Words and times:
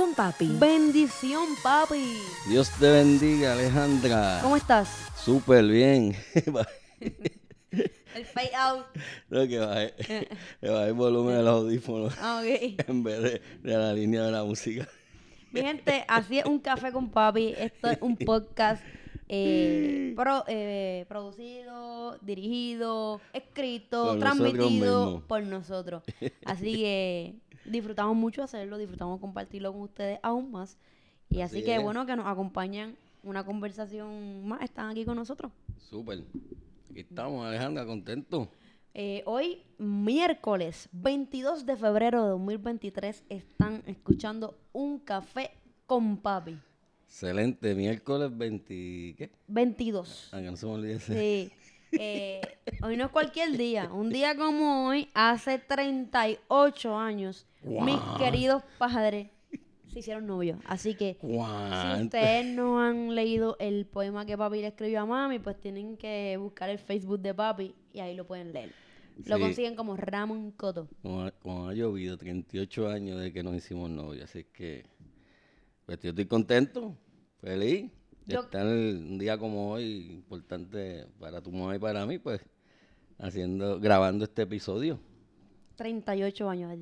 con 0.00 0.14
Papi. 0.14 0.56
Bendición, 0.58 1.44
papi. 1.62 2.16
Dios 2.48 2.70
te 2.80 2.90
bendiga, 2.90 3.52
Alejandra. 3.52 4.38
¿Cómo 4.42 4.56
estás? 4.56 4.88
Súper 5.14 5.62
bien. 5.66 6.16
El 8.14 8.24
fade 8.24 8.50
out. 8.56 8.86
no, 9.28 9.46
que 9.46 9.58
bajé, 9.58 9.94
que 10.60 10.68
bajé 10.70 10.88
el 10.88 10.94
volumen 10.94 11.36
de 11.36 11.42
los 11.42 11.52
audífonos 11.62 12.14
Ah, 12.18 12.42
ok. 12.42 12.80
en 12.88 13.02
vez 13.04 13.22
de, 13.22 13.42
de 13.62 13.76
la 13.76 13.92
línea 13.92 14.22
de 14.22 14.32
la 14.32 14.42
música. 14.42 14.88
Mi 15.52 15.60
gente, 15.60 16.02
así 16.08 16.38
es 16.38 16.46
un 16.46 16.58
café 16.60 16.90
con 16.92 17.10
papi. 17.10 17.54
Esto 17.58 17.90
es 17.90 17.98
un 18.00 18.16
podcast 18.16 18.82
eh, 19.28 20.14
pro- 20.16 20.44
eh, 20.48 21.04
producido, 21.08 22.16
dirigido, 22.22 23.20
escrito, 23.34 24.06
Por 24.06 24.18
transmitido 24.18 25.22
por 25.28 25.42
nosotros. 25.42 26.02
Así 26.46 26.72
que 26.74 27.34
disfrutamos 27.64 28.16
mucho 28.16 28.42
hacerlo, 28.42 28.78
disfrutamos 28.78 29.20
compartirlo 29.20 29.72
con 29.72 29.82
ustedes 29.82 30.18
aún 30.22 30.50
más. 30.50 30.76
Y 31.28 31.40
así, 31.42 31.58
Así 31.58 31.64
que 31.64 31.76
es. 31.76 31.82
bueno 31.82 32.06
que 32.06 32.16
nos 32.16 32.26
acompañan 32.26 32.96
una 33.22 33.44
conversación 33.44 34.46
más, 34.46 34.62
están 34.62 34.90
aquí 34.90 35.04
con 35.04 35.16
nosotros. 35.16 35.52
Súper. 35.78 36.24
Aquí 36.90 37.00
estamos, 37.00 37.46
Alejandra, 37.46 37.86
contentos. 37.86 38.48
Eh, 38.94 39.22
hoy, 39.26 39.62
miércoles 39.78 40.88
22 40.92 41.64
de 41.64 41.76
febrero 41.76 42.24
de 42.24 42.30
2023, 42.30 43.22
están 43.28 43.82
escuchando 43.86 44.58
un 44.72 44.98
café 44.98 45.52
con 45.86 46.16
papi. 46.16 46.58
Excelente. 47.04 47.74
Miércoles 47.74 48.36
20... 48.36 49.14
¿Qué? 49.16 49.30
22. 49.48 50.30
Ah, 50.32 50.40
que 50.40 50.50
no 50.50 50.56
se 50.56 50.66
me 50.66 50.72
olvide 50.72 50.94
ese. 50.94 51.14
Sí. 51.50 51.52
Eh, 51.92 52.40
hoy 52.82 52.96
no 52.96 53.06
es 53.06 53.10
cualquier 53.10 53.56
día. 53.56 53.90
Un 53.92 54.10
día 54.10 54.36
como 54.36 54.86
hoy, 54.88 55.08
hace 55.14 55.58
38 55.58 56.96
años, 56.96 57.46
mis 57.62 58.00
queridos 58.18 58.62
padres 58.78 59.28
se 59.92 59.98
hicieron 59.98 60.26
novios. 60.26 60.58
Así 60.66 60.94
que 60.94 61.16
si 61.20 62.02
ustedes 62.04 62.46
no 62.46 62.80
han 62.80 63.14
leído 63.14 63.56
el 63.58 63.86
poema 63.86 64.24
que 64.24 64.38
papi 64.38 64.60
le 64.60 64.68
escribió 64.68 65.00
a 65.00 65.06
mami, 65.06 65.38
pues 65.38 65.58
tienen 65.58 65.96
que 65.96 66.36
buscar 66.38 66.70
el 66.70 66.78
Facebook 66.78 67.20
de 67.20 67.34
papi 67.34 67.74
y 67.92 68.00
ahí 68.00 68.14
lo 68.14 68.26
pueden 68.26 68.52
leer. 68.52 68.72
Lo 69.26 69.38
consiguen 69.38 69.74
como 69.74 69.96
Ramón 69.96 70.52
Coto. 70.52 70.88
Como 71.02 71.24
ha, 71.24 71.30
como 71.32 71.68
ha 71.68 71.74
llovido, 71.74 72.16
38 72.16 72.88
años 72.88 73.20
de 73.20 73.32
que 73.32 73.42
nos 73.42 73.54
hicimos 73.54 73.90
novios, 73.90 74.24
así 74.24 74.44
que 74.44 74.86
pues 75.84 75.98
yo 76.00 76.10
estoy 76.10 76.26
contento, 76.26 76.96
feliz 77.40 77.90
Yo- 78.34 78.40
estar 78.40 78.66
un 78.66 79.18
día 79.18 79.36
como 79.38 79.70
hoy, 79.72 80.10
importante 80.12 81.06
para 81.18 81.40
tu 81.40 81.50
mamá 81.52 81.76
y 81.76 81.78
para 81.78 82.04
mí, 82.06 82.18
pues 82.18 82.40
haciendo, 83.18 83.78
grabando 83.80 84.24
este 84.24 84.42
episodio. 84.42 84.98
38 85.76 86.48
años. 86.48 86.76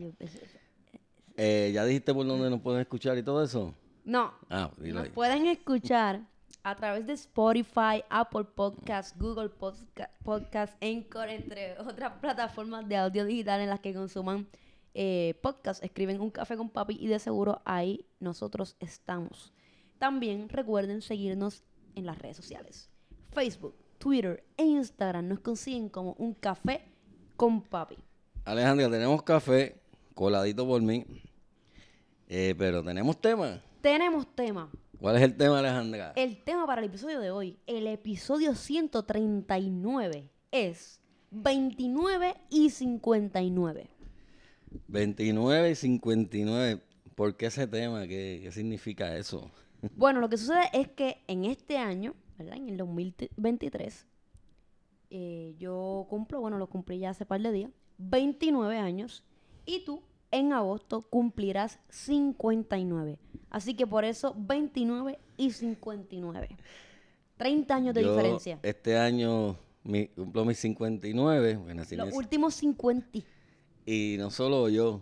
Eh, 1.37 1.71
¿Ya 1.73 1.85
dijiste 1.85 2.13
por 2.13 2.27
dónde 2.27 2.51
nos 2.51 2.61
pueden 2.61 2.81
escuchar 2.81 3.17
y 3.19 3.23
todo 3.23 3.43
eso? 3.45 3.75
No, 4.05 4.33
Ah, 4.49 4.71
dilo 4.79 4.97
nos 4.97 5.05
ahí. 5.05 5.11
pueden 5.11 5.47
escuchar 5.47 6.23
a 6.65 6.75
través 6.75 7.07
de 7.07 7.13
Spotify, 7.13 8.03
Apple 8.11 8.45
Podcasts, 8.55 9.17
Google 9.19 9.51
Podca- 9.51 10.11
Podcasts, 10.25 10.77
Anchor, 10.83 11.29
entre 11.29 11.79
otras 11.79 12.13
plataformas 12.21 12.89
de 12.89 12.97
audio 12.97 13.25
digital 13.25 13.61
en 13.61 13.69
las 13.69 13.81
que 13.81 13.95
consuman 13.95 14.49
eh, 14.95 15.39
podcasts. 15.43 15.83
Escriben 15.85 16.21
un 16.21 16.31
café 16.31 16.57
con 16.57 16.71
papi 16.71 16.97
y 17.01 17.07
de 17.07 17.19
seguro 17.21 17.61
ahí 17.65 18.05
nosotros 18.19 18.75
estamos. 18.81 19.53
También 19.99 20.49
recuerden 20.49 21.03
seguirnos 21.03 21.65
en 21.95 22.07
las 22.07 22.19
redes 22.19 22.37
sociales. 22.37 22.89
Facebook, 23.33 23.75
Twitter 23.99 24.45
e 24.57 24.65
Instagram 24.65 25.29
nos 25.29 25.41
consiguen 25.41 25.89
como 25.89 26.15
un 26.15 26.35
café 26.35 26.83
con 27.37 27.63
papi. 27.63 27.97
Alejandra, 28.45 28.89
tenemos 28.89 29.23
café, 29.23 29.81
coladito 30.15 30.67
por 30.67 30.81
mí, 30.81 31.05
eh, 32.29 32.55
pero 32.57 32.83
tenemos 32.83 33.21
tema. 33.21 33.63
Tenemos 33.81 34.27
tema. 34.35 34.71
¿Cuál 35.01 35.17
es 35.17 35.23
el 35.23 35.37
tema, 35.37 35.59
Alejandra? 35.59 36.13
El 36.17 36.43
tema 36.43 36.67
para 36.67 36.81
el 36.81 36.89
episodio 36.89 37.21
de 37.21 37.31
hoy, 37.31 37.59
el 37.67 37.87
episodio 37.87 38.55
139, 38.55 40.29
es 40.51 41.01
29 41.31 42.35
y 42.51 42.71
59. 42.71 43.91
29 44.89 45.71
y 45.71 45.75
59. 45.75 46.83
¿Por 47.15 47.37
qué 47.37 47.47
ese 47.47 47.67
tema? 47.67 48.07
¿Qué, 48.07 48.41
qué 48.43 48.53
significa 48.53 49.17
eso? 49.17 49.51
Bueno, 49.97 50.21
lo 50.21 50.29
que 50.29 50.37
sucede 50.37 50.69
es 50.73 50.89
que 50.89 51.23
en 51.27 51.45
este 51.45 51.79
año, 51.79 52.15
¿verdad? 52.39 52.57
En 52.57 52.69
el 52.69 52.77
2023, 52.77 54.07
eh, 55.11 55.55
yo 55.59 56.07
cumplo, 56.11 56.41
bueno, 56.41 56.59
lo 56.59 56.69
cumplí 56.69 56.99
ya 56.99 57.11
hace 57.11 57.25
par 57.27 57.41
de 57.41 57.53
días, 57.53 57.71
29 57.99 58.79
años, 58.79 59.25
y 59.65 59.85
tú 59.85 60.03
en 60.31 60.53
agosto 60.53 61.03
cumplirás 61.03 61.79
59. 61.89 63.19
Así 63.51 63.75
que 63.75 63.87
por 63.87 64.05
eso 64.05 64.35
29 64.37 65.19
y 65.37 65.51
59. 65.51 66.49
30 67.37 67.75
años 67.75 67.95
de 67.95 68.03
Yo 68.03 68.13
diferencia. 68.13 68.59
Este 68.63 68.99
año 68.99 69.57
mi, 69.85 70.09
cumplo 70.09 70.45
mis 70.45 70.59
59. 70.59 71.57
Bueno, 71.57 71.83
Los 71.91 72.15
últimos 72.15 72.55
50. 72.55 73.21
y 73.87 74.17
no 74.19 74.31
solo 74.31 74.69
yo, 74.69 75.01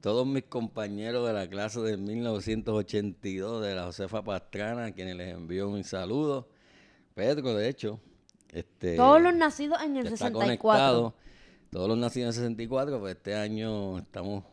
todos 0.00 0.26
mis 0.26 0.44
compañeros 0.44 1.26
de 1.26 1.32
la 1.32 1.48
clase 1.48 1.80
de 1.80 1.96
1982 1.96 3.62
de 3.62 3.74
la 3.74 3.84
Josefa 3.84 4.22
Pastrana, 4.22 4.86
a 4.86 4.92
quienes 4.92 5.16
les 5.16 5.34
envío 5.34 5.68
un 5.68 5.84
saludo. 5.84 6.48
Pedro, 7.14 7.54
de 7.54 7.68
hecho. 7.68 8.00
Este, 8.52 8.96
Todos 8.96 9.20
los 9.20 9.34
nacidos 9.34 9.80
en 9.82 9.96
el 9.96 10.08
que 10.08 10.14
está 10.14 10.28
64. 10.28 10.40
conectado. 10.40 11.14
Todos 11.70 11.88
los 11.88 11.98
nacidos 11.98 12.36
en 12.36 12.44
el 12.44 12.50
64, 12.50 12.98
pues 12.98 13.14
este 13.14 13.34
año 13.34 13.98
estamos, 13.98 14.44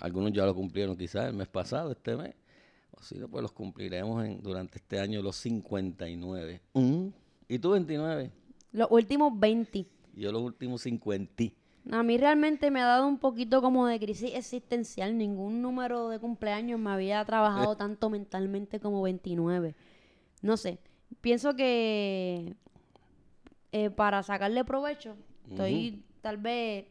algunos 0.00 0.32
ya 0.32 0.44
lo 0.44 0.54
cumplieron 0.54 0.96
quizás 0.96 1.26
el 1.26 1.34
mes 1.34 1.48
pasado, 1.48 1.92
este 1.92 2.16
mes. 2.16 2.34
O 2.90 3.02
si 3.02 3.14
no, 3.16 3.28
pues 3.28 3.42
los 3.42 3.52
cumpliremos 3.52 4.24
en, 4.24 4.42
durante 4.42 4.78
este 4.78 4.98
año 4.98 5.22
los 5.22 5.36
59. 5.36 6.60
Mm. 6.74 7.06
¿Y 7.48 7.58
tú 7.58 7.70
29? 7.70 8.30
Los 8.72 8.88
últimos 8.90 9.38
20. 9.38 9.78
Y 9.78 10.20
yo 10.20 10.32
los 10.32 10.42
últimos 10.42 10.82
50. 10.82 11.44
A 11.92 12.02
mí 12.02 12.18
realmente 12.18 12.70
me 12.70 12.80
ha 12.80 12.86
dado 12.86 13.06
un 13.06 13.18
poquito 13.18 13.62
como 13.62 13.86
de 13.86 14.00
crisis 14.00 14.34
existencial. 14.34 15.16
Ningún 15.16 15.62
número 15.62 16.08
de 16.08 16.18
cumpleaños 16.18 16.80
me 16.80 16.90
había 16.90 17.24
trabajado 17.24 17.76
tanto 17.76 18.10
mentalmente 18.10 18.80
como 18.80 19.02
29. 19.02 19.74
No 20.42 20.56
sé. 20.56 20.78
Pienso 21.20 21.54
que 21.54 22.56
eh, 23.70 23.90
para 23.90 24.22
sacarle 24.22 24.64
provecho, 24.64 25.16
estoy 25.48 26.02
tal 26.22 26.38
vez 26.38 26.86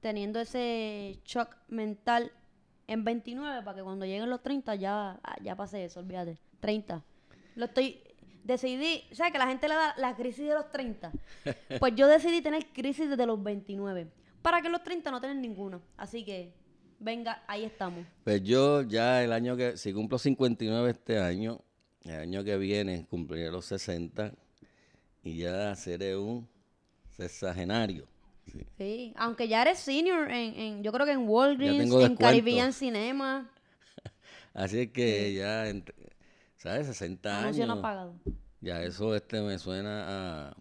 teniendo 0.00 0.40
ese 0.40 1.18
shock 1.24 1.56
mental 1.68 2.32
en 2.86 3.04
29 3.04 3.62
para 3.62 3.76
que 3.76 3.82
cuando 3.82 4.06
lleguen 4.06 4.30
los 4.30 4.42
30 4.42 4.74
ya, 4.76 5.20
ah, 5.22 5.36
ya 5.42 5.56
pase 5.56 5.84
eso, 5.84 6.00
olvídate. 6.00 6.38
30. 6.60 7.02
Lo 7.56 7.66
estoy... 7.66 8.00
Decidí, 8.44 9.04
¿sabes? 9.12 9.32
Que 9.32 9.38
la 9.38 9.46
gente 9.46 9.68
le 9.68 9.74
da 9.74 9.94
la 9.98 10.16
crisis 10.16 10.48
de 10.48 10.54
los 10.54 10.70
30. 10.70 11.12
Pues 11.80 11.94
yo 11.94 12.06
decidí 12.06 12.40
tener 12.40 12.66
crisis 12.68 13.10
desde 13.10 13.26
los 13.26 13.42
29. 13.42 14.08
Para 14.48 14.62
que 14.62 14.70
los 14.70 14.82
30 14.82 15.10
no 15.10 15.20
tengan 15.20 15.42
ninguno. 15.42 15.82
Así 15.98 16.24
que, 16.24 16.54
venga, 16.98 17.42
ahí 17.46 17.64
estamos. 17.64 18.06
Pues 18.24 18.42
yo 18.42 18.80
ya 18.80 19.22
el 19.22 19.30
año 19.34 19.58
que, 19.58 19.76
si 19.76 19.92
cumplo 19.92 20.16
59 20.18 20.90
este 20.90 21.18
año, 21.18 21.60
el 22.04 22.18
año 22.20 22.42
que 22.44 22.56
viene 22.56 23.04
cumpliré 23.10 23.50
los 23.50 23.66
60 23.66 24.32
y 25.22 25.36
ya 25.36 25.76
seré 25.76 26.16
un 26.16 26.48
sexagenario. 27.10 28.06
Sí. 28.50 28.66
Sí, 28.78 29.12
aunque 29.18 29.48
ya 29.48 29.60
eres 29.60 29.80
senior 29.80 30.30
en, 30.30 30.54
en 30.58 30.82
yo 30.82 30.92
creo 30.92 31.04
que 31.04 31.12
en 31.12 31.28
Walgreens, 31.28 31.92
en. 31.92 32.16
Caribbean 32.16 32.72
Cinema. 32.72 33.50
Así 34.54 34.80
es 34.80 34.90
que 34.92 35.34
ya, 35.34 35.68
entre- 35.68 35.94
¿sabes? 36.56 36.86
60 36.86 37.40
Anuncio 37.40 37.66
no 37.66 37.72
años. 37.74 37.82
pagado. 37.82 38.14
Ya 38.62 38.82
eso 38.82 39.14
este 39.14 39.42
me 39.42 39.58
suena 39.58 40.46
a, 40.48 40.56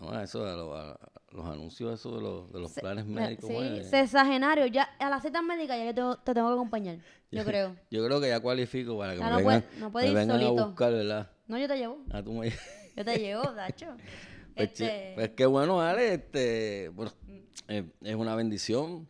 no, 0.00 0.12
a 0.12 0.22
eso, 0.24 0.46
a, 0.46 0.56
lo- 0.56 0.74
a 0.74 0.98
los 1.34 1.46
anuncios 1.46 1.92
esos 2.00 2.14
de 2.14 2.20
los, 2.22 2.52
de 2.52 2.60
los 2.60 2.70
Se- 2.72 2.80
planes 2.80 3.04
médicos. 3.06 3.46
sí, 3.48 3.54
¿cómo 3.54 3.62
es? 3.64 3.90
sexagenario. 3.90 4.66
Ya, 4.66 4.84
a 4.98 5.10
las 5.10 5.22
citas 5.22 5.42
médicas 5.42 5.76
ya 5.78 5.84
yo 5.86 5.94
tengo- 5.94 6.16
te 6.18 6.32
tengo 6.32 6.48
que 6.48 6.54
acompañar. 6.54 6.98
Yo 7.32 7.44
creo. 7.44 7.76
Yo 7.90 8.04
creo 8.06 8.20
que 8.20 8.28
ya 8.28 8.40
cualifico 8.40 8.96
para 8.96 9.14
que 9.14 9.18
Ya 9.18 9.24
me 9.26 9.30
no 9.30 9.36
vengan, 9.38 9.62
puede- 9.62 9.80
no 9.80 9.92
puede 9.92 10.04
me 10.06 10.10
ir 10.12 10.16
vengan 10.18 10.40
solito. 10.40 10.62
a 10.62 10.66
buscar, 10.66 10.92
¿verdad? 10.92 11.30
No, 11.48 11.58
yo 11.58 11.68
te 11.68 11.76
llevo. 11.76 12.04
Ah, 12.10 12.22
tú 12.22 12.32
me- 12.32 12.50
Yo 12.96 13.04
te 13.04 13.18
llevo, 13.18 13.42
Dacho. 13.52 13.86
Pues, 14.54 14.68
Este, 14.70 15.12
pues 15.16 15.30
qué 15.30 15.46
bueno, 15.46 15.80
Ale. 15.80 16.14
Este, 16.14 16.88
bueno, 16.90 17.10
eh, 17.66 17.90
es 18.02 18.14
una 18.14 18.36
bendición 18.36 19.08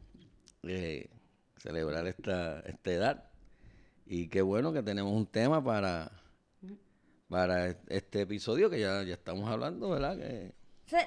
eh, 0.63 1.11
celebrar 1.59 2.07
esta, 2.07 2.61
esta 2.61 2.91
edad. 2.91 3.25
Y 4.07 4.29
qué 4.29 4.41
bueno 4.41 4.73
que 4.73 4.83
tenemos 4.83 5.13
un 5.13 5.27
tema 5.27 5.63
para, 5.63 6.11
para 7.29 7.69
e- 7.69 7.77
este 7.89 8.23
episodio 8.23 8.71
que 8.71 8.81
ya, 8.81 9.03
ya 9.03 9.13
estamos 9.13 9.49
hablando, 9.51 9.91
¿verdad? 9.91 10.17
Que, 10.17 10.55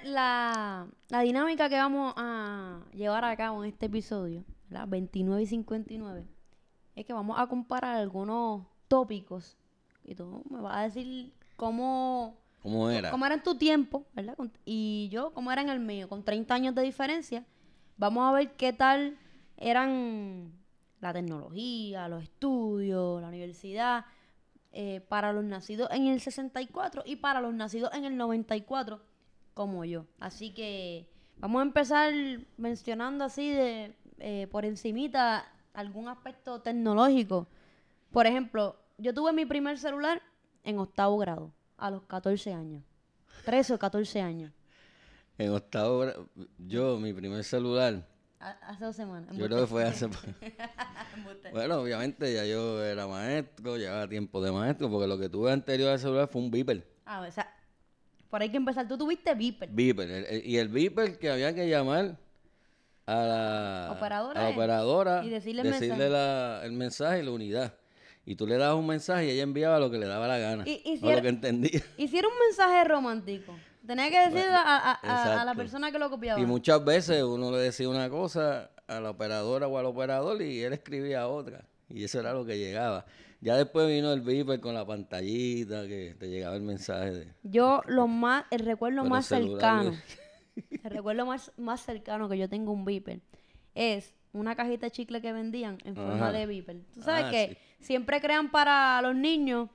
La, 0.03 0.87
la 1.09 1.21
dinámica 1.21 1.69
que 1.69 1.75
vamos 1.75 2.13
a 2.17 2.81
llevar 2.93 3.23
a 3.23 3.37
cabo 3.37 3.63
en 3.63 3.69
este 3.69 3.85
episodio, 3.85 4.43
las 4.69 4.89
29 4.89 5.41
y 5.43 5.45
59, 5.45 6.25
es 6.95 7.05
que 7.05 7.13
vamos 7.13 7.39
a 7.39 7.47
comparar 7.47 7.95
algunos 7.95 8.65
tópicos 8.87 9.55
y 10.03 10.15
tú 10.15 10.43
me 10.49 10.61
vas 10.61 10.77
a 10.77 10.81
decir 10.83 11.31
cómo, 11.55 12.37
¿Cómo 12.63 12.89
era? 12.89 13.11
cómo 13.11 13.25
era 13.25 13.35
en 13.35 13.43
tu 13.43 13.55
tiempo, 13.55 14.05
¿verdad? 14.13 14.35
Y 14.65 15.09
yo, 15.11 15.33
cómo 15.33 15.51
era 15.51 15.61
en 15.61 15.69
el 15.69 15.79
mío, 15.79 16.09
con 16.09 16.23
30 16.23 16.53
años 16.53 16.75
de 16.75 16.81
diferencia. 16.81 17.45
Vamos 17.97 18.27
a 18.27 18.31
ver 18.31 18.53
qué 18.55 18.73
tal 18.73 19.17
eran 19.57 20.53
la 21.01 21.13
tecnología, 21.13 22.07
los 22.07 22.23
estudios, 22.23 23.21
la 23.21 23.27
universidad, 23.27 24.05
eh, 24.71 25.01
para 25.07 25.33
los 25.33 25.43
nacidos 25.43 25.89
en 25.91 26.07
el 26.07 26.19
64 26.19 27.03
y 27.05 27.17
para 27.17 27.41
los 27.41 27.53
nacidos 27.53 27.93
en 27.93 28.05
el 28.05 28.17
94, 28.17 29.01
como 29.57 29.83
yo. 29.83 30.05
Así 30.19 30.53
que 30.53 31.09
vamos 31.39 31.59
a 31.61 31.63
empezar 31.63 32.13
mencionando 32.57 33.25
así 33.25 33.49
de 33.49 33.95
eh, 34.19 34.47
por 34.51 34.63
encimita 34.65 35.51
algún 35.73 36.07
aspecto 36.07 36.61
tecnológico. 36.61 37.47
Por 38.11 38.27
ejemplo, 38.27 38.75
yo 38.99 39.13
tuve 39.15 39.33
mi 39.33 39.45
primer 39.47 39.79
celular 39.79 40.21
en 40.63 40.77
octavo 40.77 41.17
grado, 41.17 41.51
a 41.77 41.89
los 41.89 42.03
14 42.03 42.53
años. 42.53 42.83
13 43.45 43.73
o 43.73 43.79
14 43.79 44.21
años. 44.21 44.51
En 45.39 45.49
octavo 45.51 46.03
gra- 46.03 46.27
yo, 46.59 46.97
mi 46.99 47.13
primer 47.13 47.43
celular, 47.43 48.05
Ha- 48.39 48.51
Hace 48.69 48.85
dos 48.85 48.95
semanas. 48.95 49.35
yo 49.35 49.45
creo 49.47 49.61
que 49.61 49.65
fue 49.67 49.83
hace... 49.83 50.05
bueno, 51.51 51.77
obviamente 51.81 52.31
ya 52.31 52.45
yo 52.45 52.83
era 52.83 53.07
maestro, 53.07 53.77
llevaba 53.77 54.07
tiempo 54.07 54.39
de 54.43 54.51
maestro, 54.51 54.89
porque 54.91 55.07
lo 55.07 55.17
que 55.17 55.27
tuve 55.29 55.51
anterior 55.51 55.89
al 55.91 55.99
celular 55.99 56.27
fue 56.27 56.41
un 56.43 56.51
beeper. 56.51 56.85
Ah, 57.05 57.21
o 57.27 57.31
sea, 57.31 57.51
por 58.29 58.41
ahí 58.41 58.49
que 58.49 58.57
empezar. 58.57 58.87
Tú 58.87 58.97
tuviste 58.97 59.33
Viper. 59.35 59.69
El- 60.09 60.25
el- 60.25 60.45
y 60.45 60.57
el 60.57 60.67
beeper 60.69 61.17
que 61.17 61.29
había 61.29 61.53
que 61.53 61.67
llamar 61.69 62.17
a 63.05 63.15
la 63.15 63.89
Operadora, 63.95 64.39
a 64.39 64.43
la 64.43 64.49
operadora, 64.49 65.23
y 65.25 65.29
decirle 65.29 65.61
el 65.61 65.69
mensaje. 65.69 66.09
la- 66.09 66.61
el 66.63 66.71
mensaje 66.73 67.19
y 67.19 67.23
la 67.23 67.31
unidad. 67.31 67.73
Y 68.25 68.35
tú 68.35 68.45
le 68.45 68.57
dabas 68.57 68.77
un 68.77 68.85
mensaje 68.87 69.27
y 69.27 69.29
ella 69.29 69.43
enviaba 69.43 69.79
lo 69.79 69.89
que 69.89 69.97
le 69.97 70.05
daba 70.05 70.27
la 70.27 70.37
gana. 70.37 70.63
Y- 70.67 70.81
y 70.83 70.97
si 70.97 71.05
o 71.05 71.07
era- 71.07 71.17
lo 71.17 71.21
que 71.21 71.29
entendía. 71.29 71.81
Hicieron 71.97 72.31
un 72.33 72.39
mensaje 72.47 72.83
romántico. 72.83 73.55
Tenía 73.85 74.09
que 74.09 74.17
decirle 74.19 74.43
a, 74.53 74.59
a- 74.77 74.91
a- 75.01 75.41
a 75.41 75.45
la 75.45 75.55
persona 75.55 75.89
que 75.93 75.99
lo 75.99 76.09
copiaba. 76.09 76.37
Y 76.41 76.45
muchas 76.45 76.83
veces 76.83 77.23
uno 77.23 77.51
le 77.51 77.59
decía 77.59 77.87
una 77.87 78.09
cosa 78.09 78.69
a 78.85 78.99
la 78.99 79.11
operadora 79.11 79.67
o 79.67 79.77
al 79.77 79.85
operador 79.85 80.41
y 80.41 80.61
él 80.61 80.73
escribía 80.73 81.27
otra. 81.29 81.63
Y 81.89 82.03
eso 82.03 82.19
era 82.19 82.33
lo 82.33 82.45
que 82.45 82.57
llegaba. 82.57 83.05
Ya 83.39 83.55
después 83.55 83.87
vino 83.87 84.11
el 84.13 84.21
beeper 84.21 84.59
con 84.59 84.73
la 84.73 84.85
pantallita 84.85 85.87
que 85.87 86.15
te 86.19 86.27
llegaba 86.27 86.55
el 86.55 86.63
mensaje 86.63 87.11
de... 87.11 87.33
Yo 87.43 87.81
lo 87.87 88.07
más, 88.07 88.45
el 88.49 88.59
recuerdo 88.61 89.05
más 89.05 89.27
cercano, 89.27 89.93
el 90.71 90.89
recuerdo 90.91 91.25
más, 91.25 91.51
más 91.57 91.81
cercano 91.81 92.27
que 92.27 92.37
yo 92.37 92.49
tengo 92.49 92.71
un 92.71 92.83
Viper 92.83 93.19
es 93.75 94.15
una 94.33 94.55
cajita 94.55 94.87
de 94.87 94.91
chicle 94.91 95.21
que 95.21 95.31
vendían 95.33 95.77
en 95.83 95.95
forma 95.95 96.15
Ajá. 96.15 96.31
de 96.31 96.47
Viper. 96.47 96.77
Tú 96.93 97.01
sabes 97.01 97.25
Ah, 97.25 97.31
que 97.31 97.57
siempre 97.79 98.19
crean 98.21 98.49
para 98.49 98.99
los 99.03 99.15
niños 99.15 99.69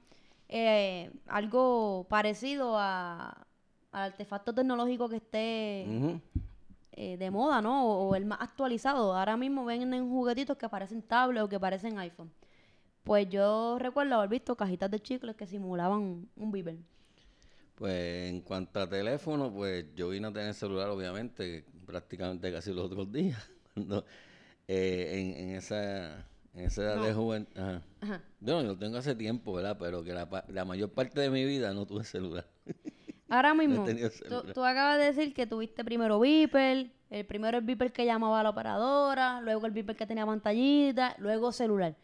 eh, 0.48 1.10
algo 1.28 2.06
parecido 2.08 2.76
a, 2.76 3.46
al 3.92 4.02
artefacto 4.10 4.52
tecnológico 4.52 5.08
que 5.08 5.16
esté 5.16 5.86
eh, 6.92 7.16
de 7.16 7.30
moda, 7.30 7.62
¿no? 7.62 7.86
O, 7.86 8.08
o 8.08 8.14
el 8.16 8.26
más 8.26 8.40
actualizado. 8.40 9.16
Ahora 9.16 9.36
mismo 9.36 9.64
venden 9.64 10.08
juguetitos 10.10 10.56
que 10.56 10.68
parecen 10.68 11.00
tablet 11.02 11.44
o 11.44 11.48
que 11.48 11.60
parecen 11.60 11.98
iPhone. 11.98 12.30
Pues 13.04 13.28
yo 13.28 13.78
recuerdo 13.78 14.14
haber 14.16 14.30
visto 14.30 14.56
cajitas 14.56 14.90
de 14.90 15.00
chicles 15.00 15.36
que 15.36 15.46
simulaban 15.46 16.28
un 16.36 16.52
Viper. 16.52 16.76
Pues 17.74 18.30
en 18.30 18.42
cuanto 18.42 18.80
a 18.80 18.88
teléfono, 18.88 19.52
pues 19.52 19.86
yo 19.94 20.10
vine 20.10 20.28
a 20.28 20.32
tener 20.32 20.54
celular, 20.54 20.88
obviamente, 20.88 21.64
prácticamente 21.84 22.52
casi 22.52 22.72
los 22.72 22.84
otros 22.84 23.10
días. 23.10 23.50
Cuando, 23.74 24.04
eh, 24.68 25.34
en, 25.36 25.48
en 25.48 25.56
esa, 25.56 26.18
en 26.54 26.64
esa 26.66 26.82
edad 26.82 27.02
de 27.02 27.12
juventud. 27.12 27.60
Ajá. 27.60 27.82
Ajá. 28.02 28.20
Bueno, 28.38 28.62
yo 28.62 28.68
lo 28.68 28.78
tengo 28.78 28.98
hace 28.98 29.14
tiempo, 29.14 29.54
¿verdad? 29.54 29.76
Pero 29.80 30.04
que 30.04 30.12
la, 30.12 30.64
mayor 30.64 30.90
parte 30.90 31.20
de 31.20 31.30
mi 31.30 31.44
vida 31.44 31.72
no 31.72 31.86
tuve 31.86 32.04
celular. 32.04 32.46
Ahora 33.28 33.54
mismo, 33.54 33.84
tú, 33.84 33.90
celular. 34.10 34.52
tú 34.52 34.64
acabas 34.64 34.98
de 34.98 35.06
decir 35.06 35.34
que 35.34 35.46
tuviste 35.46 35.84
primero 35.84 36.20
Viper, 36.20 36.90
el 37.10 37.26
primero 37.26 37.58
el 37.58 37.64
Viper 37.64 37.92
que 37.92 38.04
llamaba 38.04 38.40
a 38.40 38.42
la 38.42 38.50
operadora, 38.50 39.40
luego 39.40 39.66
el 39.66 39.72
Viper 39.72 39.96
que 39.96 40.06
tenía 40.06 40.26
pantallita, 40.26 41.16
luego 41.18 41.50
celular. 41.52 41.96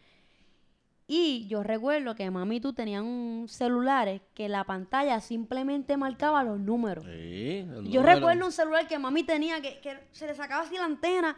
Y 1.10 1.46
yo 1.48 1.62
recuerdo 1.62 2.14
que 2.14 2.30
mami 2.30 2.56
y 2.56 2.60
tú 2.60 2.74
tenían 2.74 3.04
un 3.06 3.48
celulares 3.48 4.20
que 4.34 4.46
la 4.48 4.64
pantalla 4.64 5.20
simplemente 5.20 5.96
marcaba 5.96 6.44
los 6.44 6.60
números. 6.60 7.02
Sí, 7.06 7.62
los 7.66 7.84
Yo 7.84 8.00
números. 8.02 8.14
recuerdo 8.16 8.44
un 8.46 8.52
celular 8.52 8.86
que 8.86 8.98
mami 8.98 9.22
tenía 9.24 9.62
que, 9.62 9.80
que 9.80 9.98
se 10.12 10.26
le 10.26 10.34
sacaba 10.34 10.64
así 10.64 10.74
la 10.76 10.84
antena 10.84 11.34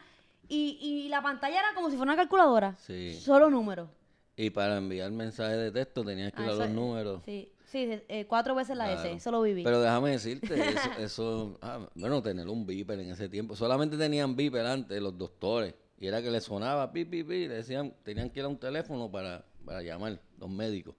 y, 0.48 0.76
y 0.80 1.08
la 1.08 1.22
pantalla 1.22 1.60
era 1.60 1.68
como 1.76 1.88
si 1.88 1.96
fuera 1.96 2.12
una 2.12 2.20
calculadora. 2.20 2.74
Sí. 2.78 3.14
Solo 3.14 3.48
números. 3.48 3.88
Y 4.36 4.50
para 4.50 4.78
enviar 4.78 5.12
mensajes 5.12 5.56
de 5.58 5.70
texto 5.70 6.02
tenías 6.04 6.32
que 6.32 6.42
Ah, 6.42 6.46
dar 6.46 6.50
eso 6.54 6.58
los 6.62 6.68
es- 6.68 6.74
números. 6.74 7.22
Sí, 7.24 7.52
sí, 7.66 7.88
eh, 8.08 8.24
cuatro 8.26 8.56
veces 8.56 8.76
la 8.76 8.90
S, 8.92 9.02
Claro. 9.02 9.16
eso 9.18 9.30
lo 9.30 9.42
viví. 9.42 9.62
Pero 9.62 9.80
déjame 9.80 10.10
decirte, 10.10 10.54
eso, 10.68 10.90
eso 10.98 11.58
ah, 11.62 11.78
bueno, 11.94 12.20
tener 12.22 12.48
un 12.48 12.66
beeper 12.66 12.98
en 12.98 13.10
ese 13.10 13.28
tiempo. 13.28 13.54
Solamente 13.54 13.96
tenían 13.96 14.34
beeper 14.34 14.66
antes 14.66 15.00
los 15.00 15.16
doctores. 15.16 15.74
Y 15.96 16.06
era 16.08 16.20
que 16.22 16.30
le 16.30 16.40
sonaba 16.40 16.90
pi, 16.90 17.04
pi, 17.04 17.22
pi. 17.22 17.46
Le 17.46 17.54
decían, 17.56 17.94
tenían 18.02 18.30
que 18.30 18.40
ir 18.40 18.46
a 18.46 18.48
un 18.48 18.56
teléfono 18.58 19.10
para, 19.10 19.44
para 19.70 19.82
llamar, 19.84 20.18
los 20.40 20.50
médicos. 20.50 20.96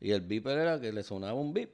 Y 0.00 0.12
el 0.12 0.20
beeper 0.20 0.56
era 0.56 0.80
que 0.80 0.92
le 0.92 1.02
sonaba 1.02 1.34
un 1.34 1.52
beep. 1.52 1.70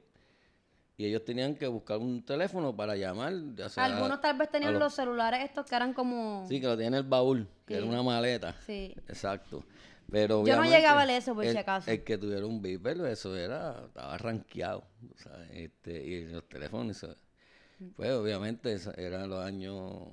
Y 0.97 1.05
ellos 1.05 1.23
tenían 1.23 1.53
que 1.55 1.67
buscar 1.67 1.99
un 1.99 2.23
teléfono 2.25 2.75
para 2.75 2.95
llamar. 2.95 3.33
sea 3.69 3.85
Algunos 3.85 4.19
tal 4.19 4.35
vez 4.35 4.49
tenían 4.49 4.73
los- 4.73 4.81
los 4.81 4.93
celulares 4.95 5.41
estos 5.45 5.67
que 5.67 5.75
eran 5.75 5.93
como... 5.93 6.43
Sí, 6.49 6.59
que 6.59 6.65
lo 6.65 6.75
tenían 6.75 6.95
en 6.95 6.99
el 7.01 7.03
baúl, 7.05 7.47
que 7.67 7.75
era 7.75 7.85
una 7.85 8.01
maleta. 8.01 8.55
Sí. 8.65 8.95
Exacto. 9.07 9.63
Pero 10.09 10.43
Yo 10.43 10.55
no 10.55 10.63
llegaba 10.63 11.01
a 11.03 11.17
eso, 11.17 11.35
por 11.35 11.45
si 11.45 11.55
acaso. 11.57 11.91
El 11.91 12.03
que 12.03 12.17
tuviera 12.17 12.45
un 12.47 12.61
beeper, 12.63 12.97
eso 13.05 13.35
era, 13.37 13.83
estaba 13.85 14.17
¿sabes? 15.17 15.49
Este, 15.51 16.03
y 16.03 16.25
los 16.25 16.47
teléfonos, 16.49 17.05
pues 17.95 18.11
obviamente 18.11 18.75
eran 18.97 19.29
los 19.29 19.43
años, 19.45 20.07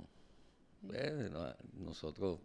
pues, 0.85 1.31
no- 1.31 1.55
nosotros, 1.73 2.39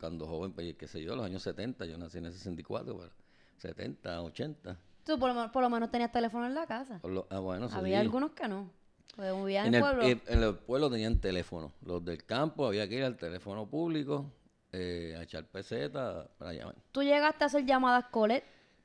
cuando 0.00 0.26
joven, 0.26 0.52
pues, 0.52 0.74
qué 0.76 0.86
sé 0.86 1.02
yo, 1.02 1.14
los 1.16 1.24
años 1.26 1.42
70, 1.42 1.84
yo 1.86 1.98
nací 1.98 2.18
en 2.18 2.26
el 2.26 2.32
64, 2.32 2.96
pero 2.96 3.10
70, 3.58 4.22
80. 4.22 4.76
Tú 5.04 5.18
por 5.18 5.34
lo, 5.34 5.52
por 5.52 5.62
lo 5.62 5.70
menos 5.70 5.90
tenías 5.90 6.10
teléfono 6.12 6.46
en 6.46 6.54
la 6.54 6.66
casa. 6.66 7.00
lo- 7.04 7.26
ah, 7.30 7.38
bueno, 7.38 7.68
Había 7.72 7.98
sí. 8.00 8.06
algunos 8.06 8.32
que 8.32 8.48
no. 8.48 8.70
Pues 9.14 9.30
En 9.30 9.66
en 9.68 9.74
el, 9.74 9.80
pueblo. 9.80 10.02
en- 10.04 10.22
en 10.26 10.42
el 10.42 10.54
pueblo 10.56 10.90
tenían 10.90 11.20
teléfono. 11.20 11.72
Los 11.82 12.04
del 12.04 12.24
campo 12.24 12.66
había 12.66 12.86
que 12.88 12.96
ir 12.96 13.04
al 13.04 13.16
teléfono 13.16 13.66
público 13.66 14.30
eh, 14.72 15.14
a 15.18 15.22
echar 15.22 15.46
peseta 15.46 16.28
para 16.36 16.52
llamar. 16.52 16.74
Tú 16.92 17.02
llegaste 17.02 17.44
a 17.44 17.46
hacer 17.46 17.64
llamadas 17.64 18.06
colet. 18.10 18.44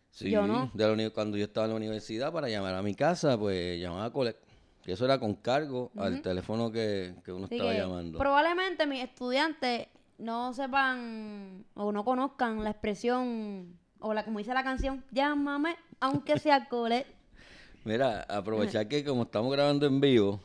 Sí, 0.10 0.30
Yo 0.30 0.46
no. 0.46 0.70
de 0.74 0.96
la 0.96 1.10
cuando 1.10 1.38
yo 1.38 1.46
estaba 1.46 1.66
en 1.66 1.72
la 1.72 1.78
universidad 1.78 2.32
para 2.32 2.48
llamar 2.50 2.76
a 2.76 2.82
mi 2.82 2.96
casa, 2.96 3.38
pues 3.38 3.80
llamaba 3.82 4.06
a 4.06 4.12
Collect. 4.12 4.40
Que 4.84 4.94
eso 4.94 5.06
era 5.06 5.20
con 5.20 5.36
cargo 5.36 5.92
al 5.98 6.22
teléfono 6.22 6.72
que, 6.72 7.14
que 7.26 7.32
uno 7.32 7.46
Así 7.46 7.56
estaba 7.56 7.72
que 7.74 7.78
llamando. 7.80 8.18
probablemente 8.20 8.86
mis 8.88 9.04
estudiantes 9.04 9.88
no 10.22 10.54
sepan 10.54 11.66
o 11.74 11.92
no 11.92 12.06
conozcan 12.06 12.64
la 12.64 12.70
expresión 12.70 13.80
o 14.00 14.14
la 14.14 14.24
como 14.24 14.40
dice 14.40 14.54
la 14.54 14.64
canción, 14.64 15.04
llámame 15.12 15.76
aunque 16.00 16.40
sea 16.40 16.68
colet. 16.70 17.06
Mira, 17.84 18.22
aprovechar 18.30 18.88
que 18.88 19.04
como 19.04 19.24
estamos 19.24 19.52
grabando 19.52 19.88
en 19.88 20.00
vivo 20.00 20.40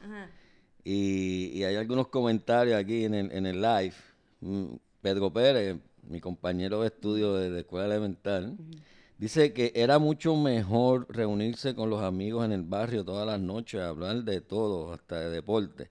y, 0.82 1.50
y 1.52 1.64
hay 1.64 1.76
algunos 1.76 2.08
comentarios 2.08 2.78
aquí 2.78 3.04
en 3.04 3.14
el, 3.14 3.32
en 3.32 3.46
el 3.46 3.60
live, 3.60 3.94
mm, 4.40 4.66
Pedro 5.02 5.30
Pérez, 5.32 5.76
mi 6.02 6.20
compañero 6.20 6.80
de 6.80 6.86
estudio 6.86 7.34
de, 7.34 7.50
de 7.50 7.60
escuela 7.60 7.86
elemental, 7.86 8.56
dice 9.18 9.52
que 9.52 9.72
era 9.74 9.98
mucho 9.98 10.34
mejor 10.36 11.06
reunirse 11.10 11.74
con 11.74 11.90
los 11.90 12.02
amigos 12.02 12.44
en 12.46 12.52
el 12.52 12.62
barrio 12.62 13.04
todas 13.04 13.26
las 13.26 13.40
noches, 13.40 13.82
hablar 13.82 14.22
de 14.24 14.40
todo, 14.40 14.92
hasta 14.94 15.20
de 15.20 15.30
deporte. 15.30 15.90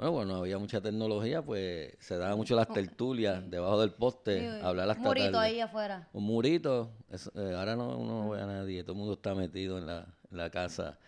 Bueno, 0.00 0.14
cuando 0.14 0.36
había 0.36 0.56
mucha 0.58 0.80
tecnología, 0.80 1.42
pues 1.42 1.92
se 2.00 2.16
daba 2.16 2.34
mucho 2.34 2.56
las 2.56 2.68
tertulias 2.68 3.50
debajo 3.50 3.78
del 3.82 3.90
poste. 3.92 4.40
Sí, 4.40 4.64
hablar 4.64 4.88
hasta 4.88 5.02
Murito 5.02 5.32
tarde. 5.32 5.46
ahí 5.46 5.60
afuera. 5.60 6.08
Un 6.14 6.24
murito, 6.24 6.90
eso, 7.10 7.30
eh, 7.34 7.54
ahora 7.54 7.76
no 7.76 7.98
uno 7.98 8.24
no 8.24 8.30
ve 8.30 8.40
a 8.40 8.46
nadie, 8.46 8.82
todo 8.82 8.92
el 8.92 8.98
mundo 8.98 9.12
está 9.12 9.34
metido 9.34 9.76
en 9.76 9.84
la, 9.86 10.06
en 10.30 10.38
la 10.38 10.48
casa 10.48 10.98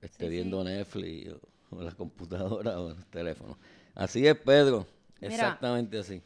este, 0.00 0.30
viendo 0.30 0.64
Netflix 0.64 1.30
o, 1.70 1.82
la 1.82 1.92
computadora 1.92 2.80
o 2.80 2.88
el 2.88 3.04
teléfono. 3.06 3.58
Así 3.94 4.26
es, 4.26 4.34
Pedro, 4.38 4.86
Mira. 5.20 5.34
exactamente 5.34 5.98
así. 5.98 6.22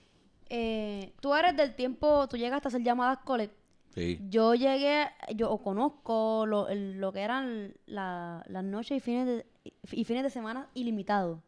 Eh, 0.49 1.13
tú 1.21 1.35
eres 1.35 1.57
del 1.57 1.75
tiempo, 1.75 2.29
tú 2.29 2.37
llegaste 2.37 2.69
a 2.69 2.71
hacer 2.71 2.83
llamadas 2.85 3.19
colet. 3.25 3.51
Sí. 3.97 4.21
Yo 4.31 4.55
llegué, 4.55 5.09
yo 5.35 5.51
o 5.51 5.61
conozco 5.61 6.47
lo, 6.47 6.69
el- 6.69 7.01
lo 7.01 7.13
que 7.13 7.23
eran 7.23 7.75
la- 7.87 8.45
las 8.47 8.63
noches 8.63 8.97
y 8.97 9.01
fines 9.01 9.27
de, 9.27 9.47
y 9.91 10.05
fines 10.05 10.23
de 10.23 10.31
semana 10.31 10.69
ilimitados. 10.75 11.41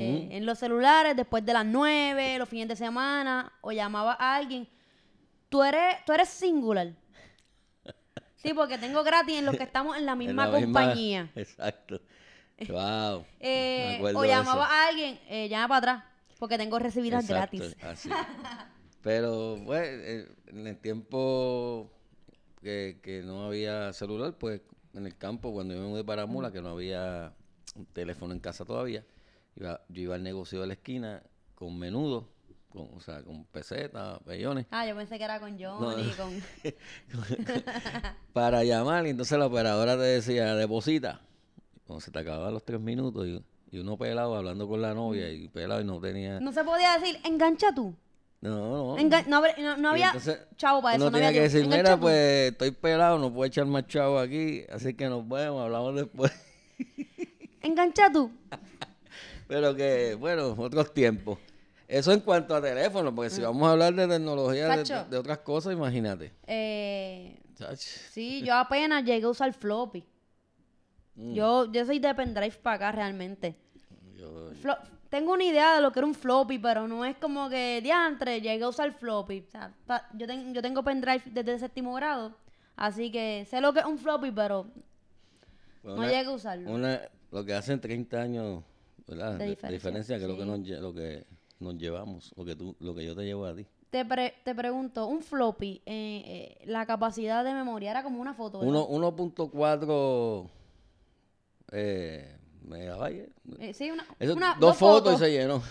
Eh, 0.00 0.28
en 0.32 0.46
los 0.46 0.58
celulares, 0.58 1.16
después 1.16 1.44
de 1.44 1.52
las 1.52 1.64
9, 1.66 2.38
los 2.38 2.48
fines 2.48 2.68
de 2.68 2.76
semana, 2.76 3.52
o 3.60 3.72
llamaba 3.72 4.16
a 4.18 4.36
alguien. 4.36 4.68
Tú 5.48 5.62
eres, 5.62 5.96
tú 6.06 6.12
eres 6.12 6.28
singular. 6.28 6.92
Sí, 8.36 8.54
porque 8.54 8.76
tengo 8.78 9.04
gratis 9.04 9.38
en 9.38 9.46
los 9.46 9.56
que 9.56 9.62
estamos 9.62 9.96
en 9.96 10.06
la 10.06 10.12
En 10.12 10.18
misma 10.18 10.50
compañía. 10.50 11.30
Exacto. 11.36 12.00
Wow. 12.68 13.24
Eh, 13.40 14.00
o 14.14 14.24
llamaba 14.24 14.66
a 14.66 14.88
alguien, 14.88 15.18
eh, 15.28 15.48
llama 15.48 15.68
para 15.68 15.78
atrás, 15.78 16.04
porque 16.38 16.58
tengo 16.58 16.78
recibidas 16.78 17.24
Exacto, 17.28 17.58
gratis. 17.58 17.76
así. 17.84 18.10
Pero, 19.02 19.58
pues, 19.64 19.88
eh, 19.88 20.28
en 20.46 20.66
el 20.66 20.78
tiempo 20.78 21.90
que, 22.62 23.00
que 23.02 23.22
no 23.22 23.46
había 23.46 23.92
celular, 23.92 24.34
pues, 24.38 24.60
en 24.94 25.06
el 25.06 25.16
campo, 25.16 25.52
cuando 25.52 25.74
yo 25.74 25.80
me 25.80 25.88
mudé 25.88 26.04
para 26.04 26.26
Mula, 26.26 26.52
que 26.52 26.62
no 26.62 26.70
había 26.70 27.32
un 27.74 27.86
teléfono 27.86 28.32
en 28.32 28.40
casa 28.40 28.64
todavía, 28.64 29.04
iba, 29.56 29.80
yo 29.88 30.02
iba 30.02 30.14
al 30.14 30.22
negocio 30.22 30.60
de 30.60 30.66
la 30.66 30.72
esquina 30.74 31.22
con 31.54 31.78
menudo, 31.78 32.28
con, 32.68 32.88
o 32.94 33.00
sea, 33.00 33.22
con 33.22 33.44
pesetas, 33.46 34.18
pellones, 34.24 34.66
Ah, 34.70 34.86
yo 34.86 34.96
pensé 34.96 35.18
que 35.18 35.24
era 35.24 35.38
con 35.40 35.50
Johnny, 35.58 36.10
No. 36.10 36.16
con... 36.16 36.42
para 38.32 38.64
llamar, 38.64 39.06
y 39.06 39.10
entonces 39.10 39.38
la 39.38 39.46
operadora 39.46 39.96
te 39.96 40.02
decía, 40.02 40.54
deposita. 40.54 41.20
Cuando 41.86 42.00
se 42.00 42.10
te 42.10 42.18
acababan 42.18 42.54
los 42.54 42.64
tres 42.64 42.80
minutos, 42.80 43.26
y, 43.26 43.42
y 43.70 43.78
uno 43.78 43.96
pelado 43.98 44.34
hablando 44.36 44.66
con 44.68 44.80
la 44.80 44.94
novia, 44.94 45.30
y 45.30 45.48
pelado 45.48 45.80
y 45.80 45.84
no 45.84 46.00
tenía... 46.00 46.40
No 46.40 46.52
se 46.52 46.64
podía 46.64 46.96
decir, 46.98 47.18
engancha 47.24 47.74
tú. 47.74 47.94
No, 48.40 48.96
no. 48.96 48.96
Enga- 48.98 49.24
no, 49.26 49.88
había 49.90 50.06
entonces, 50.06 50.40
chavo 50.56 50.82
para 50.82 50.96
eso. 50.96 51.04
No 51.04 51.12
tenía 51.12 51.28
había 51.28 51.40
que 51.42 51.48
decir, 51.48 51.68
mira, 51.68 51.94
tú". 51.94 52.00
pues 52.00 52.50
estoy 52.52 52.72
pelado, 52.72 53.18
no 53.18 53.32
puedo 53.32 53.46
echar 53.46 53.66
más 53.66 53.86
chavo 53.86 54.18
aquí, 54.18 54.64
así 54.72 54.94
que 54.94 55.08
nos 55.08 55.28
vemos, 55.28 55.62
hablamos 55.62 55.94
después. 55.94 56.32
Engancha 57.60 58.10
tú. 58.12 58.32
Pero 59.52 59.76
que, 59.76 60.14
bueno, 60.14 60.54
otros 60.56 60.94
tiempos. 60.94 61.38
Eso 61.86 62.10
en 62.10 62.20
cuanto 62.20 62.54
a 62.56 62.62
teléfono, 62.62 63.14
porque 63.14 63.28
si 63.28 63.42
vamos 63.42 63.68
a 63.68 63.72
hablar 63.72 63.92
de 63.94 64.08
tecnología, 64.08 64.66
de, 64.68 64.82
Mm. 64.82 65.14
Otras 65.18 65.38
cosas, 65.38 65.74
imagínate. 65.74 66.32
Eh, 66.46 67.38
sí, 67.76 68.40
yo 68.42 68.54
apenas 68.54 69.04
llegué 69.04 69.26
a 69.26 69.28
usar 69.28 69.52
floppy. 69.52 70.02
Mm. 71.16 71.34
Yo, 71.34 71.70
yo 71.70 71.84
soy 71.84 71.98
de 71.98 72.14
pendrive 72.14 72.56
para 72.62 72.76
acá 72.76 72.92
realmente. 72.92 73.54
Yo- 74.16 74.52
Flo- 74.54 74.78
tengo 75.10 75.34
una 75.34 75.44
idea 75.44 75.74
de 75.74 75.82
lo 75.82 75.92
que 75.92 75.98
era 75.98 76.06
un 76.06 76.14
floppy, 76.14 76.58
pero 76.58 76.88
no 76.88 77.04
es 77.04 77.14
como 77.16 77.50
que 77.50 77.80
diantre, 77.82 78.40
llegué 78.40 78.64
a 78.64 78.68
usar 78.70 78.90
floppy. 78.94 79.44
O 79.46 79.50
sea, 79.50 79.70
pa- 79.86 80.08
yo, 80.14 80.26
ten- 80.26 80.54
yo 80.54 80.62
tengo 80.62 80.82
pendrive 80.82 81.22
desde 81.26 81.52
el 81.52 81.60
séptimo 81.60 81.92
grado, 81.92 82.34
así 82.76 83.12
que 83.12 83.46
sé 83.50 83.60
lo 83.60 83.74
que 83.74 83.80
es 83.80 83.84
un 83.84 83.98
floppy, 83.98 84.30
pero 84.30 84.62
Bueno, 85.82 85.96
no 85.96 86.02
una- 86.04 86.06
llegué 86.10 86.30
a 86.30 86.30
usarlo. 86.30 86.70
una- 86.72 87.02
lo 87.30 87.44
que 87.44 87.52
hacen 87.52 87.78
30 87.82 88.22
años, 88.22 88.62
de 89.06 89.56
diferencia, 89.70 90.16
que 90.18 90.22
es 90.24 90.28
lo 90.28 90.36
que, 90.36 90.42
sí. 90.42 90.48
nos, 90.48 90.80
lo 90.80 90.94
que 90.94 91.26
nos 91.60 91.76
llevamos, 91.76 92.32
lo 92.36 92.44
que, 92.44 92.54
tú, 92.56 92.76
lo 92.80 92.94
que 92.94 93.04
yo 93.04 93.14
te 93.14 93.24
llevo 93.24 93.46
a 93.46 93.54
ti. 93.54 93.66
Te, 93.90 94.04
pre- 94.04 94.34
te 94.42 94.54
pregunto, 94.54 95.06
un 95.06 95.20
floppy, 95.22 95.82
eh, 95.84 96.22
eh, 96.24 96.62
la 96.66 96.86
capacidad 96.86 97.44
de 97.44 97.52
memoria 97.52 97.90
era 97.90 98.02
como 98.02 98.20
una 98.20 98.32
foto, 98.34 98.60
¿verdad? 98.60 98.86
Uno- 98.88 99.12
1.4 99.12 100.48
eh, 101.72 102.36
megabytes. 102.62 103.28
Eh, 103.58 103.74
sí, 103.74 103.90
una, 103.90 104.04
Eso, 104.18 104.34
una- 104.34 104.56
dos, 104.58 104.76
fotos 104.76 105.14
y 105.14 105.18
se 105.24 105.30
llenó. 105.30 105.62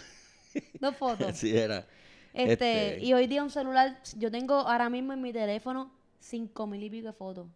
Dos 0.79 0.95
fotos. 0.97 1.27
Así 1.27 1.55
era. 1.55 1.85
Este, 2.33 2.93
Este- 2.95 3.05
y 3.05 3.13
hoy 3.13 3.27
día 3.27 3.41
un 3.43 3.49
celular, 3.49 3.97
yo 4.17 4.29
tengo 4.29 4.55
ahora 4.55 4.89
mismo 4.89 5.13
en 5.13 5.21
mi 5.21 5.31
teléfono 5.33 5.91
cinco 6.19 6.67
mil 6.67 6.83
y 6.83 6.89
pico 6.89 7.07
de 7.07 7.13
fotos. 7.13 7.47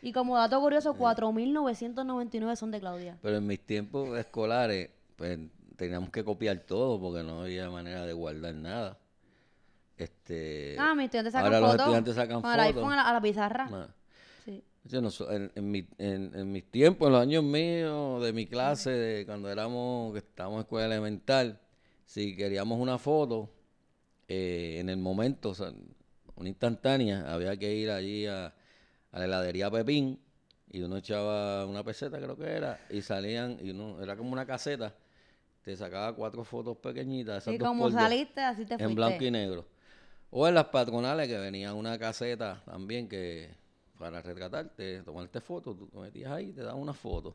Y 0.00 0.12
como 0.12 0.36
dato 0.36 0.60
curioso, 0.60 0.94
4.999 0.96 2.56
son 2.56 2.70
de 2.70 2.80
Claudia. 2.80 3.18
Pero 3.20 3.36
en 3.36 3.46
mis 3.46 3.60
tiempos 3.60 4.16
escolares, 4.16 4.90
pues 5.18 5.38
teníamos 5.76 6.08
que 6.10 6.24
copiar 6.24 6.60
todo 6.60 6.98
porque 7.00 7.22
no 7.22 7.42
había 7.42 7.68
manera 7.68 8.06
de 8.06 8.12
guardar 8.14 8.54
nada. 8.54 8.98
Este, 9.96 10.76
Ah, 10.78 10.94
mis 10.94 11.06
estudiantes 11.06 11.32
sacan 11.32 11.46
ahora 11.54 11.60
los 11.60 11.74
estudiantes 11.76 12.14
sacan 12.14 12.40
con 12.40 12.50
el 12.52 12.56
fotos. 12.60 12.76
iPhone 12.76 12.92
a 12.92 12.96
la, 12.96 13.02
a 13.08 13.12
la 13.12 13.20
pizarra. 13.20 13.88
Sí. 14.44 14.62
yo 14.84 15.00
no 15.02 15.10
en, 15.30 15.50
en, 15.56 15.70
mi- 15.70 15.88
en- 15.98 16.32
en 16.34 16.52
mis 16.52 16.70
tiempos, 16.70 17.08
en 17.08 17.12
los 17.12 17.22
años 17.22 17.42
míos, 17.44 18.22
de 18.22 18.32
mi 18.32 18.46
clase, 18.46 18.90
de 18.90 19.26
cuando 19.26 19.50
éramos, 19.50 20.12
que 20.12 20.20
estábamos 20.20 20.58
en 20.58 20.60
escuela 20.62 20.86
elemental, 20.86 21.60
si 22.06 22.36
queríamos 22.36 22.80
una 22.80 22.96
foto, 22.96 23.50
eh, 24.28 24.76
en 24.78 24.88
el 24.88 24.98
momento, 24.98 25.50
o 25.50 25.54
sea, 25.54 25.72
una 26.36 26.48
instantánea, 26.48 27.32
había 27.34 27.56
que 27.56 27.74
ir 27.74 27.90
allí 27.90 28.26
a, 28.26 28.46
a 29.10 29.18
la 29.18 29.24
heladería 29.24 29.68
Pepín 29.70 30.20
y 30.70 30.80
uno 30.82 30.96
echaba 30.98 31.66
una 31.66 31.82
peseta, 31.82 32.18
creo 32.18 32.36
que 32.36 32.44
era, 32.46 32.78
y 32.88 33.02
salían, 33.02 33.58
y 33.60 33.70
uno, 33.70 34.00
era 34.00 34.16
como 34.16 34.32
una 34.32 34.46
caseta, 34.46 34.94
te 35.68 35.76
sacaba 35.76 36.14
cuatro 36.14 36.44
fotos 36.44 36.78
pequeñitas, 36.78 37.42
esas 37.42 37.54
Y 37.54 37.58
dos 37.58 37.68
como 37.68 37.90
saliste, 37.90 38.40
así 38.40 38.64
te 38.64 38.68
fuiste. 38.78 38.84
en 38.84 38.94
blanco 38.94 39.24
y 39.24 39.30
negro. 39.30 39.66
O 40.30 40.48
en 40.48 40.54
las 40.54 40.64
patronales 40.66 41.28
que 41.28 41.36
venía 41.36 41.74
una 41.74 41.98
caseta 41.98 42.62
también 42.64 43.06
que 43.06 43.50
para 43.98 44.22
retratarte, 44.22 45.02
tomarte 45.02 45.40
fotos, 45.42 45.76
tú 45.76 45.86
te 45.86 45.98
metías 45.98 46.32
ahí 46.32 46.50
y 46.50 46.52
te 46.54 46.62
daban 46.62 46.80
una 46.80 46.94
foto. 46.94 47.34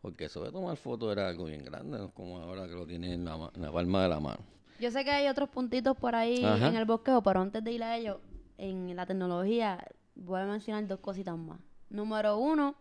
Porque 0.00 0.24
eso 0.24 0.42
de 0.42 0.50
tomar 0.52 0.76
fotos 0.78 1.12
era 1.12 1.28
algo 1.28 1.44
bien 1.44 1.64
grande, 1.64 1.98
no 1.98 2.10
como 2.12 2.38
ahora 2.38 2.66
que 2.66 2.74
lo 2.74 2.86
tienes 2.86 3.10
en 3.12 3.26
la, 3.26 3.36
ma- 3.36 3.50
en 3.54 3.60
la 3.62 3.70
palma 3.72 4.02
de 4.04 4.08
la 4.08 4.20
mano. 4.20 4.40
Yo 4.78 4.90
sé 4.90 5.04
que 5.04 5.10
hay 5.10 5.28
otros 5.28 5.50
puntitos 5.50 5.96
por 5.98 6.14
ahí 6.14 6.42
Ajá. 6.44 6.68
en 6.68 6.76
el 6.76 6.86
bosquejo, 6.86 7.22
pero 7.22 7.40
antes 7.40 7.62
de 7.62 7.72
ir 7.72 7.82
a 7.82 7.94
ellos, 7.96 8.18
en 8.56 8.96
la 8.96 9.04
tecnología, 9.04 9.86
voy 10.14 10.40
a 10.40 10.46
mencionar 10.46 10.86
dos 10.86 11.00
cositas 11.00 11.36
más. 11.36 11.58
Número 11.90 12.38
uno, 12.38 12.74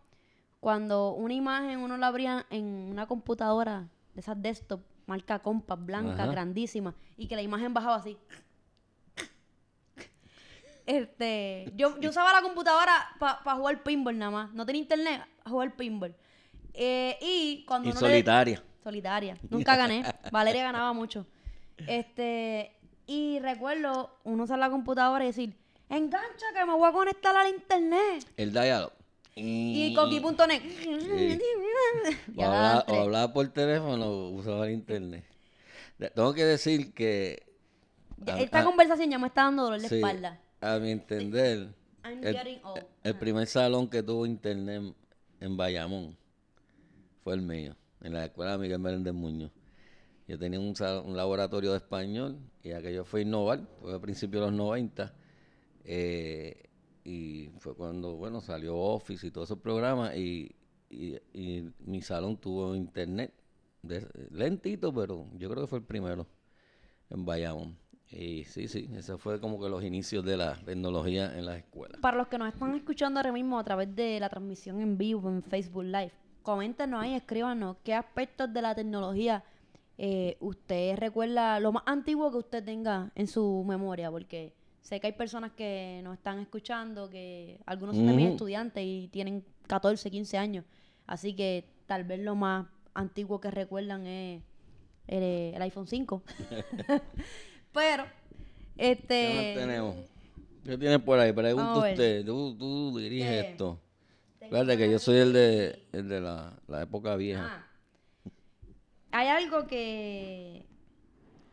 cuando 0.62 1.12
una 1.14 1.34
imagen 1.34 1.80
uno 1.80 1.98
la 1.98 2.08
abría 2.08 2.46
en 2.50 2.66
una 2.66 3.08
computadora 3.08 3.90
de 4.16 4.22
esas 4.22 4.42
desktop, 4.42 4.82
marca 5.06 5.40
Compass, 5.40 5.78
blanca, 5.86 6.24
Ajá. 6.24 6.32
grandísima, 6.32 6.96
y 7.18 7.28
que 7.28 7.36
la 7.36 7.42
imagen 7.44 7.74
bajaba 7.74 7.98
así. 7.98 8.18
Este, 10.86 11.72
yo, 11.76 12.00
yo 12.00 12.10
usaba 12.12 12.32
la 12.32 12.42
computadora 12.44 12.92
para 13.20 13.56
jugar 13.56 13.82
pinball 13.84 14.18
nada 14.18 14.32
más. 14.32 14.54
No 14.54 14.66
tenía 14.66 14.82
internet, 14.84 15.22
a 15.44 15.50
jugar 15.50 15.76
pinball. 15.76 16.16
Eh, 16.74 17.18
y 17.22 17.66
cuando 17.66 17.90
Y 17.90 17.92
uno 17.92 18.02
le- 18.02 18.08
solitaria. 18.08 18.64
solitaria. 18.84 19.38
Nunca 19.50 19.76
gané. 19.76 20.04
Valeria 20.32 20.64
ganaba 20.64 20.94
mucho. 20.94 21.26
Este, 21.88 22.72
y 23.08 23.40
recuerdo 23.40 24.16
uno 24.24 24.44
usar 24.44 24.60
la 24.60 24.70
computadora 24.70 25.24
y 25.24 25.28
decir, 25.28 25.58
engancha 25.90 26.46
que 26.54 26.66
me 26.66 26.74
voy 26.74 26.88
a 26.88 26.92
conectar 26.94 27.36
al 27.36 27.50
internet. 27.50 28.32
El 28.38 28.52
diálogo. 28.54 28.94
Y 29.36 29.94
coqui.net. 29.94 30.62
O 32.28 32.34
Ya 32.38 32.46
hablaba, 32.48 32.86
o 32.88 33.02
hablaba 33.02 33.34
por 33.34 33.48
teléfono 33.50 34.06
o 34.06 34.30
usaba 34.30 34.68
el 34.68 34.74
internet. 34.74 35.24
De- 35.98 36.10
Tengo 36.10 36.34
que 36.34 36.46
decir 36.46 36.94
que... 36.94 37.46
A- 38.28 38.40
Esta 38.40 38.62
a- 38.62 38.66
conversación 38.66 39.10
ya 39.10 39.20
me 39.20 39.28
está 39.28 39.44
dando 39.44 39.64
dolor 39.64 39.82
de 39.82 39.90
sí, 39.90 39.96
espalda. 39.96 40.40
A 40.62 40.80
mi 40.80 40.92
entender, 40.92 41.68
I'm 42.04 42.24
el, 42.24 42.62
old. 42.64 42.86
el 43.04 43.16
primer 43.16 43.48
salón 43.48 43.90
que 43.90 44.02
tuvo 44.04 44.26
internet 44.26 44.94
en 45.42 45.58
Bayamón 45.58 46.18
fue 47.24 47.34
el 47.34 47.42
mío, 47.42 47.76
en 48.02 48.14
la 48.14 48.26
escuela 48.26 48.58
Miguel 48.58 48.80
Meléndez 48.80 49.14
Muñoz. 49.14 49.52
Yo 50.28 50.40
tenía 50.40 50.60
un, 50.60 50.74
laboratorio 51.16 51.72
de 51.72 51.78
español 51.78 52.40
y 52.64 52.72
aquello 52.72 53.04
fue 53.06 53.22
innovar, 53.22 53.62
fue 53.82 53.94
a 53.94 54.00
principios 54.00 54.42
de 54.46 54.48
los 54.52 54.54
90. 54.58 55.14
eh, 55.84 56.65
y 57.06 57.50
fue 57.60 57.76
cuando, 57.76 58.16
bueno, 58.16 58.42
salió 58.42 58.76
Office 58.76 59.28
y 59.28 59.32
todos 59.32 59.48
esos 59.50 59.60
programas 59.60 60.16
y, 60.18 60.54
y- 60.90 61.72
mi 61.80 62.02
salón 62.02 62.36
tuvo 62.38 62.76
internet, 62.76 63.32
lentito, 64.32 64.92
pero 64.94 65.28
yo 65.38 65.50
creo 65.50 65.64
que 65.64 65.68
fue 65.68 65.78
el 65.80 65.86
primero 65.86 66.26
en 67.12 67.24
Bayamón. 67.24 67.78
Y 68.10 68.44
sí, 68.46 68.68
sí, 68.68 68.90
ese 68.96 69.18
fue 69.18 69.40
como 69.40 69.60
que 69.60 69.70
los 69.70 69.84
inicios 69.84 70.26
de 70.26 70.38
la 70.38 70.56
tecnología 70.64 71.38
en 71.38 71.46
las 71.46 71.58
escuelas. 71.58 72.00
Para 72.02 72.18
los 72.18 72.28
que 72.28 72.38
nos 72.38 72.52
están 72.54 72.76
escuchando 72.76 73.20
ahora 73.20 73.32
mismo 73.32 73.60
a 73.60 73.64
través 73.64 73.96
de 73.96 74.20
la 74.20 74.30
transmisión 74.30 74.80
en 74.82 74.98
vivo 74.98 75.30
en 75.30 75.44
Facebook 75.44 75.84
Live, 75.84 76.12
coméntenos 76.42 77.02
ahí, 77.04 77.14
escríbanos 77.14 77.78
qué 77.84 77.94
aspectos 77.94 78.52
de 78.52 78.62
la 78.62 78.74
tecnología 78.76 79.44
eh, 79.98 80.38
usted 80.40 80.98
recuerda, 80.98 81.60
lo 81.60 81.72
más 81.72 81.84
antiguo 81.86 82.32
que 82.32 82.38
usted 82.38 82.64
tenga 82.64 83.12
en 83.16 83.28
su 83.28 83.64
memoria, 83.68 84.12
porque 84.12 84.54
sé 84.86 85.00
que 85.00 85.08
hay 85.08 85.14
personas 85.14 85.52
que 85.54 86.00
nos 86.04 86.14
están 86.14 86.38
escuchando, 86.38 87.10
que 87.10 87.60
algunos 87.66 87.96
son 87.96 88.06
de 88.06 88.14
mis 88.14 88.30
estudiantes 88.30 88.84
y 88.86 89.10
tienen 89.12 89.44
14, 89.66 90.12
15 90.12 90.38
años, 90.38 90.66
así 91.08 91.36
que 91.36 91.66
tal 91.88 92.04
vez 92.04 92.20
lo 92.20 92.36
más 92.36 92.68
antiguo 92.94 93.42
que 93.42 93.50
recuerdan 93.50 94.06
es 94.06 94.44
el, 95.08 95.56
el 95.56 95.62
iPhone 95.64 95.88
5. 95.88 96.22
Pero, 97.74 98.06
este... 98.78 99.08
¿Qué 99.08 99.56
tenemos? 99.58 99.96
¿Qué 100.64 100.78
tienes 100.78 101.00
por 101.00 101.18
ahí? 101.18 101.34
Pregunta 101.34 101.78
usted. 101.80 102.24
Tú, 102.24 102.56
tú 102.56 102.96
diriges 103.00 103.46
esto. 103.46 103.80
Fíjate 104.40 104.78
que 104.78 104.92
yo 104.92 105.00
soy 105.00 105.18
el 105.18 105.34
de, 105.34 105.88
el 105.94 106.10
de 106.10 106.22
la, 106.22 106.54
la 106.68 106.84
época 106.84 107.16
vieja. 107.16 107.44
Ah. 107.44 108.32
Hay 109.10 109.30
algo 109.30 109.66
que, 109.66 110.68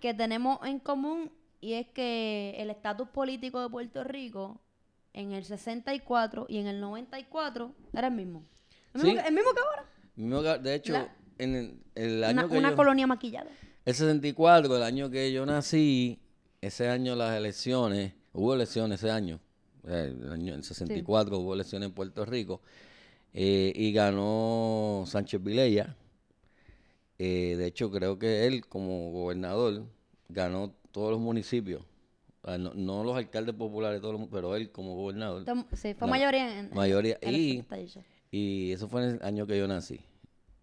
que 0.00 0.12
tenemos 0.12 0.58
en 0.66 0.78
común 0.80 1.32
y 1.62 1.74
es 1.74 1.86
que 1.88 2.54
el 2.58 2.68
estatus 2.68 3.08
político 3.08 3.62
de 3.62 3.70
Puerto 3.70 4.04
Rico 4.04 4.60
en 5.14 5.32
el 5.32 5.44
64 5.44 6.44
y 6.48 6.58
en 6.58 6.66
el 6.66 6.80
94 6.80 7.72
era 7.94 8.08
el 8.08 8.14
mismo. 8.14 8.44
El 8.92 9.02
mismo, 9.02 9.10
Sí. 9.10 9.22
que, 9.22 9.28
el 9.28 9.34
mismo 9.34 9.50
que 9.54 9.60
ahora. 9.60 9.84
Mismo 10.16 10.42
que- 10.42 10.58
De 10.58 10.74
hecho, 10.74 10.92
La- 10.92 11.16
en 11.38 11.54
el, 11.54 11.78
el 11.94 12.24
año 12.24 12.40
Una, 12.40 12.48
que 12.50 12.58
una 12.58 12.70
yo... 12.70 12.76
colonia 12.76 13.06
maquillada. 13.06 13.50
El 13.84 13.94
64, 13.94 14.76
el 14.76 14.82
año 14.82 15.08
que 15.10 15.32
yo 15.32 15.46
nací, 15.46 16.18
ese 16.60 16.88
año 16.88 17.14
las 17.16 17.34
elecciones, 17.36 18.12
hubo 18.32 18.54
elecciones 18.54 19.00
ese 19.02 19.10
año, 19.10 19.40
eh, 19.86 20.14
el 20.20 20.32
año 20.32 20.54
el 20.54 20.62
64 20.64 21.38
hubo 21.38 21.54
elecciones 21.54 21.88
en 21.88 21.94
Puerto 21.94 22.24
Rico, 22.24 22.60
eh, 23.34 23.72
y 23.74 23.92
ganó 23.92 25.04
Sánchez 25.06 25.42
Vilella. 25.42 25.96
Eh, 27.18 27.54
de 27.56 27.66
hecho, 27.66 27.90
creo 27.90 28.18
que 28.18 28.46
él 28.46 28.66
como 28.66 29.10
gobernador 29.12 29.84
ganó 30.28 30.74
todos 30.92 31.10
los 31.10 31.20
municipios, 31.20 31.82
no, 32.44 32.72
no 32.74 33.04
los 33.04 33.16
alcaldes 33.16 33.54
populares, 33.54 34.00
todos 34.00 34.18
los- 34.20 34.28
pero 34.28 34.54
él 34.56 34.70
como 34.70 34.94
gobernador. 34.94 35.44
Sí, 35.74 35.94
fue 35.94 36.08
mayoría 36.08 36.58
en, 36.60 36.70
mayoría. 36.74 37.18
en 37.20 37.34
Y- 37.34 37.50
el 37.50 37.56
78. 37.64 38.02
Y 38.30 38.72
eso 38.72 38.88
fue 38.88 39.04
en 39.04 39.10
el 39.16 39.22
año 39.22 39.46
que 39.46 39.58
yo 39.58 39.66
nací. 39.68 40.00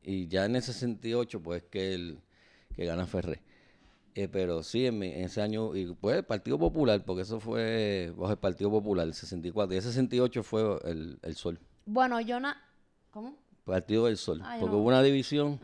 Y 0.01 0.27
ya 0.27 0.45
en 0.45 0.55
el 0.55 0.61
68, 0.63 1.41
pues 1.41 1.63
que 1.63 1.93
el 1.93 2.19
que 2.75 2.85
gana 2.85 3.05
Ferré. 3.05 3.41
Eh, 4.15 4.27
pero 4.27 4.63
sí, 4.63 4.85
en, 4.87 4.97
mi- 4.99 5.11
en 5.11 5.25
ese 5.25 5.41
año, 5.41 5.75
y 5.75 5.93
pues 5.93 6.17
el 6.17 6.23
Partido 6.23 6.57
Popular, 6.57 7.03
porque 7.05 7.21
eso 7.21 7.39
fue 7.39 8.11
bajo 8.17 8.31
el 8.31 8.39
Partido 8.39 8.69
Popular, 8.71 9.05
el 9.07 9.13
64. 9.13 9.73
Y 9.73 9.77
el 9.77 9.83
68 9.83 10.43
fue 10.43 10.79
el, 10.85 11.19
el 11.21 11.35
Sol, 11.35 11.59
Bueno, 11.85 12.19
yo 12.21 12.39
na... 12.39 12.57
¿Cómo? 13.11 13.37
Partido 13.65 14.05
del 14.05 14.17
Sol. 14.17 14.41
Ah, 14.43 14.57
porque 14.59 14.73
no. 14.75 14.81
hubo 14.81 14.87
una 14.87 15.03
división. 15.03 15.59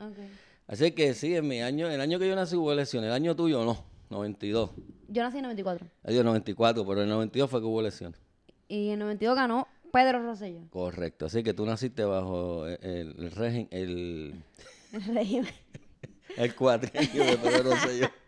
Así 0.67 0.91
que 0.91 1.13
sí, 1.15 1.35
en 1.35 1.47
mi 1.47 1.61
año, 1.61 1.89
el 1.89 1.99
año 2.01 2.19
que 2.19 2.27
yo 2.27 2.35
nací 2.35 2.55
hubo 2.55 2.71
elecciones. 2.71 3.07
El 3.07 3.13
año 3.13 3.35
tuyo 3.35 3.65
no, 3.65 3.83
92. 4.09 4.71
Yo 5.07 5.23
nací 5.23 5.37
en 5.37 5.43
94. 5.43 5.87
El 6.03 6.13
año 6.13 6.23
94, 6.23 6.85
pero 6.85 7.01
en 7.01 7.07
el 7.07 7.13
92 7.13 7.49
fue 7.49 7.59
que 7.59 7.65
hubo 7.65 7.79
elecciones. 7.79 8.19
Y 8.67 8.89
en 8.89 8.99
92 8.99 9.35
ganó 9.35 9.67
Pedro 9.91 10.23
Rosselló. 10.23 10.61
Correcto. 10.69 11.25
Así 11.27 11.43
que 11.43 11.53
tú 11.53 11.65
naciste 11.65 12.03
bajo 12.03 12.67
el, 12.67 12.79
el 12.81 13.31
régimen, 13.31 13.67
el, 13.71 14.43
El 14.91 15.03
régimen. 15.05 15.53
el 16.37 16.55
cuatrienio 16.55 17.25
de 17.25 17.37
Pedro 17.37 17.71
Rosselló. 17.71 18.09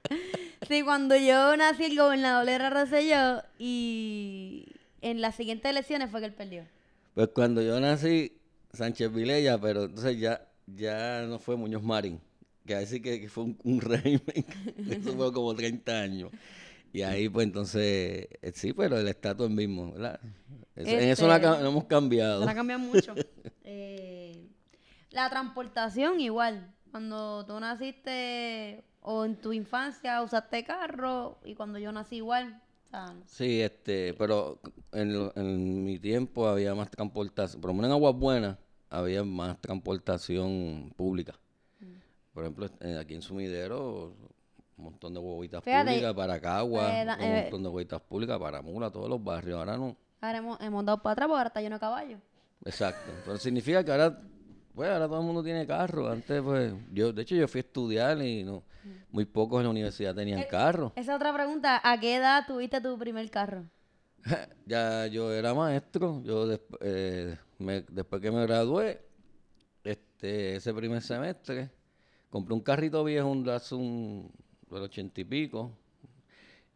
Sí, 0.67 0.81
cuando 0.81 1.15
yo 1.15 1.55
nací 1.55 1.86
el 1.86 1.98
gobernador 1.98 2.50
era 2.50 2.69
Rosselló 2.69 3.41
y 3.57 4.65
en 5.01 5.22
las 5.22 5.36
siguientes 5.36 5.69
elecciones 5.69 6.10
fue 6.10 6.19
que 6.19 6.25
él 6.25 6.34
perdió. 6.34 6.65
Pues 7.13 7.29
cuando 7.29 7.62
yo 7.62 7.79
nací, 7.79 8.38
Sánchez 8.74 9.13
Vilella, 9.13 9.57
pero 9.60 9.86
entonces 9.86 10.19
ya, 10.19 10.46
ya 10.65 11.22
no 11.22 11.39
fue 11.39 11.55
Muñoz 11.55 11.84
Marín, 11.84 12.19
que 12.67 12.75
así 12.75 13.01
que, 13.01 13.19
que 13.19 13.29
fue 13.29 13.45
un, 13.45 13.57
un 13.63 13.81
régimen, 13.81 14.45
eso 14.89 15.13
fue 15.13 15.33
como 15.33 15.55
30 15.55 16.00
años. 16.00 16.31
Y 16.93 17.01
ahí 17.01 17.29
pues 17.29 17.45
entonces, 17.45 18.27
eh, 18.41 18.51
sí, 18.53 18.74
pero 18.74 18.97
el 18.97 19.07
estatus 19.07 19.50
mismo, 19.50 19.93
¿verdad? 19.93 20.19
En 20.75 21.09
eso 21.09 21.27
no, 21.27 21.33
ha 21.33 21.38
Este, 21.38 21.67
hemos 21.67 21.86
cambiado. 21.86 22.45
La 22.45 22.53
cambiado 22.53 22.81
mucho. 22.81 23.15
Eh, 23.69 24.47
la 25.12 25.29
transportación 25.29 26.21
igual. 26.21 26.74
Cuando 26.89 27.45
tú 27.45 27.59
naciste 27.59 28.81
o 29.01 29.25
en 29.25 29.36
tu 29.36 29.51
infancia 29.51 30.21
usaste 30.21 30.63
carro 30.63 31.38
y 31.43 31.53
cuando 31.53 31.77
yo 31.77 31.91
nací 31.91 32.17
igual. 32.17 32.62
O 32.86 32.89
sea, 32.89 33.13
Sí, 33.25 33.59
este, 33.59 34.13
pero 34.13 34.62
en, 34.93 35.31
en 35.36 35.83
mi 35.83 36.00
tiempo 36.00 36.47
había 36.47 36.74
más 36.75 36.89
transportación, 36.89 37.59
por 37.59 37.71
lo 37.71 37.74
menos 37.74 37.89
en 37.89 37.93
Aguas 37.93 38.15
Buenas 38.15 38.57
había 38.89 39.24
más 39.24 39.59
transportación 39.62 40.93
pública. 40.95 41.38
Por 42.38 42.44
ejemplo, 42.44 42.70
eh, 42.82 43.00
aquí 43.01 43.15
en 43.15 43.24
Sumidero, 43.24 44.13
un 44.77 44.84
montón 44.84 45.12
de 45.12 45.20
huevitas 45.20 45.63
Fíjate, 45.63 45.89
públicas 45.89 46.13
para 46.13 46.39
Cagua, 46.39 47.00
eh, 47.00 47.03
un 47.03 47.10
eh, 47.20 47.41
montón 47.41 47.63
de 47.63 47.70
huevitas 47.70 48.00
públicas 48.00 48.38
para 48.38 48.62
Mula, 48.62 48.91
todos 48.91 49.10
los 49.10 49.24
barrios. 49.24 49.58
Ahora 49.58 49.75
no. 49.75 49.98
ahora 50.22 50.38
hemos, 50.38 50.62
hemos 50.62 50.86
dado 50.86 51.01
para 51.01 51.13
atrás 51.13 51.27
porque 51.29 51.38
ahora 51.39 51.48
está 51.48 51.62
lleno 51.62 51.77
de 51.77 51.79
caballos. 51.79 52.20
Exacto. 52.63 53.12
Pero 53.25 53.38
significa 53.39 53.84
que 53.84 53.89
ahora, 53.91 54.22
pues 54.75 54.88
ahora 54.88 55.08
todo 55.08 55.20
el 55.20 55.25
mundo 55.25 55.44
tiene 55.44 55.65
carro. 55.65 56.12
Antes, 56.12 56.39
pues, 56.44 56.75
yo, 56.94 57.12
de 57.12 57.24
hecho, 57.24 57.34
yo 57.34 57.48
fui 57.48 57.58
a 57.58 57.62
estudiar 57.63 58.22
y 58.22 58.44
no, 58.44 58.62
muy 59.10 59.25
pocos 59.25 59.58
en 59.58 59.63
la 59.63 59.70
universidad 59.72 60.13
tenían 60.13 60.41
Eh, 60.41 60.48
carro. 60.48 60.94
Esa 60.96 61.15
otra 61.15 61.34
pregunta, 61.34 61.82
¿a 61.84 62.00
qué 62.00 62.17
edad 62.17 62.44
tuviste 62.46 62.79
tu 62.82 63.00
primer 63.00 63.32
carro? 63.32 63.65
ya 64.67 65.08
yo 65.08 65.34
era 65.34 65.56
maestro, 65.56 66.22
yo 66.24 66.46
desp- 66.48 66.77
eh, 66.82 67.36
me- 67.58 67.81
después 67.81 68.22
que 68.22 68.29
me 68.29 68.44
gradué, 68.46 69.01
este, 69.83 70.57
ese 70.57 70.72
primer 70.72 71.01
semestre, 71.01 71.72
compré 72.29 72.53
un 72.53 72.61
carrito 72.61 73.03
viejo, 73.03 73.27
un 73.29 73.44
Datsun 73.44 74.31
del 74.70 74.81
ochenta 74.83 75.22
y 75.22 75.24
pico, 75.24 75.72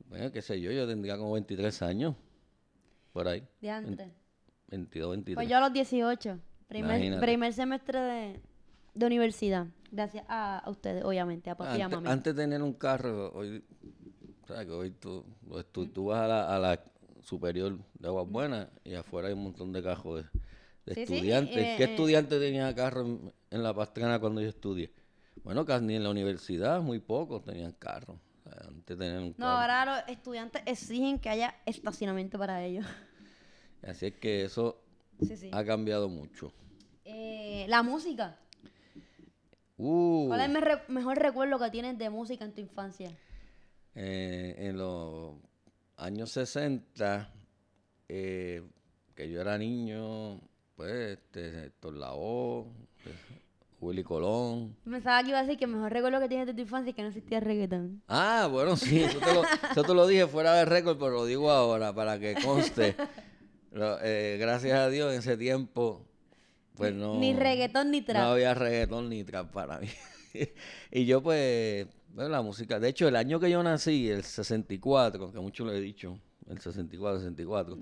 bueno, 0.09 0.31
qué 0.31 0.41
sé 0.41 0.59
yo, 0.59 0.71
yo 0.71 0.87
tendría 0.87 1.17
como 1.17 1.33
23 1.33 1.81
años, 1.83 2.15
por 3.13 3.27
ahí, 3.27 3.43
Diantre. 3.61 4.11
22, 4.67 5.11
23. 5.11 5.35
Pues 5.35 5.49
yo 5.49 5.57
a 5.57 5.61
los 5.61 5.73
18, 5.73 6.39
primer, 6.67 7.19
primer 7.19 7.53
semestre 7.53 7.99
de, 7.99 8.39
de 8.93 9.05
universidad. 9.05 9.67
Gracias 9.91 10.23
a, 10.29 10.59
a 10.59 10.69
ustedes, 10.69 11.03
obviamente, 11.03 11.49
a 11.49 11.55
papi 11.57 11.77
y 11.77 11.81
a 11.81 11.85
antes, 11.85 11.97
mami. 11.97 12.09
antes 12.09 12.35
de 12.35 12.41
tener 12.43 12.61
un 12.61 12.73
carro, 12.73 13.31
hoy, 13.33 13.61
sabes 14.47 14.65
que 14.65 14.71
hoy 14.71 14.91
tú, 14.91 15.25
tú, 15.73 15.87
tú 15.87 16.05
vas 16.05 16.21
a 16.21 16.27
la, 16.27 16.55
a 16.55 16.59
la 16.59 16.83
superior 17.21 17.77
de 17.99 18.07
Aguas 18.07 18.27
Buenas 18.29 18.67
y 18.85 18.93
afuera 18.95 19.27
hay 19.27 19.33
un 19.33 19.43
montón 19.43 19.71
de 19.73 19.83
cajos 19.83 20.23
de, 20.23 20.29
de 20.85 20.95
Sí, 20.95 21.05
sí, 21.05 21.13
estudiantes. 21.15 21.57
eh, 21.57 21.75
¿Qué 21.77 21.83
eh. 21.83 21.89
estudiante 21.91 22.39
tenía 22.39 22.73
carro 22.73 23.01
en, 23.05 23.33
en 23.49 23.63
la 23.63 23.73
Pastrana 23.73 24.19
cuando 24.19 24.41
yo 24.41 24.47
estudié? 24.49 24.91
Bueno, 25.43 25.65
casi 25.65 25.85
ni 25.85 25.95
en 25.95 26.03
la 26.03 26.09
universidad, 26.09 26.81
muy 26.81 26.99
pocos 26.99 27.43
tenían 27.43 27.71
carro. 27.73 28.19
Antes 28.67 28.97
tener 28.97 29.19
un 29.19 29.29
No, 29.37 29.45
carro. 29.45 29.49
ahora 29.73 29.85
los 29.85 30.09
estudiantes 30.09 30.61
exigen 30.65 31.19
que 31.19 31.29
haya 31.29 31.55
estacionamiento 31.65 32.37
para 32.37 32.63
ellos. 32.63 32.85
Así 33.83 34.07
es 34.07 34.13
que 34.15 34.43
eso 34.43 34.81
Sí, 35.25 35.35
sí. 35.37 35.49
ha 35.51 35.63
cambiado 35.63 36.09
mucho. 36.09 36.51
Eh, 37.05 37.65
la 37.67 37.81
música. 37.83 38.37
Uh, 39.77 40.27
¿Cuál 40.27 40.41
es 40.41 40.45
el 40.47 40.51
me- 40.53 40.61
re- 40.61 40.83
mejor 40.89 41.17
recuerdo 41.17 41.57
que 41.57 41.71
tienes 41.71 41.97
de 41.97 42.09
música 42.09 42.45
en 42.45 42.53
tu 42.53 42.61
infancia? 42.61 43.11
Eh, 43.95 44.55
en 44.57 44.77
los 44.77 45.35
años 45.97 46.31
60, 46.31 47.33
eh, 48.07 48.61
que 49.15 49.29
yo 49.29 49.41
era 49.41 49.57
niño, 49.57 50.39
pues, 50.75 51.17
este, 51.17 51.65
Héctor 51.65 51.95
eh, 51.95 53.11
Willy 53.81 54.03
Colón. 54.03 54.75
Pensaba 54.89 55.21
que 55.23 55.29
iba 55.29 55.39
a 55.39 55.41
decir 55.43 55.57
que 55.57 55.65
el 55.65 55.71
mejor 55.71 55.91
recuerdo 55.91 56.19
que 56.19 56.29
tienes 56.29 56.45
de 56.47 56.53
tu 56.53 56.61
infancia 56.61 56.91
es 56.91 56.95
que 56.95 57.01
no 57.01 57.07
existía 57.09 57.39
reggaetón. 57.39 58.01
Ah, 58.07 58.47
bueno, 58.49 58.77
sí, 58.77 59.01
eso 59.01 59.19
te 59.19 59.33
lo, 59.33 59.41
eso 59.71 59.83
te 59.83 59.93
lo 59.93 60.05
dije 60.07 60.27
fuera 60.27 60.53
de 60.53 60.65
récord, 60.65 60.97
pero 60.97 61.11
lo 61.11 61.25
digo 61.25 61.49
ahora 61.51 61.93
para 61.93 62.19
que 62.19 62.35
conste. 62.43 62.95
Lo- 63.71 63.97
eh, 64.03 64.37
gracias 64.39 64.77
a 64.77 64.87
Dios, 64.89 65.11
en 65.11 65.19
ese 65.19 65.35
tiempo, 65.35 66.05
pues 66.75 66.93
no... 66.93 67.15
Ni 67.19 67.33
reggaetón 67.33 67.89
ni 67.91 68.01
trap. 68.01 68.21
No 68.23 68.31
había 68.33 68.53
reggaetón 68.53 69.09
ni 69.09 69.23
trap 69.23 69.51
para 69.51 69.79
mí. 69.79 69.87
y 70.91 71.05
yo 71.05 71.23
pues, 71.23 71.87
bueno, 72.13 72.29
la 72.29 72.41
música, 72.43 72.79
de 72.79 72.89
hecho 72.89 73.07
el 73.07 73.15
año 73.15 73.39
que 73.39 73.49
yo 73.49 73.63
nací, 73.63 74.09
el 74.09 74.23
64, 74.23 75.31
que 75.31 75.39
mucho 75.39 75.65
lo 75.65 75.73
he 75.73 75.81
dicho, 75.81 76.19
el 76.47 76.59
64, 76.59 77.19
64, 77.19 77.77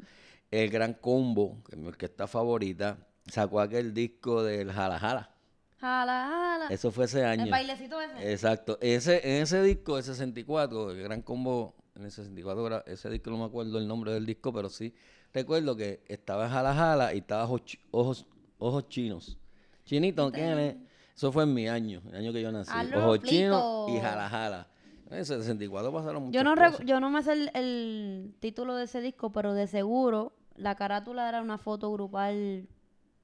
el 0.51 0.69
Gran 0.69 0.93
Combo, 0.93 1.61
que 1.67 1.75
es 1.75 1.77
mi 1.81 1.87
orquesta 1.87 2.25
favorita, 2.25 2.97
sacó 3.27 3.59
aquel 3.59 3.93
disco 3.93 4.43
del 4.43 4.71
Jala 4.71 4.97
Jala. 4.97 5.35
Jala, 5.79 6.27
jala. 6.29 6.67
Eso 6.73 6.91
fue 6.91 7.05
ese 7.05 7.23
año. 7.23 7.43
El 7.45 7.51
bailecito 7.51 7.99
ese. 8.01 8.31
Exacto. 8.31 8.77
Ese, 8.81 9.21
en 9.37 9.43
ese 9.43 9.61
disco, 9.63 9.97
el 9.97 10.03
64, 10.03 10.91
el 10.91 11.03
Gran 11.03 11.21
Combo, 11.21 11.75
en 11.95 12.03
el 12.03 12.11
64, 12.11 12.67
era- 12.67 12.83
ese 12.85 13.09
disco 13.09 13.29
no 13.31 13.37
me 13.37 13.45
acuerdo 13.45 13.77
el 13.77 13.87
nombre 13.87 14.11
del 14.11 14.25
disco, 14.25 14.51
pero 14.53 14.69
sí 14.69 14.93
recuerdo 15.33 15.75
que 15.75 16.03
estaba 16.07 16.49
Jala 16.49 16.73
Jala 16.73 17.13
y 17.13 17.19
estaba 17.19 17.43
Ojos, 17.45 17.77
ojos, 17.91 18.25
ojos 18.57 18.89
Chinos. 18.89 19.37
Chinito, 19.85 20.31
¿quién 20.31 20.59
es? 20.59 20.75
Eso 21.15 21.31
fue 21.31 21.43
en 21.43 21.53
mi 21.53 21.67
año, 21.67 22.01
el 22.09 22.15
año 22.15 22.33
que 22.33 22.41
yo 22.41 22.51
nací. 22.51 22.71
Ojos 22.95 23.21
Chinos 23.23 23.89
y. 23.89 23.99
Jala 23.99 24.29
Jala. 24.29 24.67
En 25.09 25.17
el 25.17 25.25
64 25.25 25.91
pasaron 25.91 26.23
muchas 26.23 26.33
Yo 26.35 26.43
no, 26.43 26.55
cosas. 26.55 26.85
yo 26.85 26.99
no 26.99 27.09
me 27.09 27.23
sé 27.23 27.33
el, 27.33 27.51
el 27.55 28.35
título 28.39 28.75
de 28.75 28.83
ese 28.83 29.01
disco, 29.01 29.31
pero 29.31 29.53
de 29.55 29.65
seguro 29.67 30.33
la 30.55 30.75
carátula 30.75 31.27
era 31.27 31.41
una 31.41 31.57
foto 31.57 31.91
grupal 31.91 32.67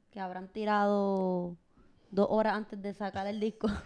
que 0.10 0.20
habrán 0.20 0.48
tirado 0.48 1.58
dos 2.12 2.28
horas 2.30 2.54
antes 2.56 2.82
de 2.82 2.94
sacar 2.94 3.28
el 3.28 3.40
disco. 3.40 3.68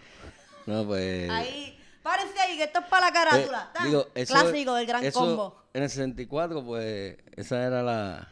No, 0.66 0.86
pues... 0.86 1.28
ahí, 1.30 1.76
párense 2.02 2.38
ahí, 2.38 2.56
que 2.58 2.64
esto 2.64 2.80
es 2.80 2.86
para 2.86 3.06
la 3.06 3.12
carátula. 3.12 3.72
Eh, 3.80 3.86
digo, 3.86 4.06
eso- 4.14 4.34
Clásico 4.34 4.74
del 4.74 4.86
gran 4.86 5.02
eso, 5.04 5.18
combo. 5.18 5.56
En 5.72 5.82
el 5.82 5.88
64, 5.88 6.62
pues, 6.64 7.16
esa 7.34 7.64
era 7.66 7.82
la... 7.82 8.28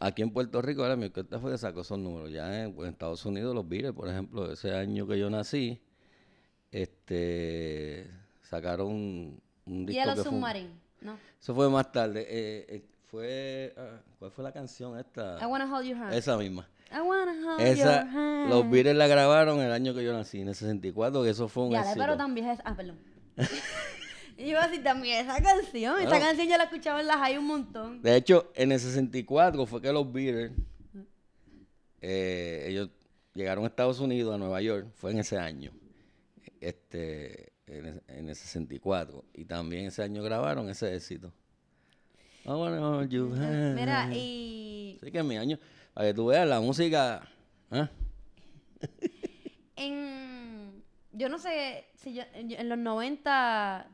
Aquí 0.00 0.22
en 0.22 0.32
Puerto 0.32 0.60
Rico, 0.60 0.82
¿verdad? 0.82 0.96
mi 0.96 1.04
orquesta 1.06 1.38
fue 1.38 1.52
que 1.52 1.58
sacó 1.58 1.82
esos 1.82 1.98
números. 1.98 2.30
Ya 2.32 2.64
en, 2.64 2.74
pues, 2.74 2.88
en 2.88 2.92
Estados 2.94 3.24
Unidos, 3.24 3.54
los 3.54 3.66
Beatles, 3.66 3.92
por 3.92 4.08
ejemplo, 4.08 4.52
ese 4.52 4.74
año 4.74 5.06
que 5.06 5.18
yo 5.18 5.30
nací, 5.30 5.80
este, 6.72 8.10
sacaron 8.42 8.88
un, 8.88 9.42
un 9.66 9.86
disco 9.86 10.02
Yellow 10.02 10.16
que 10.16 10.22
fue 10.22 10.30
un- 10.32 10.38
Submarine, 10.40 10.70
¿no? 11.00 11.18
Eso 11.40 11.54
fue 11.54 11.70
más 11.70 11.90
tarde. 11.92 12.26
eh, 12.28 12.66
eh, 12.68 12.84
fue... 13.06 13.72
ah, 13.78 14.00
¿Cuál 14.18 14.30
fue 14.32 14.44
la 14.44 14.52
canción 14.52 14.98
esta? 14.98 15.38
I 15.40 15.46
wanna 15.46 15.72
hold 15.72 15.86
your 15.86 15.96
hand. 15.96 16.12
Esa 16.14 16.36
misma. 16.36 16.68
I 16.94 17.00
wanna 17.00 17.32
hold 17.44 17.60
Esa, 17.60 18.02
your 18.02 18.08
hand. 18.10 18.50
los 18.50 18.70
Beatles 18.70 18.96
la 18.96 19.06
grabaron 19.06 19.60
el 19.60 19.72
año 19.72 19.94
que 19.94 20.04
yo 20.04 20.12
nací, 20.12 20.40
en 20.40 20.48
el 20.48 20.54
64, 20.54 21.22
que 21.22 21.30
eso 21.30 21.48
fue 21.48 21.64
un 21.64 21.72
Ya, 21.72 21.80
éxito. 21.80 21.98
pero 21.98 22.16
también 22.16 22.48
es... 22.48 22.58
Ah, 22.64 22.74
perdón. 22.76 22.98
Y 24.38 24.44
yo 24.44 24.48
iba 24.52 24.64
a 24.64 24.68
decir 24.68 24.82
también 24.82 25.24
esa 25.24 25.40
canción. 25.42 26.00
Esa 26.00 26.18
canción 26.18 26.48
yo 26.48 26.56
la 26.56 26.64
escuchaba 26.64 27.00
en 27.00 27.06
las 27.06 27.18
hay 27.18 27.36
un 27.36 27.46
montón. 27.46 28.00
De 28.02 28.16
hecho, 28.16 28.50
en 28.56 28.72
el 28.72 28.80
64 28.80 29.66
fue 29.66 29.80
que 29.82 29.92
los 29.92 30.10
Beatles, 30.10 30.52
eh, 32.00 32.64
ellos 32.68 32.88
llegaron 33.34 33.64
a 33.64 33.68
Estados 33.68 34.00
Unidos, 34.00 34.34
a 34.34 34.38
Nueva 34.38 34.60
York, 34.62 34.88
fue 34.94 35.12
en 35.12 35.18
ese 35.18 35.38
año, 35.38 35.70
este, 36.60 37.52
en, 37.66 37.86
el- 37.86 38.02
en 38.08 38.28
el 38.30 38.34
64. 38.34 39.24
Y 39.34 39.44
también 39.44 39.86
ese 39.86 40.02
año 40.02 40.22
grabaron 40.22 40.68
ese 40.68 40.94
éxito. 40.94 41.32
I 42.44 42.48
wanna 42.48 42.80
hold 42.80 43.08
you. 43.10 43.26
Mira, 43.28 44.08
y 44.12 44.98
Así 45.00 45.12
que 45.12 45.22
mi 45.22 45.36
año, 45.36 45.58
para 45.94 46.08
que 46.08 46.14
tú 46.14 46.26
veas 46.26 46.46
la 46.48 46.60
música. 46.60 47.28
¿ah? 47.70 47.88
en... 49.76 50.82
Yo 51.12 51.28
no 51.28 51.38
sé 51.38 51.86
si 51.94 52.14
yo, 52.14 52.22
en 52.32 52.68
los 52.68 52.78
90... 52.78 53.86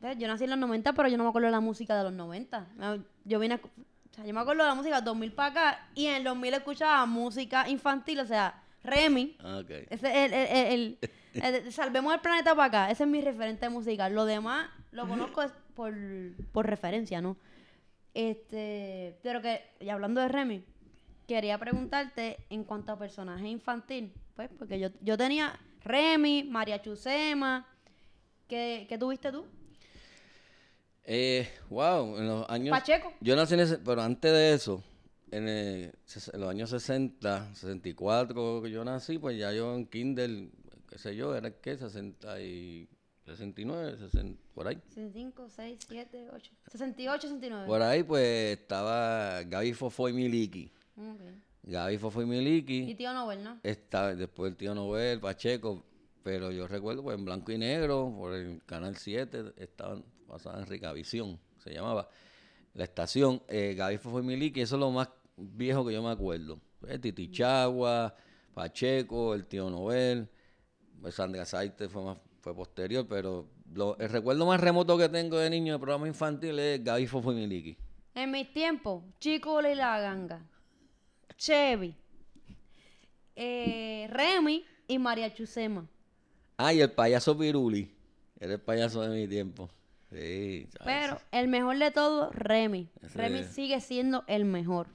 ¿ves? 0.00 0.18
Yo 0.18 0.28
nací 0.28 0.44
en 0.44 0.50
los 0.50 0.58
90, 0.58 0.92
pero 0.92 1.08
yo 1.08 1.16
no 1.16 1.24
me 1.24 1.30
acuerdo 1.30 1.46
de 1.46 1.52
la 1.52 1.60
música 1.60 1.96
de 1.96 2.04
los 2.04 2.12
90. 2.12 2.68
No, 2.76 3.02
Yo 3.24 3.38
vine 3.38 3.54
a... 3.54 3.56
O 3.56 4.14
sea, 4.14 4.24
yo 4.24 4.32
me 4.34 4.40
acuerdo 4.40 4.62
de 4.62 4.68
la 4.68 4.74
música 4.74 5.00
2000 5.00 5.32
para 5.32 5.48
acá 5.50 5.88
y 5.94 6.06
en 6.06 6.14
el 6.16 6.24
2000 6.24 6.54
escuchaba 6.54 7.04
música 7.06 7.68
infantil, 7.68 8.20
o 8.20 8.26
sea, 8.26 8.62
Remy. 8.82 9.36
Ah. 9.40 9.62
Ese 9.68 10.24
es 10.24 10.32
el, 10.32 10.32
el- 10.32 10.98
el- 11.42 11.72
Salvemos 11.72 12.14
el 12.14 12.20
planeta 12.20 12.54
para 12.54 12.64
acá. 12.64 12.90
Ese 12.90 13.02
es 13.04 13.08
mi 13.10 13.20
referente 13.20 13.68
musical. 13.68 14.14
Lo 14.14 14.24
demás 14.24 14.68
lo 14.92 15.06
conozco 15.06 15.42
por, 15.74 15.92
por 16.52 16.66
referencia, 16.66 17.20
¿no? 17.20 17.36
Este, 18.14 19.18
pero 19.22 19.42
que, 19.42 19.62
y 19.80 19.90
hablando 19.90 20.22
de 20.22 20.28
Remy, 20.28 20.64
quería 21.26 21.58
preguntarte 21.58 22.36
en 22.50 22.64
cuanto 22.64 22.92
a 22.92 22.98
personaje 22.98 23.48
infantil, 23.48 24.12
pues, 24.34 24.48
porque 24.58 24.78
yo, 24.78 24.88
yo 25.00 25.16
tenía 25.16 25.58
Remy, 25.84 26.44
María 26.44 26.80
Chusema, 26.82 27.66
¿qué, 28.48 28.86
qué 28.88 28.96
tuviste 28.98 29.30
tú? 29.32 29.44
Eh, 31.04 31.48
wow, 31.70 32.16
en 32.18 32.26
los 32.26 32.50
años. 32.50 32.70
Pacheco. 32.76 33.12
Yo 33.20 33.36
nací 33.36 33.54
en 33.54 33.60
ese. 33.60 33.78
Pero 33.78 34.02
antes 34.02 34.32
de 34.32 34.54
eso, 34.54 34.82
en, 35.30 35.48
el- 35.48 35.92
ses- 36.06 36.34
en 36.34 36.40
los 36.40 36.50
años 36.50 36.70
60, 36.70 37.54
64 37.54 38.62
que 38.62 38.70
yo 38.70 38.84
nací, 38.84 39.18
pues 39.18 39.38
ya 39.38 39.52
yo 39.52 39.74
en 39.76 39.86
Kindle, 39.86 40.50
qué 40.90 40.98
sé 40.98 41.14
yo, 41.14 41.36
era 41.36 41.50
que 41.52 41.76
60 41.76 42.40
y 42.40 42.88
69, 43.24 43.98
60, 43.98 44.40
por 44.54 44.66
ahí. 44.66 44.78
65, 44.88 45.48
6, 45.48 45.78
7, 45.88 46.28
8. 46.32 46.52
68, 46.72 47.22
69. 47.28 47.66
Por 47.68 47.82
ahí, 47.82 48.02
pues 48.02 48.58
estaba 48.58 49.42
Gaby 49.44 49.74
Fofo 49.74 50.08
y 50.08 50.12
Miliki. 50.12 50.72
Gaby 51.66 51.98
Fofo 51.98 52.20
y 52.20 52.24
Y 52.24 52.26
Miliki. 52.28 52.94
tío 52.94 53.12
Nobel, 53.12 53.42
¿no? 53.44 53.58
Estaba 53.62 54.14
después 54.14 54.50
el 54.52 54.56
tío 54.56 54.74
Nobel, 54.74 55.20
Pacheco. 55.20 55.84
Pero 56.22 56.50
yo 56.50 56.66
recuerdo, 56.66 57.02
pues 57.04 57.16
en 57.18 57.24
blanco 57.24 57.52
y 57.52 57.58
negro, 57.58 58.12
por 58.16 58.34
el 58.34 58.60
canal 58.64 58.96
7, 58.96 59.52
estaban 59.58 60.04
pasaban 60.26 60.60
en 60.62 60.66
Ricavisión, 60.66 61.38
se 61.58 61.72
llamaba. 61.72 62.08
La 62.74 62.82
estación, 62.84 63.40
eh, 63.48 63.74
Gaby 63.76 63.98
Fofo 63.98 64.18
y 64.18 64.22
Miliki, 64.24 64.60
eso 64.60 64.74
es 64.74 64.80
lo 64.80 64.90
más 64.90 65.08
viejo 65.36 65.86
que 65.86 65.92
yo 65.92 66.02
me 66.02 66.10
acuerdo. 66.10 66.58
Pues, 66.80 67.00
Titi 67.00 67.30
Chagua, 67.30 68.12
Pacheco, 68.54 69.34
el 69.34 69.46
tío 69.46 69.70
Nobel, 69.70 70.28
pues 71.00 71.14
Sandra 71.14 71.44
Saite 71.44 71.88
fue 71.88 72.02
más 72.02 72.18
fue 72.40 72.54
posterior, 72.54 73.06
pero 73.08 73.48
lo- 73.74 73.96
el 73.98 74.08
recuerdo 74.08 74.46
más 74.46 74.60
remoto 74.60 74.96
que 74.96 75.08
tengo 75.08 75.36
de 75.38 75.50
niño 75.50 75.72
de 75.74 75.78
programa 75.80 76.06
infantil 76.06 76.56
es 76.60 76.82
Gaby 76.82 77.06
Fofo 77.08 77.32
y 77.32 77.36
Miliki. 77.36 77.76
En 78.14 78.30
mis 78.30 78.52
tiempos, 78.52 79.02
Chico 79.20 79.60
y 79.60 79.74
la 79.74 79.98
Ganga, 80.00 80.42
Chevy, 81.36 81.94
eh, 83.34 84.08
Remy 84.10 84.64
y 84.88 84.98
María 84.98 85.32
Chusema. 85.32 85.86
Ah, 86.56 86.72
y 86.72 86.80
el 86.80 86.90
payaso 86.90 87.36
Piruli. 87.36 87.90
Era 88.40 88.54
el 88.54 88.60
payaso 88.60 89.02
de 89.02 89.08
mi 89.08 89.28
tiempo. 89.28 89.68
Sí. 90.10 90.68
Pero 90.84 91.20
el 91.32 91.48
mejor 91.48 91.78
de 91.78 91.90
todos, 91.90 92.34
Remy. 92.34 92.88
Ese 93.02 93.18
Remy 93.18 93.40
es. 93.40 93.48
sigue 93.48 93.80
siendo 93.80 94.24
el 94.26 94.44
mejor. 94.44 94.88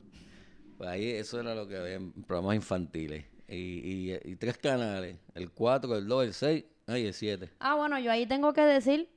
Pues 0.78 0.89
ahí 0.89 1.10
eso 1.12 1.39
era 1.39 1.54
lo 1.54 1.67
que 1.67 1.78
había 1.78 1.96
en 1.96 2.12
programas 2.24 2.56
infantiles. 2.56 3.26
Y, 3.48 3.56
y, 3.56 4.20
y 4.24 4.36
tres 4.38 4.58
canales. 4.58 5.17
El 5.36 5.52
4, 5.52 5.98
el 5.98 6.08
2, 6.08 6.26
el 6.26 6.34
6 6.34 6.65
ah, 6.88 6.98
y 6.98 7.06
el 7.06 7.13
7. 7.13 7.50
Ah, 7.60 7.76
bueno, 7.76 8.00
yo 8.00 8.12
ahí 8.12 8.26
tengo 8.26 8.54
que 8.54 8.62
decir, 8.62 9.10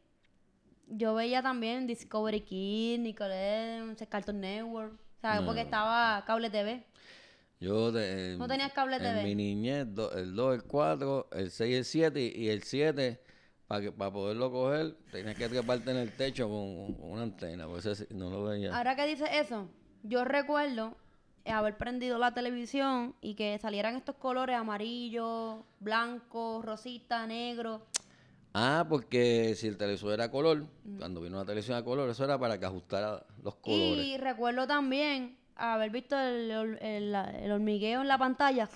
yo 0.88 1.14
veía 1.14 1.42
también 1.42 1.86
Discovery 1.86 2.40
Kids, 2.40 3.00
Nickelodeon, 3.00 3.96
Cartoon 4.08 4.40
Network, 4.40 4.98
¿sabes? 5.20 5.42
Porque 5.46 5.62
estaba 5.62 6.22
Cable 6.26 6.50
TV. 6.50 6.84
Yo 7.60 7.92
de, 7.92 8.36
¿No 8.38 8.46
tenías 8.48 8.72
cable 8.72 8.96
en 8.96 9.02
TV? 9.02 9.22
mi 9.22 9.34
niñez, 9.34 9.86
do- 9.94 10.12
el 10.12 10.34
2, 10.34 10.54
el 10.56 10.62
4, 10.64 11.28
el 11.32 11.50
6 11.50 11.70
y 11.70 11.74
el 11.76 11.84
7. 11.84 12.32
Y 12.36 12.48
el 12.48 12.62
7, 12.62 13.20
para 13.66 13.90
para 13.92 14.12
poderlo 14.12 14.50
coger, 14.50 14.96
tenías 15.10 15.36
que 15.36 15.48
treparte 15.48 15.90
en 15.90 15.96
el 15.98 16.12
techo 16.12 16.48
con, 16.48 16.94
con 16.94 17.10
una 17.12 17.22
antena. 17.22 17.66
Pues 17.66 17.86
ese 17.86 18.06
sí, 18.06 18.14
no 18.14 18.28
lo 18.30 18.44
veía. 18.44 18.76
Ahora 18.76 18.96
que 18.96 19.06
dice 19.06 19.24
eso, 19.38 19.68
yo 20.02 20.24
recuerdo 20.24 20.96
haber 21.46 21.76
prendido 21.76 22.18
la 22.18 22.34
televisión 22.34 23.14
y 23.20 23.34
que 23.34 23.58
salieran 23.58 23.96
estos 23.96 24.16
colores 24.16 24.56
amarillo, 24.56 25.64
blanco, 25.80 26.60
rosita, 26.62 27.26
negro. 27.26 27.86
Ah, 28.52 28.86
porque 28.88 29.54
si 29.56 29.66
el 29.66 29.76
televisor 29.76 30.12
era 30.12 30.30
color, 30.30 30.66
cuando 30.98 31.20
vino 31.20 31.38
la 31.38 31.44
televisión 31.44 31.76
a 31.76 31.82
color, 31.84 32.08
eso 32.08 32.24
era 32.24 32.38
para 32.38 32.58
que 32.58 32.66
ajustara 32.66 33.24
los 33.42 33.56
colores. 33.56 34.04
Y 34.04 34.16
recuerdo 34.16 34.66
también 34.66 35.36
haber 35.56 35.90
visto 35.90 36.18
el, 36.18 36.50
el- 36.80 37.12
la- 37.12 37.30
el 37.30 37.50
hormigueo 37.52 38.00
en 38.02 38.08
la 38.08 38.18
pantalla 38.18 38.68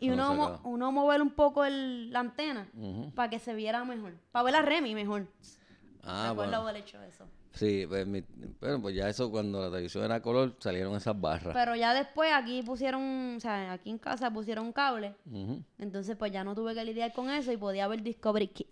y 0.00 0.10
uno, 0.10 0.34
mo- 0.34 0.60
uno 0.64 0.92
mover 0.92 1.20
un 1.22 1.30
poco 1.30 1.64
el- 1.64 2.10
la 2.12 2.20
antena 2.20 2.68
para 3.14 3.30
que 3.30 3.38
se 3.38 3.54
viera 3.54 3.84
mejor. 3.84 4.14
Para 4.32 4.44
ver 4.44 4.56
a 4.56 4.62
Remy 4.62 4.94
mejor. 4.94 5.26
Ah, 6.04 6.32
bueno. 6.34 6.56
haber 6.58 6.76
hecho 6.76 7.00
eso. 7.02 7.26
Sí, 7.52 7.84
pues, 7.86 8.06
mi- 8.06 8.24
bueno, 8.60 8.80
pues 8.80 8.94
ya 8.96 9.08
eso 9.08 9.30
cuando 9.30 9.60
la 9.60 9.68
televisión 9.70 10.04
era 10.04 10.22
color 10.22 10.56
salieron 10.58 10.96
esas 10.96 11.20
barras. 11.20 11.52
Pero 11.54 11.76
ya 11.76 11.92
después 11.92 12.30
aquí 12.32 12.62
pusieron, 12.62 13.36
o 13.36 13.40
sea, 13.40 13.72
aquí 13.72 13.90
en 13.90 13.98
casa 13.98 14.30
pusieron 14.32 14.64
un 14.66 14.72
cable. 14.72 15.14
Entonces 15.78 16.16
pues 16.16 16.32
ya 16.32 16.44
no 16.44 16.54
tuve 16.54 16.74
que 16.74 16.82
lidiar 16.84 17.12
con 17.12 17.28
eso 17.30 17.52
y 17.52 17.56
podía 17.58 17.86
ver 17.88 18.02
Discovery 18.02 18.48
Kids. 18.48 18.70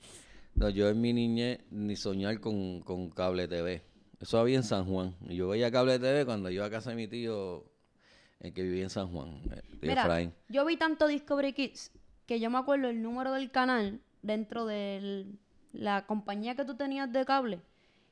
No, 0.55 0.69
yo 0.71 0.89
en 0.89 1.01
mi 1.01 1.13
niñez 1.13 1.61
ni 1.71 1.95
soñar 1.95 2.41
con, 2.41 2.81
con 2.81 3.11
cable 3.11 3.47
TV. 3.47 3.83
Eso 4.21 4.39
había 4.39 4.57
en 4.57 4.63
San 4.63 4.85
Juan. 4.85 5.17
Y 5.29 5.37
yo 5.37 5.49
veía 5.49 5.71
cable 5.71 5.99
TV 5.99 6.25
cuando 6.27 6.51
iba 6.51 6.65
a 6.67 6.71
casa 6.71 6.91
de 6.91 6.97
mi 6.97 7.09
tío, 7.09 7.65
el 8.41 8.53
que 8.53 8.63
vivía 8.63 8.83
en 8.85 8.91
San 8.91 9.09
Juan, 9.09 9.41
eh, 9.53 9.63
tío 9.81 9.91
Mira, 9.91 10.03
Efraín. 10.03 10.33
yo 10.49 10.65
vi 10.67 10.77
tanto 10.77 11.07
Discovery 11.07 11.53
Kids 11.53 11.91
que 12.27 12.39
yo 12.39 12.51
me 12.51 12.59
acuerdo 12.59 12.89
el 12.89 13.03
número 13.03 13.33
del 13.33 13.51
canal 13.51 14.01
dentro 14.23 14.67
de 14.67 15.27
la 15.73 16.07
compañía 16.07 16.55
que 16.55 16.65
tú 16.65 16.77
tenías 16.77 17.11
de 17.13 17.25
cable. 17.25 17.61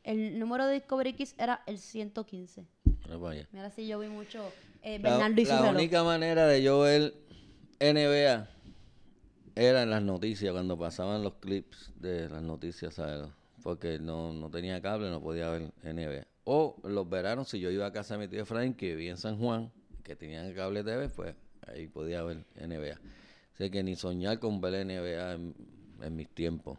El 0.03 0.39
número 0.39 0.67
de 0.67 0.75
Discovery 0.75 1.13
Kids 1.13 1.35
era 1.39 1.63
el 1.67 1.79
115. 1.79 2.65
Mira 3.53 3.71
si 3.71 3.87
yo 3.87 3.99
vi 4.01 4.09
mucho 4.09 4.51
eh, 4.83 4.99
La, 4.99 5.11
Bernardo 5.11 5.41
y 5.41 5.45
su 5.45 5.51
la 5.53 5.59
reloj. 5.61 5.75
única 5.77 6.05
manera 6.05 6.47
de 6.47 6.63
yo 6.63 6.81
ver 6.81 7.15
NBA 7.81 8.49
era 9.55 9.83
en 9.83 9.91
las 9.91 10.03
noticias, 10.03 10.53
cuando 10.53 10.79
pasaban 10.79 11.23
los 11.23 11.35
clips 11.35 11.93
de 11.97 12.29
las 12.29 12.43
noticias, 12.43 12.95
¿sabes? 12.95 13.29
Porque 13.69 13.99
no, 13.99 14.33
no 14.33 14.49
tenía 14.49 14.81
cable, 14.81 15.11
no 15.11 15.21
podía 15.21 15.51
ver 15.51 15.75
NBA. 15.83 16.27
O 16.45 16.77
los 16.85 17.07
veranos, 17.07 17.51
si 17.51 17.61
yo 17.61 17.71
iba 17.71 17.85
a 17.85 17.93
casa 17.93 18.15
de 18.17 18.21
mi 18.21 18.27
tío 18.27 18.41
Efraín, 18.41 18.73
que 18.73 18.95
vivía 18.95 19.11
en 19.11 19.19
San 19.19 19.37
Juan, 19.37 19.71
que 20.03 20.17
tenía 20.17 20.55
cable 20.55 20.83
TV, 20.83 21.11
pues 21.11 21.35
ahí 21.67 21.87
podía 21.87 22.23
ver 22.23 22.47
NBA. 22.57 22.99
Así 23.53 23.71
que 23.71 23.83
ni 23.83 23.95
soñar 23.95 24.39
con 24.39 24.63
ver 24.63 24.87
NBA 24.87 25.33
en, 25.33 26.17
mis 26.17 26.31
tiempos. 26.31 26.79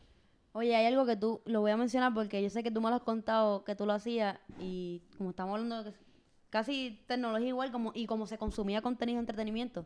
Oye, 0.53 0.75
hay 0.75 0.87
algo 0.87 1.05
que 1.05 1.15
tú, 1.15 1.41
lo 1.45 1.61
voy 1.61 1.69
a 1.69 1.77
mencionar 1.77 2.11
porque 2.15 2.41
yo 2.41 2.49
sé 2.49 2.63
que 2.63 2.71
tú 2.71 2.81
me 2.81 2.89
lo 2.89 2.95
has 2.95 3.03
contado, 3.03 3.63
que 3.63 3.75
tú 3.75 3.85
lo 3.85 3.93
hacías 3.93 4.39
y 4.59 5.03
como 5.15 5.29
estamos 5.29 5.53
hablando 5.53 5.83
de 5.83 5.93
casi 6.49 7.03
tecnología 7.05 7.49
igual 7.49 7.71
como 7.71 7.91
y 7.93 8.07
como 8.07 8.25
se 8.25 8.39
consumía 8.39 8.81
contenido 8.81 9.17
de 9.17 9.19
entretenimiento. 9.19 9.85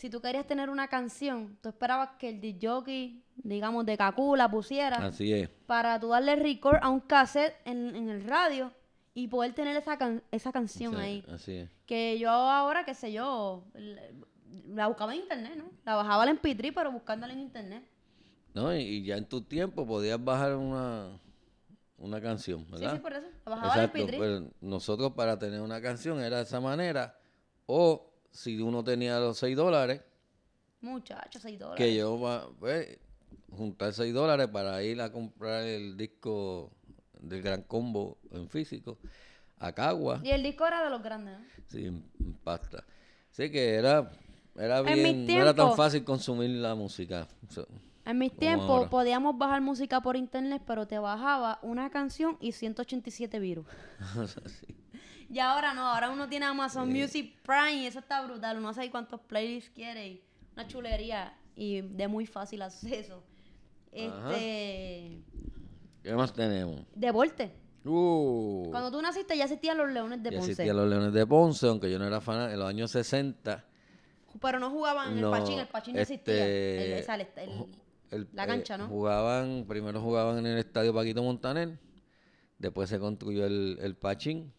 Si 0.00 0.08
tú 0.08 0.22
querías 0.22 0.46
tener 0.46 0.70
una 0.70 0.88
canción, 0.88 1.58
tú 1.60 1.68
esperabas 1.68 2.08
que 2.18 2.30
el 2.30 2.58
jockey, 2.58 3.22
digamos, 3.36 3.84
de 3.84 3.98
Kaku 3.98 4.34
la 4.34 4.50
pusiera 4.50 4.96
Así 4.96 5.30
es. 5.30 5.50
para 5.66 6.00
tú 6.00 6.08
darle 6.08 6.36
record 6.36 6.78
a 6.80 6.88
un 6.88 7.00
cassette 7.00 7.54
en, 7.66 7.94
en 7.94 8.08
el 8.08 8.24
radio 8.24 8.72
y 9.12 9.28
poder 9.28 9.52
tener 9.52 9.76
esa, 9.76 9.98
can- 9.98 10.22
esa 10.30 10.52
canción 10.52 10.94
Sí, 10.94 10.98
ahí. 11.00 11.24
Así 11.30 11.52
es. 11.52 11.70
Que 11.84 12.18
yo 12.18 12.30
ahora, 12.30 12.86
qué 12.86 12.94
sé 12.94 13.12
yo, 13.12 13.62
la 14.68 14.86
buscaba 14.86 15.12
en 15.14 15.20
internet, 15.20 15.52
¿no? 15.58 15.64
La 15.84 15.96
bajaba 15.96 16.22
al 16.22 16.30
MP3, 16.40 16.72
pero 16.74 16.90
buscándola 16.92 17.34
en 17.34 17.40
internet. 17.40 17.84
¿No? 18.54 18.74
Y, 18.74 18.80
y 18.80 19.02
ya 19.04 19.18
en 19.18 19.26
tu 19.26 19.42
tiempo 19.42 19.86
podías 19.86 20.24
bajar 20.24 20.56
una, 20.56 21.20
una 21.98 22.22
canción, 22.22 22.64
Sí, 22.64 22.72
¿verdad? 22.72 22.94
sí, 22.94 23.00
por 23.00 23.12
eso. 23.12 23.26
La 23.44 23.50
bajaba 23.50 23.74
Exacto, 23.74 23.98
MP3. 23.98 24.18
pero 24.18 24.50
nosotros 24.62 25.12
para 25.12 25.38
tener 25.38 25.60
una 25.60 25.82
canción 25.82 26.18
era 26.20 26.38
de 26.38 26.44
esa 26.44 26.58
manera, 26.58 27.18
o 27.66 28.09
si 28.30 28.60
uno 28.60 28.82
tenía 28.84 29.18
los 29.18 29.38
6 29.38 29.56
dólares, 29.56 30.00
Muchachos, 30.80 31.42
6 31.42 31.58
dólares. 31.58 31.78
que 31.84 31.94
yo 31.94 32.18
va- 32.20 32.48
pues, 32.58 32.98
juntar 33.50 33.92
6 33.92 34.14
dólares 34.14 34.48
para 34.48 34.82
ir 34.82 35.00
a 35.00 35.10
comprar 35.12 35.62
el 35.64 35.96
disco 35.96 36.70
del 37.20 37.42
Gran 37.42 37.62
Combo 37.62 38.18
en 38.30 38.48
físico, 38.48 38.98
a 39.58 39.72
Cagua, 39.72 40.20
Y 40.24 40.30
el 40.30 40.42
disco 40.42 40.66
era 40.66 40.82
de 40.82 40.90
los 40.90 41.02
grandes, 41.02 41.38
¿no? 41.38 41.44
sin 41.68 42.02
pasta. 42.42 42.84
Así 43.30 43.50
que 43.50 43.74
era, 43.74 44.10
era 44.56 44.78
En 44.80 44.84
bien, 44.94 45.26
no 45.26 45.32
era 45.42 45.54
tan 45.54 45.76
fácil 45.76 46.02
consumir 46.04 46.50
la 46.50 46.74
música. 46.74 47.28
O 47.48 47.52
sea, 47.52 47.64
En 48.06 48.18
mis 48.18 48.34
tiempos 48.34 48.70
ahora. 48.70 48.90
podíamos 48.90 49.36
bajar 49.36 49.60
música 49.60 50.00
por 50.00 50.16
internet, 50.16 50.62
pero 50.66 50.86
te 50.86 50.98
bajaba 50.98 51.58
una 51.62 51.90
canción 51.90 52.38
y 52.40 52.52
187 52.52 53.38
virus. 53.38 53.66
sí. 54.46 54.74
Y 55.32 55.38
ahora 55.38 55.72
no, 55.74 55.86
ahora 55.86 56.10
uno 56.10 56.28
tiene 56.28 56.46
Amazon 56.46 56.88
Music 56.92 57.36
Prime 57.44 57.74
y 57.82 57.86
eso 57.86 58.00
está 58.00 58.20
brutal. 58.22 58.58
Uno 58.58 58.72
sabe 58.74 58.90
cuántos 58.90 59.20
playlists 59.20 59.70
quiere 59.70 60.22
una 60.54 60.66
chulería 60.66 61.32
y 61.54 61.80
de 61.82 62.08
muy 62.08 62.26
fácil 62.26 62.62
acceso. 62.62 63.22
Ajá. 63.92 64.32
Este. 64.34 65.22
¿Qué 66.02 66.14
más 66.14 66.32
tenemos? 66.32 66.82
Deporte. 66.94 67.52
Uh, 67.84 68.68
Cuando 68.70 68.90
tú 68.90 69.00
naciste 69.00 69.36
ya 69.36 69.44
existían 69.44 69.78
los 69.78 69.90
Leones 69.90 70.22
de 70.22 70.30
ya 70.30 70.36
Ponce. 70.38 70.52
existían 70.52 70.76
los 70.76 70.88
Leones 70.88 71.12
de 71.12 71.26
Ponce, 71.26 71.66
aunque 71.66 71.90
yo 71.90 71.98
no 71.98 72.06
era 72.06 72.20
fan 72.20 72.50
en 72.50 72.58
los 72.58 72.68
años 72.68 72.90
60. 72.90 73.64
Pero 74.40 74.58
no 74.58 74.70
jugaban 74.70 75.12
en 75.12 75.20
no, 75.20 75.34
el 75.34 75.40
Pachín, 75.40 75.58
el 75.58 75.66
Pachín 75.68 75.94
no 75.94 76.00
existía. 76.00 76.34
este, 76.34 76.98
el- 76.98 77.04
el- 77.38 77.50
ju- 77.58 77.68
el- 78.10 78.28
la 78.32 78.44
eh, 78.44 78.46
cancha, 78.46 78.76
¿no? 78.78 78.86
Jugaban, 78.88 79.64
primero 79.66 80.00
jugaban 80.00 80.38
en 80.38 80.46
el 80.46 80.58
estadio 80.58 80.92
Paquito 80.94 81.22
Montaner, 81.22 81.78
después 82.58 82.88
se 82.90 82.98
construyó 82.98 83.44
el, 83.46 83.78
el 83.80 83.96
Pachín, 83.96 84.52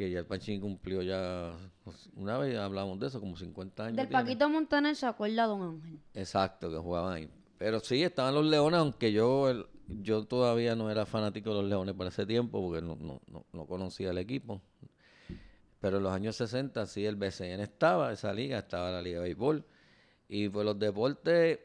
que 0.00 0.10
ya 0.10 0.20
el 0.20 0.24
Pachín 0.24 0.62
cumplió 0.62 1.02
ya, 1.02 1.52
pues, 1.84 2.08
una 2.16 2.38
vez 2.38 2.56
hablamos 2.56 2.98
de 2.98 3.08
eso, 3.08 3.20
como 3.20 3.36
50 3.36 3.84
años. 3.84 3.96
del 3.98 4.08
tiene. 4.08 4.22
Paquito 4.22 4.48
Montaner 4.48 4.96
se 4.96 5.04
acuerda 5.04 5.44
Don 5.46 5.60
Ángel. 5.60 6.00
Exacto, 6.14 6.70
que 6.70 6.78
jugaban 6.78 7.12
ahí. 7.12 7.30
Pero 7.58 7.80
sí, 7.80 8.02
estaban 8.02 8.34
los 8.34 8.46
Leones, 8.46 8.80
aunque 8.80 9.12
yo 9.12 9.50
el- 9.50 9.66
yo 9.88 10.24
todavía 10.24 10.74
no 10.74 10.90
era 10.90 11.04
fanático 11.04 11.50
de 11.50 11.56
los 11.60 11.68
Leones 11.68 11.94
para 11.94 12.08
ese 12.08 12.24
tiempo, 12.24 12.62
porque 12.62 12.80
no, 12.80 12.96
no, 12.96 13.20
no, 13.30 13.44
no 13.52 13.66
conocía 13.66 14.08
el 14.12 14.16
equipo. 14.16 14.62
Pero 15.80 15.98
en 15.98 16.02
los 16.04 16.12
años 16.14 16.34
60 16.36 16.86
sí 16.86 17.04
el 17.04 17.16
BCN 17.16 17.62
estaba, 17.62 18.10
esa 18.10 18.32
liga, 18.32 18.58
estaba 18.60 18.90
la 18.90 19.02
Liga 19.02 19.18
de 19.18 19.24
Béisbol. 19.24 19.66
Y 20.30 20.48
pues 20.48 20.64
los 20.64 20.78
deportes, 20.78 21.58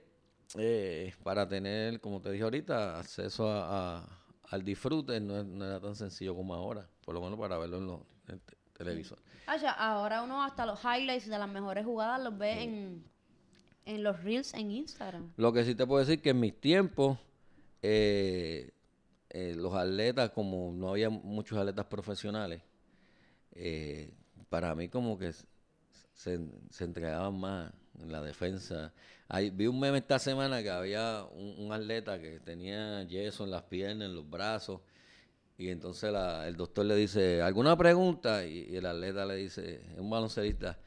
eh, 0.58 1.14
para 1.24 1.48
tener, 1.48 2.02
como 2.02 2.20
te 2.20 2.32
dije 2.32 2.44
ahorita, 2.44 3.00
acceso 3.00 3.50
a, 3.50 4.00
a- 4.00 4.20
al 4.50 4.62
disfrute 4.64 5.22
no, 5.22 5.38
es- 5.40 5.46
no 5.46 5.64
era 5.64 5.80
tan 5.80 5.96
sencillo 5.96 6.36
como 6.36 6.54
ahora, 6.54 6.86
por 7.06 7.16
lo 7.16 7.22
menos 7.22 7.40
para 7.40 7.58
verlo 7.58 7.78
en 7.78 7.88
los 7.88 8.00
en 8.30 8.40
te- 8.40 8.56
televisores. 8.78 9.24
Ah, 9.48 9.58
ya, 9.58 9.72
ahora 9.72 10.22
uno 10.24 10.44
hasta 10.44 10.66
los 10.66 10.80
highlights 10.84 11.28
de 11.28 11.38
las 11.38 11.50
mejores 11.50 11.86
jugadas 11.86 12.22
los 12.22 12.38
ve 12.38 12.64
en, 12.64 13.04
en 13.86 14.04
los 14.04 14.22
reels 14.24 14.54
en 14.54 14.72
Instagram. 14.72 15.32
Lo 15.38 15.54
que 15.54 15.64
sí 15.64 15.76
te 15.76 15.86
puedo 15.86 16.04
decir 16.06 16.22
que 16.22 16.32
en 16.32 16.40
mis 16.40 16.60
tiempos, 16.60 17.18
eh, 17.82 18.72
eh, 19.30 19.54
los 19.56 19.74
atletas, 19.74 20.32
como 20.32 20.72
no 20.74 20.90
había 20.90 21.10
muchos 21.10 21.58
atletas 21.58 21.86
profesionales, 21.86 22.62
eh, 23.52 24.12
para 24.50 24.74
mí 24.76 24.90
como 24.90 25.18
que 25.18 25.32
se, 26.14 26.40
se 26.70 26.84
entregaban 26.84 27.38
más 27.40 27.72
en 28.00 28.12
la 28.12 28.22
defensa. 28.22 28.94
Ahí, 29.28 29.50
vi 29.50 29.68
un 29.68 29.80
meme 29.80 30.00
esta 30.00 30.20
semana 30.20 30.62
que 30.62 30.70
había 30.70 31.24
un, 31.32 31.56
un 31.66 31.72
atleta 31.72 32.20
que 32.20 32.40
tenía 32.40 33.04
yeso 33.04 33.44
en 33.46 33.52
las 33.52 33.64
piernas, 33.64 34.08
en 34.10 34.16
los 34.16 34.30
brazos, 34.30 34.82
y 35.58 35.70
entonces 35.70 36.12
la- 36.12 36.48
el 36.48 36.56
doctor 36.56 36.86
le 36.86 36.96
dice, 36.96 37.42
¿alguna 37.42 37.78
pregunta? 37.78 38.46
Y, 38.46 38.68
y 38.70 38.76
el 38.76 38.86
atleta 38.86 39.26
le 39.26 39.36
dice, 39.36 39.82
es 39.94 40.00
un 40.00 40.10
baloncelista, 40.10 40.78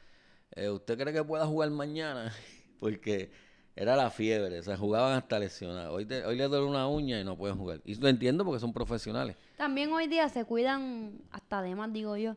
"Eh, 0.55 0.69
¿usted 0.69 0.97
cree 0.97 1.13
que 1.13 1.23
pueda 1.23 1.45
jugar 1.45 1.69
mañana? 1.71 2.31
Porque 2.79 3.31
era 3.75 3.95
la 3.95 4.09
fiebre, 4.09 4.59
o 4.59 4.63
sea, 4.63 4.75
jugaban 4.77 5.13
hasta 5.13 5.39
lesionados. 5.39 5.93
Hoy, 5.95 6.05
te- 6.05 6.25
hoy 6.25 6.35
le 6.35 6.47
duele 6.47 6.65
una 6.65 6.87
uña 6.87 7.19
y 7.19 7.23
no 7.23 7.37
pueden 7.37 7.57
jugar. 7.57 7.81
Y 7.85 7.95
lo 7.95 8.07
entiendo 8.09 8.43
porque 8.43 8.59
son 8.59 8.73
profesionales. 8.73 9.37
También 9.57 9.91
hoy 9.93 10.07
día 10.07 10.27
se 10.29 10.43
cuidan 10.45 11.21
hasta 11.31 11.61
de 11.61 11.75
más, 11.75 11.91
digo 11.93 12.15
yo, 12.17 12.35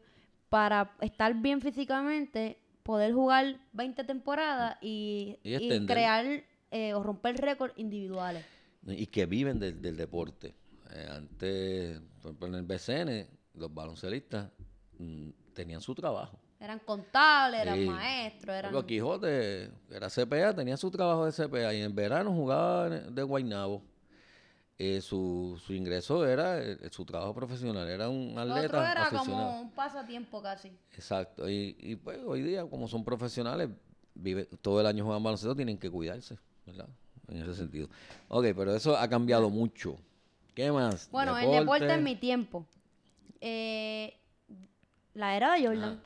para 0.48 0.94
estar 1.00 1.34
bien 1.34 1.60
físicamente, 1.60 2.58
poder 2.84 3.12
jugar 3.12 3.58
20 3.72 4.04
temporadas 4.04 4.76
y, 4.80 5.36
Y 5.42 5.50
y 5.50 5.54
extender. 5.54 5.96
crear 5.96 6.44
eh, 6.70 6.94
o 6.94 7.02
romper 7.02 7.36
récords 7.38 7.74
individuales. 7.76 8.44
y 8.86 9.06
que 9.06 9.26
viven 9.26 9.58
del, 9.58 9.80
del 9.82 9.96
deporte. 9.96 10.54
Eh, 10.94 11.08
antes, 11.10 12.00
por 12.20 12.30
ejemplo, 12.30 12.48
en 12.48 12.54
el 12.54 12.62
BCN, 12.62 13.26
los 13.54 13.72
baloncelistas 13.72 14.50
mm, 14.98 15.30
tenían 15.54 15.80
su 15.80 15.94
trabajo. 15.94 16.38
Eran 16.60 16.78
contables, 16.80 17.60
eran 17.62 17.78
Sí. 17.78 17.86
maestros, 17.86 18.54
eran... 18.56 18.72
Los 18.72 18.84
Quijote, 18.84 19.70
era 19.90 20.08
CPA, 20.08 20.54
tenía 20.54 20.76
su 20.76 20.90
trabajo 20.90 21.24
de 21.26 21.32
CPA 21.32 21.74
y 21.74 21.82
en 21.82 21.94
verano 21.94 22.32
jugaba 22.32 22.88
de 22.88 23.22
Guaynabo. 23.22 23.82
Eh, 24.78 25.00
su, 25.00 25.60
su 25.64 25.74
ingreso 25.74 26.26
era 26.26 26.60
eh, 26.60 26.76
su 26.90 27.04
trabajo 27.04 27.34
profesional, 27.34 27.88
era 27.88 28.08
un 28.08 28.36
atleta 28.36 28.66
otro 28.78 28.82
era 28.84 29.10
como 29.10 29.60
un 29.60 29.70
pasatiempo 29.72 30.42
casi. 30.42 30.72
Exacto, 30.92 31.48
y, 31.48 31.76
y 31.78 31.96
pues 31.96 32.18
hoy 32.24 32.42
día, 32.42 32.64
como 32.68 32.88
son 32.88 33.04
profesionales, 33.04 33.68
vive, 34.14 34.46
todo 34.60 34.80
el 34.80 34.86
año 34.86 35.04
juegan 35.04 35.22
baloncesto, 35.22 35.54
tienen 35.54 35.78
que 35.78 35.90
cuidarse, 35.90 36.36
¿verdad? 36.66 36.88
En 37.28 37.36
ese 37.42 37.54
sentido. 37.54 37.88
Ok, 38.28 38.46
pero 38.56 38.74
eso 38.74 38.96
ha 38.96 39.08
cambiado 39.08 39.50
mucho. 39.50 39.96
¿Qué 40.54 40.70
más? 40.70 41.08
Bueno, 41.10 41.36
el 41.38 41.50
deporte 41.50 41.92
en 41.92 42.04
mi 42.04 42.16
tiempo. 42.16 42.66
Eh, 43.40 44.14
la 45.14 45.36
era 45.36 45.54
de 45.54 45.66
Jordan. 45.66 46.00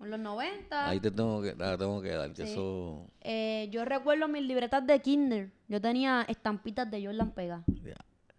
En 0.00 0.10
los 0.10 0.20
90. 0.20 0.66
Ah. 0.86 0.90
Ahí 0.90 1.00
te 1.00 1.10
tengo 1.10 1.42
que, 1.42 1.54
la 1.56 1.76
tengo 1.76 2.00
que 2.00 2.10
dar, 2.10 2.32
que 2.32 2.46
Sí. 2.46 2.52
eso... 2.52 3.10
eh, 3.20 3.68
yo 3.72 3.84
recuerdo 3.84 4.28
mis 4.28 4.42
libretas 4.42 4.86
de 4.86 5.00
Kinder. 5.00 5.50
Yo 5.66 5.80
tenía 5.80 6.22
estampitas 6.28 6.88
de 6.88 7.04
Jordan 7.04 7.32
pegadas. 7.32 7.64
ya. 7.84 7.96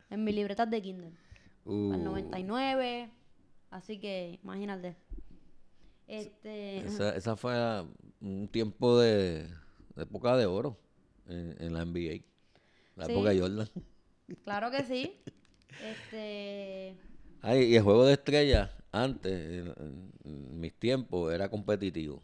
En 0.09 0.23
mis 0.23 0.33
libretas 0.35 0.69
de 0.69 0.81
Kinder. 0.81 1.11
Uh, 1.65 1.93
Al 1.93 2.03
99. 2.03 3.09
Así 3.71 3.99
que, 3.99 4.39
imagínate. 4.41 4.95
Este. 6.07 6.77
esa, 6.79 7.15
esa 7.15 7.35
fue 7.35 7.53
ah, 7.55 7.85
un 8.21 8.47
tiempo 8.47 8.97
de, 8.97 9.43
de 9.95 10.03
época 10.03 10.35
de 10.37 10.45
oro 10.45 10.77
en, 11.27 11.55
en 11.59 11.73
la 11.73 11.83
NBA. 11.85 12.23
La 12.95 13.05
Sí. 13.05 13.11
época 13.11 13.29
de 13.31 13.39
Jordan. 13.41 13.67
Claro 14.43 14.71
que 14.71 14.83
sí. 14.83 15.17
Este. 15.83 16.95
Ay, 17.41 17.63
y 17.65 17.75
el 17.75 17.83
juego 17.83 18.05
de 18.05 18.13
estrellas, 18.13 18.69
antes, 18.91 19.31
en, 20.23 20.59
mis 20.59 20.73
tiempos, 20.73 21.33
era 21.33 21.49
competitivo. 21.49 22.21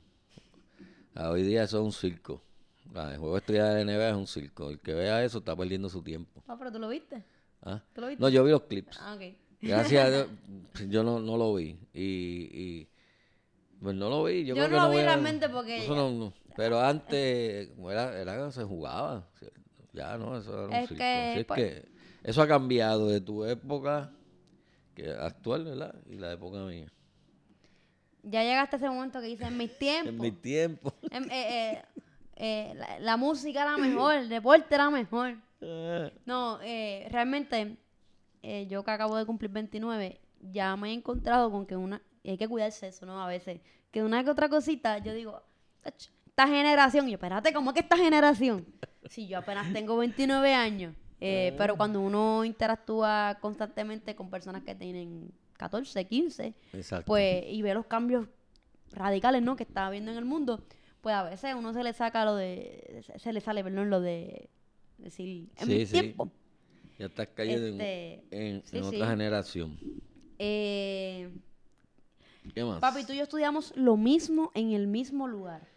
Ah, 1.16 1.30
Hoy 1.30 1.44
día 1.44 1.64
eso 1.64 1.78
es 1.80 1.84
un 1.86 1.94
circo. 1.94 2.42
Ah, 2.94 3.12
El 3.14 3.18
juego 3.20 3.36
de 3.36 3.40
estrellas 3.40 3.76
de 3.76 3.86
NBA 3.86 4.10
es 4.10 4.16
un 4.16 4.28
circo. 4.28 4.70
El 4.70 4.80
que 4.80 4.94
vea 4.94 5.24
eso 5.24 5.38
está 5.40 5.56
perdiendo 5.56 5.90
su 5.90 6.02
tiempo. 6.02 6.44
Ah, 6.48 6.56
pero 6.58 6.72
tú 6.72 6.80
lo 6.80 6.90
viste. 6.90 7.24
¿Ah? 7.62 7.82
¿Tú 7.94 8.02
lo 8.02 8.08
viste? 8.08 8.22
No, 8.22 8.30
yo 8.30 8.44
vi 8.44 8.52
los 8.52 8.64
clips. 8.64 8.98
Ah, 9.00 9.16
ok. 9.16 9.22
Gracias 9.62 10.06
a 10.06 10.10
Dios, 10.12 10.28
yo 10.90 11.04
no, 11.04 11.20
no 11.20 11.38
lo 11.38 11.54
vi. 11.56 11.80
Y, 11.94 12.50
y 12.52 12.90
pues 13.82 13.96
no 13.96 14.10
lo 14.10 14.24
vi. 14.26 14.46
Yo, 14.46 14.56
Yo 14.56 14.66
creo 14.66 14.70
que 14.70 14.76
no 14.76 14.88
lo 14.88 14.92
vi 14.92 14.98
realmente 15.02 15.50
porque 15.50 15.84
eso 15.84 15.96
no- 15.96 16.12
no. 16.12 16.34
Pero 16.58 16.80
antes 16.80 17.70
era, 17.90 18.20
era, 18.20 18.52
se 18.52 18.64
jugaba. 18.64 19.28
Ya 19.94 20.18
no, 20.18 20.38
eso 20.38 20.54
era 20.54 20.64
un 20.68 20.74
Es 20.74 20.88
circo. 20.90 20.98
que, 21.00 21.04
Así 21.32 21.40
es 21.40 21.46
pues- 21.46 21.60
que 21.60 21.95
eso 22.26 22.42
ha 22.42 22.48
cambiado 22.48 23.08
de 23.08 23.22
tu 23.22 23.46
época 23.46 24.12
que 24.94 25.12
actual, 25.12 25.66
¿verdad? 25.66 25.96
Y 26.10 26.16
la 26.18 26.32
época 26.34 26.58
mía. 26.60 26.88
Ya 28.24 28.44
llegaste 28.44 28.76
a 28.76 28.80
ese 28.80 28.90
momento 28.90 29.20
que 29.22 29.28
dices, 29.28 29.48
en 29.48 29.58
mis 29.58 29.78
tiempos. 29.78 30.14
En 30.14 30.20
mi 30.20 30.32
tiempo. 30.32 30.94
em- 31.12 31.30
eh, 31.32 31.74
eh, 31.74 31.84
eh, 32.38 32.74
la, 32.76 33.00
la 33.00 33.18
música 33.18 33.62
era 33.62 33.78
mejor, 33.78 34.16
el 34.16 34.30
deporte 34.30 34.74
era 34.74 34.90
mejor. 34.90 35.36
Ah, 35.62 36.10
No, 36.26 36.60
eh, 36.64 37.08
realmente, 37.12 37.78
eh, 38.42 38.66
yo 38.68 38.84
que 38.84 38.92
acabo 38.92 39.16
de 39.18 39.26
cumplir 39.26 39.52
29, 39.52 40.20
ya 40.42 40.76
me 40.76 40.90
he 40.90 40.94
encontrado 40.94 41.52
con 41.52 41.66
que 41.66 41.76
una. 41.76 42.02
y 42.24 42.32
hay 42.32 42.38
que 42.38 42.48
cuidarse 42.48 42.88
eso, 42.88 43.06
¿no? 43.06 43.22
A 43.22 43.28
veces. 43.28 43.62
Que 43.92 44.02
una 44.04 44.24
que 44.24 44.30
otra 44.32 44.50
cosita, 44.50 44.98
yo 44.98 45.14
digo, 45.14 45.42
"Ach, 45.84 45.94
esta 46.26 46.48
generación. 46.48 47.08
Y 47.08 47.12
yo, 47.12 47.16
espérate, 47.16 47.54
¿cómo 47.54 47.74
que 47.74 47.82
esta 47.82 47.98
generación? 47.98 48.66
Si 49.10 49.28
yo 49.28 49.38
apenas 49.38 49.72
tengo 49.72 49.96
29 49.98 50.54
años. 50.56 50.96
Eh, 51.22 51.54
pero 51.58 51.76
cuando 51.78 52.02
uno 52.02 52.44
interactúa 52.46 53.38
constantemente 53.42 54.16
con 54.16 54.30
personas 54.30 54.64
que 54.64 54.76
tienen 54.76 55.32
14, 55.58 56.06
15, 56.06 56.54
Exacto. 56.74 57.06
pues, 57.06 57.46
y 57.50 57.62
ve 57.62 57.74
los 57.74 57.86
cambios 57.86 58.28
radicales, 58.92 59.42
¿no? 59.42 59.56
Que 59.56 59.64
está 59.64 59.88
habiendo 59.88 60.12
en 60.12 60.18
el 60.18 60.26
mundo, 60.26 60.64
pues 61.02 61.16
a 61.16 61.24
veces 61.24 61.54
uno 61.56 61.74
se 61.74 61.84
le 61.84 61.94
saca 61.94 62.26
lo 62.26 62.36
de, 62.36 63.04
se- 63.18 63.34
le 63.34 63.42
sale, 63.42 63.64
perdón, 63.64 63.90
lo 63.90 64.02
de 64.02 64.50
decir, 64.98 65.50
en 65.58 65.66
Sí, 65.68 65.74
mi 65.74 65.86
sí. 65.86 65.92
tiempo. 65.94 66.32
ya 66.98 67.08
estás 67.08 67.28
cayendo 67.34 67.68
en- 67.68 67.82
Este, 67.82 68.14
en, 68.32 68.64
sí, 68.66 68.78
en 68.78 68.84
sí. 68.84 68.96
otra 68.96 69.10
generación. 69.10 69.78
Eh, 70.40 71.30
¿Qué 72.54 72.64
más? 72.64 72.80
papi, 72.80 73.04
tú 73.06 73.14
y 73.14 73.18
yo 73.18 73.24
estudiamos 73.24 73.74
lo 73.76 73.98
mismo 73.98 74.52
en 74.54 74.72
el 74.74 74.88
mismo 74.88 75.28
lugar. 75.28 75.68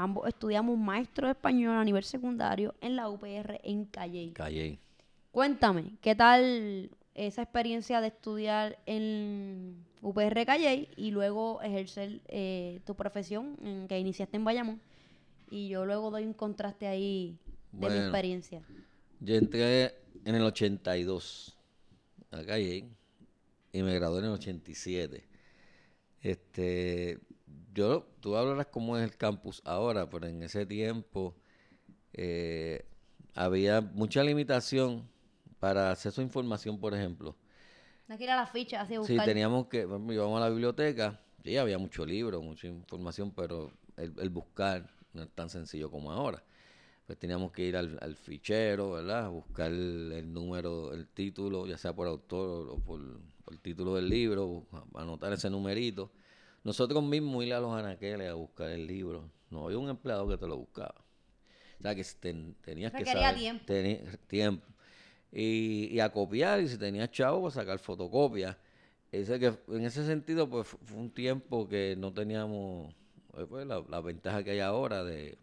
Ambos 0.00 0.28
estudiamos 0.28 0.78
maestro 0.78 1.26
de 1.26 1.32
español 1.32 1.76
a 1.76 1.84
nivel 1.84 2.04
secundario 2.04 2.72
en 2.80 2.94
la 2.94 3.08
UPR 3.08 3.58
en 3.64 3.84
Calle. 3.84 4.32
Callé. 4.32 4.78
Cuéntame, 5.32 5.96
¿qué 6.00 6.14
tal 6.14 6.88
esa 7.16 7.42
experiencia 7.42 8.00
de 8.00 8.06
estudiar 8.06 8.78
en 8.86 9.84
UPR 10.00 10.46
Calle 10.46 10.88
y 10.96 11.10
luego 11.10 11.60
ejercer 11.62 12.20
eh, 12.28 12.78
tu 12.86 12.94
profesión 12.94 13.56
en 13.60 13.88
que 13.88 13.98
iniciaste 13.98 14.36
en 14.36 14.44
Bayamón? 14.44 14.80
Y 15.50 15.68
yo 15.68 15.84
luego 15.84 16.12
doy 16.12 16.26
un 16.26 16.32
contraste 16.32 16.86
ahí 16.86 17.36
de 17.72 17.78
mi 17.78 17.86
Bueno. 17.86 18.00
experiencia. 18.02 18.62
Yo 19.18 19.34
entré 19.34 19.96
en 20.24 20.34
el 20.36 20.42
82 20.44 21.56
a 22.30 22.44
Calle 22.44 22.84
y 23.72 23.82
me 23.82 23.94
gradué 23.96 24.20
en 24.20 24.26
el 24.26 24.30
87. 24.30 25.24
Este, 26.22 27.18
yo, 27.78 28.06
tú 28.20 28.36
hablarás 28.36 28.66
cómo 28.68 28.96
es 28.96 29.04
el 29.04 29.16
campus 29.16 29.62
ahora, 29.64 30.08
pero 30.10 30.26
en 30.26 30.42
ese 30.42 30.66
tiempo 30.66 31.36
eh, 32.14 32.86
había 33.34 33.80
mucha 33.82 34.22
limitación 34.24 35.08
para 35.60 35.90
acceso 35.92 36.20
a 36.20 36.24
información, 36.24 36.80
por 36.80 36.94
ejemplo. 36.94 37.36
No 38.08 38.16
que 38.18 38.24
ir 38.24 38.30
a 38.30 38.36
las 38.36 38.50
fichas 38.50 38.82
así 38.82 38.94
a 38.94 39.00
Sí, 39.00 39.00
buscar. 39.00 39.24
teníamos 39.24 39.68
que, 39.68 39.86
por 39.86 40.00
íbamos 40.12 40.36
a 40.38 40.44
la 40.44 40.50
biblioteca, 40.50 41.20
sí, 41.44 41.56
había 41.56 41.78
mucho 41.78 42.04
libro, 42.04 42.42
mucha 42.42 42.66
información, 42.66 43.32
pero 43.32 43.72
el, 43.96 44.12
el 44.18 44.30
buscar 44.30 44.90
no 45.12 45.22
es 45.22 45.30
tan 45.30 45.48
sencillo 45.50 45.90
como 45.90 46.10
ahora. 46.12 46.42
pues 47.06 47.18
teníamos 47.18 47.52
que 47.52 47.64
ir 47.64 47.76
al, 47.76 47.98
al 48.02 48.16
fichero, 48.16 48.92
¿verdad? 48.92 49.30
Buscar 49.30 49.72
el, 49.72 50.32
número, 50.32 50.94
el 50.94 51.08
título, 51.08 51.66
ya 51.66 51.78
sea 51.78 51.94
por 51.94 52.08
autor 52.08 52.70
o 52.70 52.78
por, 52.80 53.00
el 53.50 53.60
título 53.60 53.94
del 53.96 54.08
libro, 54.10 54.66
anotar 54.94 55.32
ese 55.34 55.50
numerito. 55.50 56.12
Nosotros 56.68 57.02
mismos 57.02 57.44
ir 57.44 57.54
a 57.54 57.60
los 57.60 57.72
anaqueles 57.72 58.28
a 58.28 58.34
buscar 58.34 58.70
el 58.70 58.86
libro. 58.86 59.30
No 59.50 59.64
había 59.64 59.78
un 59.78 59.88
empleado 59.88 60.28
que 60.28 60.36
te 60.36 60.46
lo 60.46 60.58
buscaba. 60.58 60.94
O 61.78 61.82
sea, 61.82 61.94
que 61.94 62.04
tenías 62.62 62.92
que 62.92 63.04
saber... 63.04 63.36
tiempo. 63.36 63.64
tiempo. 64.26 64.66
Y, 65.32 65.88
y, 65.90 66.00
a 66.00 66.10
copiar, 66.10 66.60
y 66.60 66.68
si 66.68 66.76
tenías 66.76 67.10
chavo, 67.10 67.40
pues 67.40 67.54
sacar 67.54 67.78
fotocopias. 67.78 68.56
Ese 69.10 69.38
que, 69.38 69.54
en 69.68 69.84
ese 69.84 70.04
sentido, 70.04 70.48
pues 70.48 70.66
fue 70.66 70.98
un 70.98 71.10
tiempo 71.10 71.66
que 71.66 71.96
no 71.96 72.12
teníamos 72.12 72.92
eh, 73.38 73.46
pues, 73.48 73.66
la, 73.66 73.82
la 73.88 74.00
ventaja 74.00 74.42
que 74.44 74.50
hay 74.50 74.60
ahora 74.60 75.04
de 75.04 75.38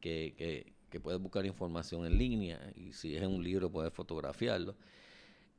que, 0.00 0.34
que 0.36 0.72
que 0.92 1.00
puedes 1.00 1.18
buscar 1.18 1.46
información 1.46 2.04
en 2.04 2.18
línea 2.18 2.60
y 2.76 2.92
si 2.92 3.16
es 3.16 3.22
en 3.22 3.30
un 3.30 3.42
libro 3.42 3.72
puedes 3.72 3.92
fotografiarlo. 3.94 4.76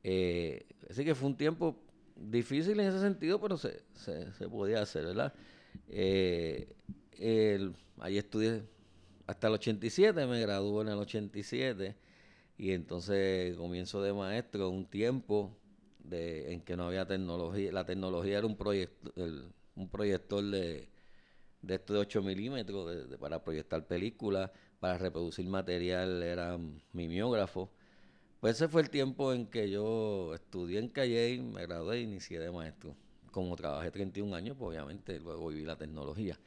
Eh, 0.04 0.64
así 0.88 1.04
que 1.04 1.14
fue 1.16 1.28
un 1.28 1.36
tiempo 1.36 1.76
difícil 2.16 2.78
en 2.80 2.88
ese 2.88 3.00
sentido, 3.00 3.40
pero 3.40 3.56
se, 3.56 3.82
se, 3.94 4.48
podía 4.48 4.82
hacer, 4.82 5.06
¿verdad? 5.06 5.32
Eh, 5.88 6.74
ahí 7.98 8.18
estudié 8.18 8.62
hasta 9.26 9.48
el 9.48 9.54
87, 9.54 10.26
me 10.26 10.40
gradué 10.40 10.82
en 10.82 10.88
el 10.88 10.98
87 10.98 11.96
y 12.58 12.72
entonces 12.72 13.56
comienzo 13.56 14.02
de 14.02 14.12
maestro 14.12 14.68
un 14.70 14.86
tiempo 14.86 15.56
de, 15.98 16.52
en 16.52 16.60
que 16.60 16.76
no 16.76 16.86
había 16.86 17.06
tecnología, 17.06 17.72
la 17.72 17.84
tecnología 17.84 18.38
era 18.38 18.46
un 18.46 18.56
proyecto, 18.56 19.12
un 19.74 19.88
proyector 19.88 20.44
de, 20.44 20.88
de 21.62 21.74
estos 21.74 21.94
de 21.94 22.00
8 22.00 22.22
milímetros 22.22 23.06
para 23.18 23.42
proyectar 23.42 23.86
películas 23.86 24.50
para 24.84 24.98
reproducir 24.98 25.46
material 25.46 26.22
era 26.22 26.58
mimeógrafo. 26.92 27.70
Pues 28.44 28.56
ese 28.56 28.68
fue 28.68 28.82
el 28.82 28.90
tiempo 28.90 29.32
en 29.32 29.46
que 29.46 29.70
yo 29.70 30.34
estudié 30.34 30.78
en 30.78 30.90
Calle, 30.90 31.40
me 31.40 31.62
gradué 31.62 32.00
y 32.00 32.02
inicié 32.02 32.38
de 32.38 32.50
maestro. 32.50 32.94
Como 33.30 33.56
trabajé 33.56 33.90
31 33.90 34.36
años, 34.36 34.54
pues 34.58 34.68
obviamente 34.68 35.18
luego 35.18 35.48
viví 35.48 35.64
la 35.64 35.76
tecnología. 35.76 36.38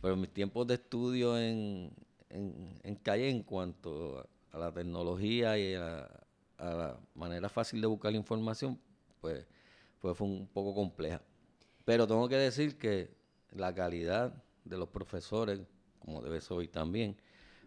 Pero 0.00 0.16
mis 0.16 0.30
tiempos 0.30 0.66
de 0.66 0.76
estudio 0.76 1.38
en, 1.38 1.92
en, 2.30 2.96
Calle 3.02 3.28
en 3.28 3.42
cuanto 3.42 4.26
a, 4.50 4.58
la 4.58 4.72
tecnología 4.72 5.58
y 5.58 5.74
a, 5.74 6.08
la 6.56 6.98
manera 7.14 7.50
fácil 7.50 7.82
de 7.82 7.86
buscar 7.86 8.12
la 8.12 8.16
información, 8.16 8.80
pues, 9.20 9.44
pues 10.00 10.16
fue 10.16 10.26
un 10.26 10.46
poco 10.46 10.74
compleja. 10.74 11.20
Pero 11.84 12.06
tengo 12.06 12.30
que 12.30 12.36
decir 12.36 12.78
que 12.78 13.10
la 13.50 13.74
calidad 13.74 14.32
de 14.64 14.78
los 14.78 14.88
profesores, 14.88 15.60
como 15.98 16.22
debe 16.22 16.40
ser 16.40 16.56
hoy 16.56 16.68
también, 16.68 17.14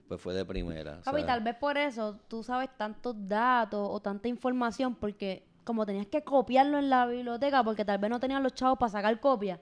pues 0.08 0.22
fue 0.22 0.34
de 0.34 0.46
primera. 0.46 1.02
Papi, 1.02 1.24
tal 1.24 1.42
vez 1.42 1.56
por 1.56 1.78
eso 1.78 2.20
tú 2.28 2.44
sabes 2.44 2.70
tantos 2.78 3.16
datos 3.28 3.88
o 3.92 4.00
tanta 4.00 4.28
información, 4.28 4.96
porque 4.96 5.48
como 5.64 5.86
tenías 5.86 6.08
que 6.08 6.24
copiarlo 6.24 6.78
en 6.78 6.90
la 6.90 7.08
biblioteca, 7.08 7.64
porque 7.64 7.84
tal 7.84 7.98
vez 7.98 8.10
no 8.10 8.20
tenían 8.20 8.44
los 8.44 8.54
chavos 8.54 8.78
para 8.78 8.92
sacar 8.92 9.20
copia, 9.20 9.60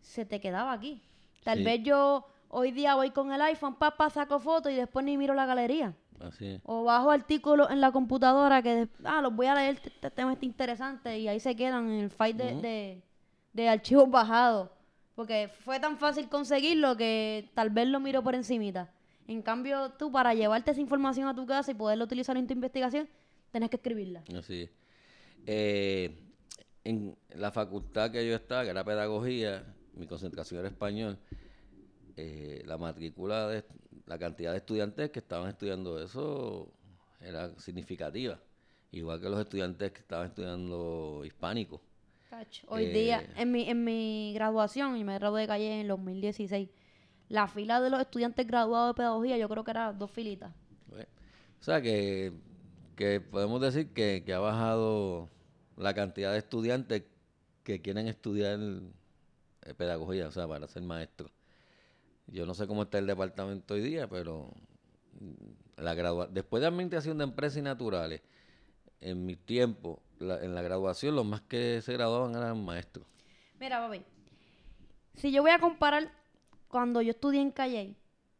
se 0.00 0.24
te 0.24 0.40
quedaba 0.40 0.72
aquí. 0.72 1.02
Tal 1.42 1.62
vez 1.64 1.82
yo 1.82 2.26
hoy 2.48 2.70
día 2.72 2.94
voy 2.94 3.10
con 3.10 3.32
el 3.32 3.40
iPhone, 3.40 3.76
papá, 3.76 4.10
saco 4.10 4.38
fotos 4.38 4.72
y 4.72 4.76
después 4.76 5.04
ni 5.04 5.16
miro 5.16 5.34
la 5.34 5.46
galería. 5.46 5.94
Así 6.20 6.58
O 6.64 6.84
bajo 6.84 7.10
artículos 7.10 7.70
en 7.70 7.80
la 7.80 7.92
computadora 7.92 8.62
que, 8.62 8.88
ah, 9.04 9.20
los 9.20 9.34
voy 9.34 9.46
a 9.46 9.54
leer, 9.54 9.78
este 9.84 10.10
tema 10.10 10.32
está 10.32 10.46
interesante, 10.46 11.18
y 11.18 11.28
ahí 11.28 11.40
se 11.40 11.54
quedan 11.54 11.90
en 11.90 12.00
el 12.04 12.10
file 12.10 12.44
de, 12.44 12.54
de, 12.60 13.02
de 13.52 13.68
archivos 13.68 14.10
bajados. 14.10 14.70
Porque 15.14 15.48
fue 15.60 15.78
tan 15.80 15.96
fácil 15.96 16.28
conseguirlo 16.28 16.96
que 16.96 17.50
tal 17.54 17.70
vez 17.70 17.88
lo 17.88 18.00
miro 18.00 18.22
por 18.22 18.34
encimita. 18.34 18.90
En 19.28 19.42
cambio, 19.42 19.90
tú 19.98 20.12
para 20.12 20.34
llevarte 20.34 20.70
esa 20.70 20.80
información 20.80 21.28
a 21.28 21.34
tu 21.34 21.46
casa 21.46 21.70
y 21.70 21.74
poderla 21.74 22.04
utilizar 22.04 22.36
en 22.36 22.46
tu 22.46 22.52
investigación, 22.52 23.08
tenés 23.50 23.70
que 23.70 23.76
escribirla. 23.76 24.22
Así 24.36 24.68
eh, 25.46 26.10
en 26.84 27.16
la 27.34 27.50
facultad 27.50 28.10
que 28.10 28.26
yo 28.26 28.34
estaba, 28.34 28.64
que 28.64 28.70
era 28.70 28.84
pedagogía, 28.84 29.64
mi 29.94 30.06
concentración 30.06 30.60
era 30.60 30.68
español, 30.68 31.18
eh, 32.16 32.62
la 32.66 32.78
matrícula, 32.78 33.48
de, 33.48 33.64
la 34.06 34.18
cantidad 34.18 34.52
de 34.52 34.58
estudiantes 34.58 35.10
que 35.10 35.20
estaban 35.20 35.48
estudiando 35.48 36.02
eso 36.02 36.72
era 37.20 37.56
significativa. 37.58 38.38
Igual 38.92 39.20
que 39.20 39.28
los 39.28 39.40
estudiantes 39.40 39.92
que 39.92 40.00
estaban 40.00 40.28
estudiando 40.28 41.22
hispánico. 41.24 41.80
Hoy 42.68 42.86
día, 42.86 43.22
eh, 43.22 43.30
en 43.38 43.52
mi, 43.52 43.68
en 43.68 43.82
mi 43.84 44.32
graduación, 44.34 44.96
y 44.96 45.04
me 45.04 45.14
gradué 45.14 45.42
de 45.42 45.46
calle 45.46 45.74
en 45.74 45.80
el 45.80 45.88
2016, 45.88 46.68
la 47.28 47.48
fila 47.48 47.80
de 47.80 47.90
los 47.90 48.00
estudiantes 48.00 48.46
graduados 48.46 48.90
de 48.90 48.94
pedagogía 48.94 49.36
yo 49.36 49.48
creo 49.48 49.64
que 49.64 49.70
era 49.70 49.92
dos 49.92 50.10
filitas. 50.10 50.52
O 51.60 51.64
sea 51.64 51.80
que, 51.82 52.32
podemos 53.30 53.60
decir 53.60 53.92
que, 53.92 54.22
ha 54.32 54.38
bajado 54.38 55.28
la 55.76 55.94
cantidad 55.94 56.32
de 56.32 56.38
estudiantes 56.38 57.04
que 57.64 57.80
quieren 57.82 58.06
estudiar 58.06 58.58
eh, 58.60 59.74
pedagogía, 59.74 60.28
o 60.28 60.30
sea, 60.30 60.46
para 60.46 60.68
ser 60.68 60.82
maestro. 60.82 61.30
Yo 62.28 62.46
no 62.46 62.54
sé 62.54 62.66
cómo 62.66 62.82
está 62.84 62.98
el 62.98 63.06
departamento 63.06 63.74
hoy 63.74 63.80
día, 63.80 64.08
pero 64.08 64.52
mm, 65.20 65.82
la 65.82 65.94
gradua 65.94 66.28
después 66.28 66.60
de 66.60 66.68
administración 66.68 67.18
de 67.18 67.24
empresas 67.24 67.58
y 67.58 67.62
naturales, 67.62 68.22
en 69.00 69.26
mi 69.26 69.36
tiempo, 69.36 70.00
en 70.20 70.54
la 70.54 70.62
graduación, 70.62 71.16
los 71.16 71.26
más 71.26 71.42
que 71.42 71.82
se 71.82 71.92
graduaban 71.92 72.34
eran 72.34 72.64
maestros. 72.64 73.06
Mira, 73.58 73.80
papi, 73.80 74.02
si 75.16 75.32
yo 75.32 75.42
voy 75.42 75.50
a 75.50 75.58
comparar 75.58 76.10
cuando 76.68 77.02
yo 77.02 77.10
estudié 77.10 77.40
en 77.40 77.50
Calle, 77.50 77.96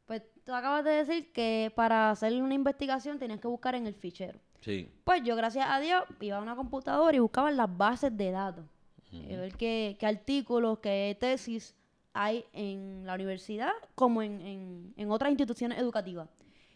pues 0.07 0.23
tú 0.45 0.53
acabas 0.55 0.85
de 0.85 0.91
decir 0.91 1.33
que 1.33 1.73
para 1.75 2.11
hacer 2.11 2.33
una 2.43 2.55
investigación 2.55 3.19
tenías 3.19 3.41
que 3.41 3.49
buscar 3.49 3.75
en 3.75 3.87
el 3.87 3.95
fichero. 3.95 4.39
Sí. 4.61 4.91
Pues 5.05 5.23
yo, 5.23 5.37
gracias 5.37 5.67
a 5.69 5.81
Dios, 5.81 6.05
iba 6.21 6.37
a 6.39 6.41
una 6.41 6.57
computadora 6.57 7.17
y 7.17 7.21
buscaba 7.21 7.51
las 7.51 7.75
bases 7.77 8.17
de 8.17 8.31
datos. 8.31 8.65
Y 9.12 9.35
ver 9.35 9.55
qué, 9.55 9.97
artículos, 10.03 10.81
qué 10.81 11.17
tesis 11.19 11.75
hay 12.12 12.45
en 12.53 13.07
la 13.07 13.15
universidad 13.15 13.71
como 13.95 14.23
en, 14.23 14.93
otras 15.09 15.31
instituciones 15.31 15.79
educativas. 15.79 16.29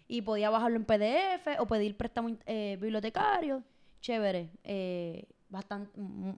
Y 0.09 0.23
podía 0.23 0.51
bajarlo 0.51 0.77
en 0.77 0.85
PDF 0.85 1.61
o 1.61 1.67
pedir 1.67 1.97
préstamo 1.97 2.37
eh, 2.47 2.79
bibliotecario. 2.81 3.63
Chévere. 4.01 4.51
Eh, 4.65 5.27
bastante, 5.49 5.91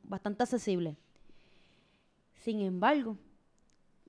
bastante 0.02 0.42
accesible. 0.42 0.96
Sin 2.34 2.60
embargo, 2.60 3.16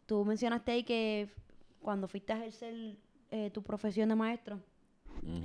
tú 0.06 0.24
mencionaste 0.26 0.72
ahí 0.72 0.84
que 0.84 1.30
cuando 1.82 2.08
fuiste 2.08 2.34
a 2.34 2.38
ejercer 2.38 2.98
eh, 3.32 3.50
tu 3.52 3.64
profesión 3.64 4.10
de 4.10 4.16
maestro, 4.16 4.60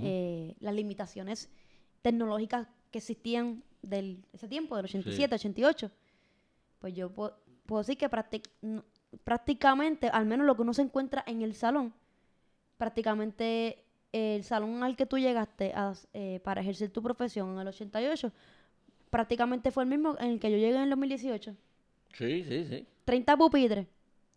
eh, 0.01 0.55
las 0.59 0.73
limitaciones 0.73 1.49
tecnológicas 2.01 2.67
que 2.91 2.97
existían 2.97 3.63
del 3.81 4.25
ese 4.33 4.47
tiempo, 4.47 4.75
del 4.75 4.85
87, 4.85 5.35
88, 5.35 5.91
pues 6.79 6.93
yo 6.93 7.11
puedo, 7.11 7.37
decir 7.77 7.97
que 7.97 8.09
prácticamente, 9.23 10.07
al 10.07 10.25
menos 10.25 10.45
lo 10.47 10.55
que 10.55 10.63
uno 10.63 10.73
se 10.73 10.81
encuentra 10.81 11.23
en 11.27 11.41
el 11.41 11.53
salón, 11.53 11.93
prácticamente 12.77 13.83
el 14.11 14.43
salón 14.43 14.83
al 14.83 14.95
que 14.95 15.05
tú 15.05 15.17
llegaste 15.17 15.73
eh, 16.13 16.39
para 16.43 16.61
ejercer 16.61 16.89
tu 16.89 17.03
profesión 17.03 17.53
en 17.53 17.59
el 17.59 17.67
88, 17.67 18.31
prácticamente 19.09 19.71
fue 19.71 19.83
el 19.83 19.89
mismo 19.89 20.15
en 20.19 20.31
el 20.31 20.39
que 20.39 20.51
yo 20.51 20.57
llegué 20.57 20.75
en 20.75 20.83
el 20.83 20.89
2018. 20.89 21.55
Sí, 22.13 22.43
sí, 22.43 22.65
sí. 22.65 22.87
30 23.05 23.37
pupitres. 23.37 23.87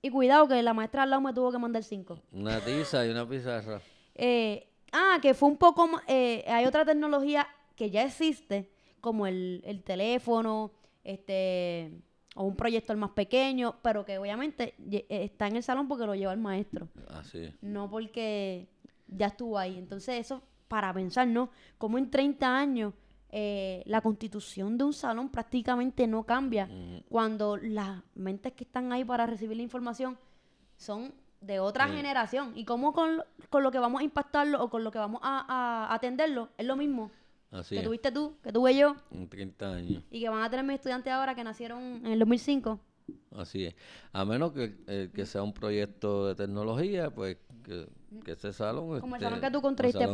Y 0.02 0.10
cuidado 0.10 0.48
que 0.48 0.60
la 0.62 0.74
maestra 0.74 1.04
al 1.04 1.10
lado 1.10 1.22
me 1.22 1.32
tuvo 1.32 1.52
que 1.52 1.58
mandar 1.58 1.84
cinco. 1.84 2.18
Una 2.32 2.60
tiza 2.60 3.06
y 3.06 3.10
una 3.10 3.26
pizarra. 3.26 3.80
Eh, 4.16 4.68
ah, 4.92 5.18
que 5.22 5.32
fue 5.32 5.48
un 5.48 5.56
poco 5.56 5.86
más... 5.86 6.02
Eh, 6.08 6.44
hay 6.48 6.66
otra 6.66 6.84
tecnología 6.84 7.46
que 7.76 7.88
ya 7.88 8.02
existe, 8.02 8.68
como 9.00 9.28
el, 9.28 9.82
teléfono, 9.86 10.72
este 11.04 11.92
o 12.34 12.44
un 12.44 12.56
proyector 12.56 12.96
más 12.96 13.10
pequeño, 13.10 13.76
pero 13.82 14.04
que 14.06 14.18
obviamente 14.18 14.74
eh, 14.90 15.04
está 15.08 15.46
en 15.46 15.56
el 15.56 15.62
salón 15.62 15.86
porque 15.86 16.06
lo 16.06 16.14
lleva 16.14 16.32
el 16.32 16.40
maestro. 16.40 16.88
Así. 17.08 17.54
No 17.60 17.88
porque 17.88 18.68
ya 19.06 19.26
estuvo 19.26 19.56
ahí. 19.56 19.78
Entonces 19.78 20.18
eso, 20.18 20.42
para 20.66 20.92
pensar, 20.92 21.28
¿no? 21.28 21.50
Como 21.78 21.98
en 21.98 22.10
30 22.10 22.58
años 22.58 22.94
eh, 23.34 23.82
la 23.86 24.02
constitución 24.02 24.76
de 24.76 24.84
un 24.84 24.92
salón 24.92 25.30
prácticamente 25.30 26.06
no 26.06 26.24
cambia 26.24 26.68
cuando 27.08 27.56
las 27.56 28.02
mentes 28.14 28.52
que 28.52 28.64
están 28.64 28.92
ahí 28.92 29.04
para 29.04 29.26
recibir 29.26 29.56
la 29.56 29.62
información 29.62 30.18
son 30.76 31.14
de 31.40 31.60
otra 31.60 31.88
generación. 31.88 32.52
Y 32.54 32.64
cómo 32.64 32.92
con, 32.92 33.22
con, 33.50 33.62
lo 33.62 33.70
que 33.70 33.78
vamos 33.78 34.02
a 34.02 34.04
impactarlo 34.04 34.62
o 34.62 34.70
con 34.70 34.84
lo 34.84 34.90
que 34.90 34.98
vamos 34.98 35.20
a, 35.22 35.88
atenderlo 35.90 36.50
es 36.56 36.66
lo 36.66 36.76
mismo. 36.76 37.10
que 37.68 37.82
tuviste 37.82 38.12
tú, 38.12 38.36
que 38.42 38.52
tuve 38.52 38.76
yo. 38.76 38.96
En 39.10 39.28
30 39.28 39.72
años. 39.72 40.02
Y 40.10 40.20
que 40.20 40.28
van 40.28 40.42
a 40.42 40.50
tener 40.50 40.64
mis 40.64 40.76
estudiantes 40.76 41.12
ahora 41.12 41.34
que 41.34 41.42
nacieron 41.42 42.04
en 42.04 42.12
el 42.12 42.18
2005. 42.18 42.80
Así 43.36 43.64
es. 43.64 43.74
A 44.12 44.24
menos 44.24 44.52
que, 44.52 44.76
eh, 44.86 45.10
que 45.12 45.26
sea 45.26 45.42
un 45.42 45.52
proyecto 45.52 46.26
de 46.26 46.34
tecnología, 46.34 47.10
pues 47.10 47.38
que, 47.64 47.88
ese 48.26 48.52
salón... 48.52 49.00
Como 49.00 49.16
el 49.16 49.22
salón 49.22 49.38
este, 49.38 49.46
que 49.48 49.52
tú 49.52 49.62
construiste 49.62 50.06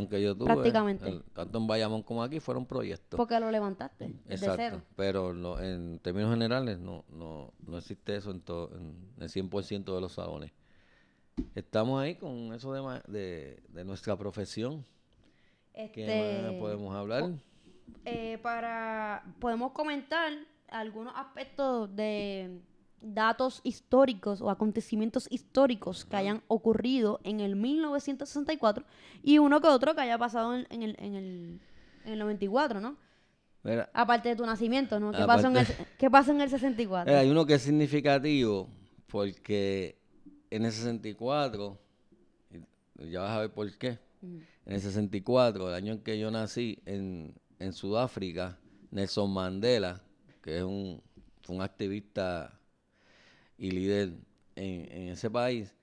prácticamente. 0.45 1.23
tanto 1.33 1.59
en 1.59 1.67
Bayamón 1.67 2.03
como 2.03 2.23
aquí 2.23 2.41
fueron 2.41 2.67
proyectos. 2.67 3.17
Porque 3.17 3.39
lo 3.41 3.51
levantaste 3.51 4.15
Exacto, 4.29 4.55
cero. 4.57 4.83
Pero 4.97 5.33
no, 5.35 5.61
en 5.61 5.99
términos 6.01 6.31
generales 6.31 6.79
no, 6.79 7.05
no, 7.11 7.53
no 7.67 7.79
existe 7.79 8.17
eso 8.17 8.31
en, 8.31 8.41
todo, 8.41 8.71
en 8.77 8.95
el 9.19 9.29
100% 9.29 9.95
de 9.95 10.01
los 10.01 10.13
salones. 10.13 10.53
estamos 11.55 12.01
ahí 12.03 12.15
con 12.17 12.53
eso 12.53 12.73
de, 12.73 13.03
de, 13.09 13.63
de 13.69 13.85
nuestra 13.85 14.17
profesión. 14.17 14.85
¿Qué 15.75 15.85
Este, 15.85 16.43
más 16.43 16.53
podemos 16.61 16.95
hablar? 16.95 17.31
eh, 18.05 18.39
para 18.43 19.25
podemos 19.39 19.73
comentar 19.73 20.33
algunos 20.69 21.13
aspectos 21.17 21.95
de 21.95 22.61
datos 23.01 23.61
históricos 23.65 24.41
o 24.41 24.51
acontecimientos 24.51 25.27
históricos 25.31 26.05
que 26.05 26.17
hayan 26.17 26.43
ocurrido 26.49 27.21
en 27.25 27.41
el 27.41 27.57
1964 27.57 28.85
y 29.23 29.39
uno 29.39 29.61
que 29.61 29.69
otro 29.69 29.95
que 29.95 30.01
haya 30.01 30.19
pasado 30.19 30.55
en, 30.55 30.67
en 30.71 30.83
el, 30.83 30.97
en, 30.99 31.15
el, 31.15 31.61
en 32.05 32.13
el 32.13 32.19
94, 32.19 32.81
¿no? 32.81 32.97
Mira, 33.63 33.91
Aparte 33.93 34.31
de 34.31 34.37
tu 34.37 34.47
nacimiento, 34.47 34.99
¿no? 35.01 35.13
¿Qué, 35.13 35.25
pasó 35.25 35.49
en, 35.49 35.57
el, 35.57 35.67
Aparte- 35.67 35.87
¿Qué 35.99 36.11
pasó 36.11 36.31
en 36.33 36.41
el 36.41 36.51
64? 36.51 37.13
eh, 37.13 37.17
hay 37.17 37.31
uno 37.31 37.45
que 37.47 37.55
es 37.55 37.63
significativo 37.63 38.69
porque 39.09 39.99
en 40.51 40.65
el 40.65 40.73
64, 40.73 41.79
y 43.01 43.11
ya 43.11 43.21
vas 43.21 43.31
a 43.31 43.41
ver 43.41 43.51
por 43.53 43.71
qué, 43.79 43.99
en 44.23 44.47
el 44.67 44.81
64, 44.81 45.69
el 45.69 45.75
año 45.75 45.93
en 45.95 46.01
que 46.01 46.19
yo 46.19 46.31
nací 46.31 46.79
en, 46.87 47.35
en 47.59 47.73
Sudáfrica, 47.73 48.59
Nelson 48.91 49.31
Mandela, 49.33 50.01
que 50.43 50.59
es 50.59 50.63
un, 50.65 51.03
un 51.49 51.63
activista 51.63 52.58
y 53.59 53.71
líder 53.73 54.11
en, 54.57 54.91
en 54.93 55.09
ese 55.09 55.31
país, 55.31 55.75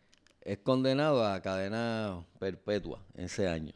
es 0.41 0.57
condenado 0.59 1.25
a 1.25 1.41
cadena 1.41 2.25
perpetua 2.39 3.03
en 3.15 3.25
ese 3.25 3.47
año. 3.47 3.73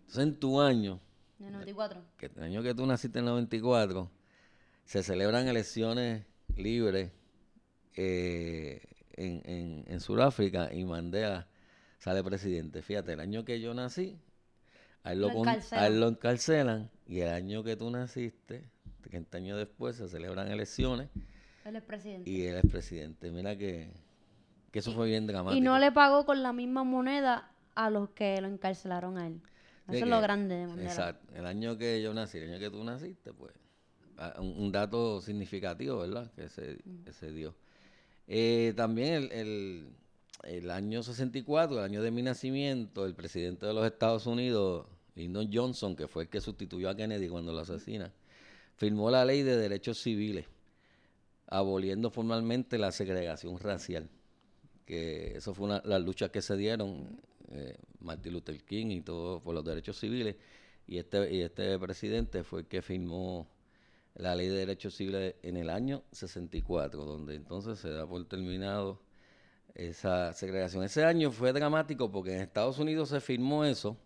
Entonces, 0.00 0.22
en 0.24 0.38
tu 0.38 0.60
año, 0.60 1.00
En 1.40 1.46
el 1.46 1.52
94. 1.52 2.02
que 2.18 2.26
el 2.26 2.42
año 2.42 2.62
que 2.62 2.74
tú 2.74 2.86
naciste 2.86 3.18
en 3.18 3.24
el 3.26 3.30
94, 3.32 4.10
se 4.84 5.02
celebran 5.02 5.48
elecciones 5.48 6.24
libres 6.56 7.10
eh, 7.94 8.82
en, 9.14 9.42
en, 9.44 9.84
en 9.86 10.00
Sudáfrica 10.00 10.72
y 10.72 10.84
Mandela 10.84 11.46
sale 11.98 12.22
presidente. 12.22 12.82
Fíjate, 12.82 13.12
el 13.14 13.20
año 13.20 13.44
que 13.44 13.60
yo 13.60 13.74
nací, 13.74 14.18
a 15.02 15.12
él 15.12 15.20
lo, 15.20 15.28
Lo 15.28 15.34
con- 15.34 15.48
a 15.48 15.52
encarcelan. 15.52 15.84
él 15.92 16.00
lo 16.00 16.08
encarcelan 16.08 16.90
y 17.06 17.20
el 17.20 17.28
año 17.28 17.62
que 17.64 17.76
tú 17.76 17.90
naciste, 17.90 18.64
30 19.02 19.38
años 19.38 19.58
después, 19.58 19.96
se 19.96 20.08
celebran 20.08 20.48
elecciones 20.48 21.08
Él 21.66 21.76
es 21.76 21.82
presidente. 21.82 22.30
y 22.30 22.42
él 22.42 22.56
es 22.62 22.70
presidente. 22.70 23.30
Mira 23.30 23.56
que, 23.56 23.90
que 24.70 24.78
eso 24.78 24.92
fue 24.92 25.08
bien 25.08 25.26
dramático. 25.26 25.58
Y 25.58 25.60
no 25.60 25.78
le 25.78 25.90
pagó 25.92 26.24
con 26.24 26.42
la 26.42 26.52
misma 26.52 26.84
moneda 26.84 27.50
a 27.74 27.90
los 27.90 28.10
que 28.10 28.40
lo 28.40 28.48
encarcelaron 28.48 29.18
a 29.18 29.26
él. 29.26 29.40
Eso 29.84 29.92
De 29.92 29.98
es 29.98 30.04
que- 30.04 30.10
lo 30.10 30.20
grande 30.20 30.54
de 30.56 30.66
Mandela. 30.66 30.90
Exacto. 30.90 31.32
El 31.34 31.46
año 31.46 31.76
que 31.76 32.00
yo 32.02 32.14
nací, 32.14 32.38
el 32.38 32.50
año 32.50 32.58
que 32.58 32.70
tú 32.70 32.82
naciste, 32.84 33.32
pues, 33.32 33.52
un, 34.38 34.54
un 34.56 34.72
dato 34.72 35.20
significativo, 35.20 35.98
¿verdad? 35.98 36.30
Que 36.34 36.48
se, 36.48 36.78
que 37.04 37.12
se 37.12 37.30
dio. 37.32 37.54
Eh, 38.28 38.72
también 38.76 39.12
el, 39.14 39.32
el, 39.32 39.88
el 40.44 40.70
año 40.70 41.02
64, 41.02 41.78
el 41.78 41.84
año 41.84 42.02
de 42.02 42.10
mi 42.10 42.22
nacimiento, 42.22 43.04
el 43.06 43.14
presidente 43.14 43.66
de 43.66 43.74
los 43.74 43.84
Estados 43.86 44.26
Unidos, 44.26 44.86
Lyndon 45.14 45.50
Johnson, 45.52 45.94
que 45.96 46.08
fue 46.08 46.24
el 46.24 46.28
que 46.28 46.40
sustituyó 46.40 46.88
a 46.90 46.96
Kennedy 46.96 47.28
cuando 47.28 47.52
lo 47.52 47.60
asesina, 47.60 48.12
firmó 48.76 49.10
la 49.10 49.24
ley 49.24 49.42
de 49.42 49.56
derechos 49.56 49.98
civiles, 50.02 50.46
aboliendo 51.48 52.10
formalmente 52.10 52.78
la 52.78 52.92
segregación 52.92 53.58
racial 53.58 54.08
que 54.86 55.36
eso 55.36 55.52
fue 55.52 55.66
una, 55.66 55.82
las 55.84 56.00
luchas 56.00 56.30
que 56.30 56.40
se 56.40 56.56
dieron 56.56 57.20
eh, 57.50 57.76
Martin 58.00 58.32
Luther 58.32 58.62
King 58.62 58.86
y 58.86 59.00
todo 59.02 59.40
por 59.40 59.54
los 59.54 59.64
derechos 59.64 59.98
civiles 59.98 60.36
y 60.86 60.98
este 60.98 61.34
y 61.34 61.42
este 61.42 61.78
presidente 61.78 62.44
fue 62.44 62.60
el 62.60 62.66
que 62.66 62.80
firmó 62.80 63.48
la 64.14 64.34
ley 64.34 64.48
de 64.48 64.54
derechos 64.54 64.94
civiles 64.94 65.34
en 65.42 65.56
el 65.56 65.68
año 65.68 66.04
64 66.12 67.04
donde 67.04 67.34
entonces 67.34 67.78
se 67.80 67.90
da 67.90 68.06
por 68.06 68.24
terminado 68.26 69.02
esa 69.74 70.32
segregación. 70.32 70.84
Ese 70.84 71.04
año 71.04 71.30
fue 71.30 71.52
dramático 71.52 72.10
porque 72.10 72.34
en 72.34 72.40
Estados 72.40 72.78
Unidos 72.78 73.10
se 73.10 73.20
firmó 73.20 73.64
eso 73.64 73.98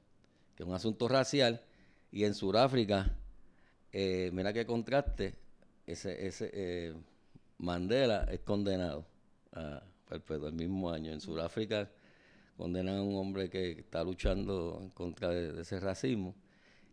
que 0.56 0.64
es 0.64 0.68
un 0.68 0.74
asunto 0.74 1.06
racial 1.06 1.62
y 2.10 2.24
en 2.24 2.34
Sudáfrica 2.34 3.14
eh, 3.92 4.30
mira 4.32 4.52
qué 4.52 4.64
contraste 4.66 5.34
ese 5.86 6.26
ese 6.26 6.50
eh, 6.52 6.94
Mandela 7.60 8.24
es 8.30 8.40
condenado 8.40 9.06
a 9.52 9.82
perpetuo 10.08 10.48
el 10.48 10.54
mismo 10.54 10.90
año. 10.90 11.12
En 11.12 11.20
Sudáfrica 11.20 11.88
condenan 12.56 12.96
a 12.96 13.02
un 13.02 13.16
hombre 13.16 13.48
que 13.48 13.70
está 13.72 14.02
luchando 14.02 14.78
en 14.82 14.90
contra 14.90 15.28
de, 15.28 15.52
de 15.52 15.62
ese 15.62 15.78
racismo. 15.80 16.34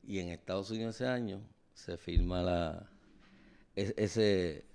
Y 0.06 0.20
en 0.20 0.30
Estados 0.30 0.70
Unidos 0.72 0.96
ese 0.96 1.08
año 1.08 1.42
se 1.74 1.98
firma 1.98 2.42
la 2.42 2.90
es- 3.76 3.94
ese 3.98 4.66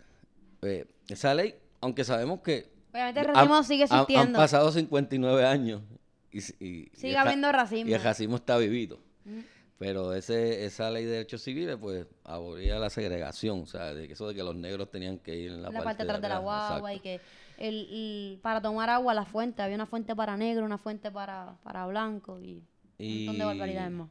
eh, 0.63 0.87
esa 1.09 1.35
ley, 1.35 1.55
aunque 1.81 2.05
sabemos 2.05 2.41
que 2.41 2.71
Obviamente 2.93 3.21
el 3.21 3.27
han- 3.29 3.35
racismo 3.35 3.63
sigue 3.65 3.85
han- 3.85 3.93
Han, 3.93 4.01
existiendo. 4.03 4.39
pasado 4.39 4.71
59 4.73 5.45
años 5.45 5.83
y, 6.31 6.39
y- 6.39 6.43
y 6.65 6.91
Sigue 6.95 7.11
el 7.13 7.17
habiendo 7.17 7.51
racismo. 7.51 7.91
Y 7.91 7.95
el 7.95 8.03
racismo 8.03 8.37
está 8.37 8.57
vivido. 8.59 8.99
Ujú. 9.27 9.43
Pero 9.83 10.15
ese, 10.15 10.65
esa 10.65 10.93
ley 10.93 11.05
de 11.05 11.11
derechos 11.11 11.43
civiles, 11.43 11.77
pues, 11.77 12.07
abolía 12.23 12.79
la 12.79 12.89
segregación, 12.89 13.63
o 13.63 13.67
sea, 13.67 13.93
de 13.93 14.07
que 14.07 14.13
eso 14.13 14.29
de 14.29 14.35
que 14.37 14.45
los 14.45 14.55
negros 14.55 14.89
tenían 14.93 15.19
que 15.19 15.35
ir 15.35 15.51
en 15.51 15.61
la, 15.61 15.71
la 15.71 15.83
parte 15.83 16.05
de 16.05 16.09
atrás 16.09 16.23
de 16.23 16.29
la 16.29 16.39
guagua 16.39 16.93
exacto. 16.93 16.97
y 16.97 17.01
que 17.01 17.21
el, 17.59 17.89
el- 17.91 18.39
para 18.43 18.63
tomar 18.63 18.89
agua 18.91 19.13
la 19.13 19.25
fuente, 19.25 19.61
había 19.61 19.75
una 19.75 19.87
fuente 19.87 20.15
para 20.15 20.37
negro, 20.37 20.65
una 20.65 20.79
fuente 20.79 21.11
para, 21.11 21.57
para 21.65 21.85
blanco 21.89 22.39
y, 22.39 22.63
un 23.01 23.09
montón 23.17 23.39
de 23.39 23.45
barbaridades 23.45 23.91
más. 23.91 24.09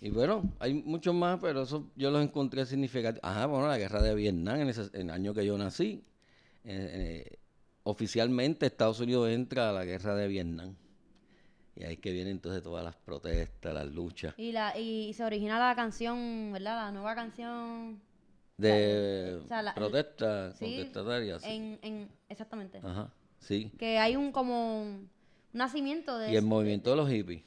Y 0.00 0.10
bueno, 0.10 0.42
hay 0.58 0.74
muchos 0.74 1.14
más, 1.14 1.38
pero 1.40 1.62
eso 1.62 1.86
yo 1.94 2.10
los 2.10 2.20
encontré 2.24 2.66
significativos. 2.66 3.20
Ajá, 3.22 3.46
bueno, 3.46 3.68
la 3.68 3.78
guerra 3.78 4.02
de 4.02 4.12
Vietnam, 4.16 4.60
en, 4.60 4.70
ese, 4.70 4.90
en 4.94 5.02
el 5.02 5.10
año 5.10 5.32
que 5.34 5.46
yo 5.46 5.56
nací. 5.56 6.02
eh, 6.64 7.24
eh, 7.24 7.36
oficialmente 7.84 8.66
Estados 8.66 8.98
Unidos 8.98 9.30
entra 9.30 9.70
a 9.70 9.72
la 9.72 9.84
guerra 9.84 10.16
de 10.16 10.26
Vietnam. 10.26 10.74
Y 11.76 11.84
ahí 11.84 11.94
es 11.94 11.98
que 12.00 12.12
vienen 12.12 12.32
entonces 12.32 12.62
todas 12.62 12.84
las 12.84 12.96
protestas, 12.96 13.72
las 13.72 13.86
luchas. 13.86 14.34
Y, 14.36 14.52
la, 14.52 14.76
y 14.78 15.12
se 15.14 15.24
origina 15.24 15.58
la 15.58 15.74
canción, 15.74 16.50
¿verdad? 16.52 16.76
La 16.86 16.92
nueva 16.92 17.14
canción 17.14 18.00
De 18.58 19.38
o 19.42 19.46
sea, 19.48 19.62
la- 19.62 19.74
protestas 19.74 20.56
sí, 20.58 20.64
contestatarias. 20.76 21.44
en, 21.44 21.78
en 21.82 22.10
exactamente. 22.28 22.78
Ajá, 22.82 23.12
sí. 23.38 23.72
Que 23.78 23.98
hay 23.98 24.16
un 24.16 24.32
como 24.32 24.82
un 24.82 25.10
nacimiento 25.52 26.18
de 26.18 26.32
Y 26.32 26.36
el 26.36 26.44
movimiento 26.44 26.90
de 26.90 26.96
los 26.96 27.08
hippies. 27.08 27.42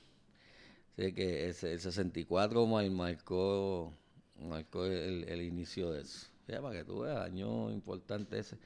Así 0.98 1.14
que 1.14 1.50
ese- 1.50 1.74
el 1.74 1.80
64 1.80 2.66
mar- 2.66 2.90
marcó, 2.92 3.94
marcó 4.40 4.86
el, 4.86 5.26
el 5.28 5.42
inicio 5.42 5.92
de 5.92 6.02
eso. 6.02 6.28
Ya, 6.48 6.62
para 6.62 6.76
que 6.80 6.84
tú 6.84 7.00
veas, 7.02 7.18
año 7.20 7.72
importante 7.72 8.40
ese. 8.40 8.58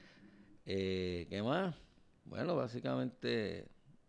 Eh, 0.66 1.26
¿Qué 1.30 1.42
más? 1.42 1.74
Bueno, 2.24 2.56
básicamente... 2.56 3.66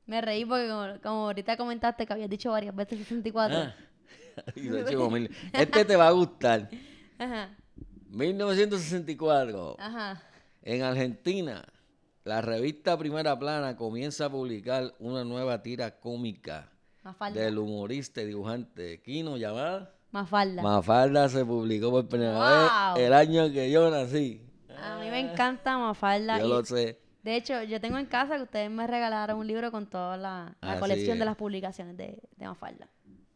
Me 0.10 0.22
reí 0.22 0.44
porque 0.44 0.68
como, 0.68 0.88
como 1.04 1.26
ahorita 1.28 1.56
comentaste 1.56 2.06
que 2.08 2.14
habías 2.14 2.30
dicho 2.30 2.50
varias 2.52 2.76
veces 2.76 2.98
64. 3.00 3.56
Ah, 3.58 3.76
este 5.54 5.86
te 5.86 5.96
va 5.96 6.08
a 6.08 6.12
gustar. 6.12 6.68
Ajá, 7.20 7.56
1964. 8.10 9.76
ajá. 9.80 10.22
En 10.62 10.82
Argentina, 10.84 11.64
la 12.24 12.42
revista 12.42 12.98
Primera 12.98 13.38
Plana 13.38 13.76
comienza 13.78 14.26
a 14.26 14.30
publicar 14.30 14.94
una 15.00 15.24
nueva 15.24 15.62
tira 15.62 16.00
cómica 16.00 16.70
Mafalda. 17.04 17.42
del 17.42 17.58
humorista 17.60 18.22
y 18.22 18.26
dibujante 18.26 19.02
Kino 19.02 19.38
llamada... 19.38 19.94
Mafalda. 20.12 20.64
Mafalda 20.64 21.30
se 21.30 21.46
publicó 21.46 21.92
por 21.92 22.08
primera 22.08 22.34
Wow. 22.34 22.96
vez 22.96 23.06
el 23.06 23.14
año 23.14 23.52
que 23.52 23.70
yo 23.72 23.90
nací. 23.92 24.42
A 24.82 24.98
mí 25.00 25.10
me 25.12 25.20
encanta 25.20 25.78
Mafalda. 25.78 26.40
Yo 26.40 26.46
y- 26.46 26.50
lo 26.50 26.66
sé. 26.66 27.00
De 27.30 27.36
hecho, 27.36 27.62
yo 27.62 27.80
tengo 27.80 28.00
en 28.00 28.08
casa 28.08 28.38
que 28.38 28.42
ustedes 28.42 28.72
me 28.72 28.88
regalaron 28.88 29.38
un 29.38 29.46
libro 29.46 29.72
con 29.72 29.86
toda 29.86 30.18
la, 30.18 30.56
colección 30.80 31.20
de 31.20 31.26
las 31.26 31.36
publicaciones 31.36 31.96
de, 31.96 32.18
de 32.38 32.46
Mafalda. 32.48 32.90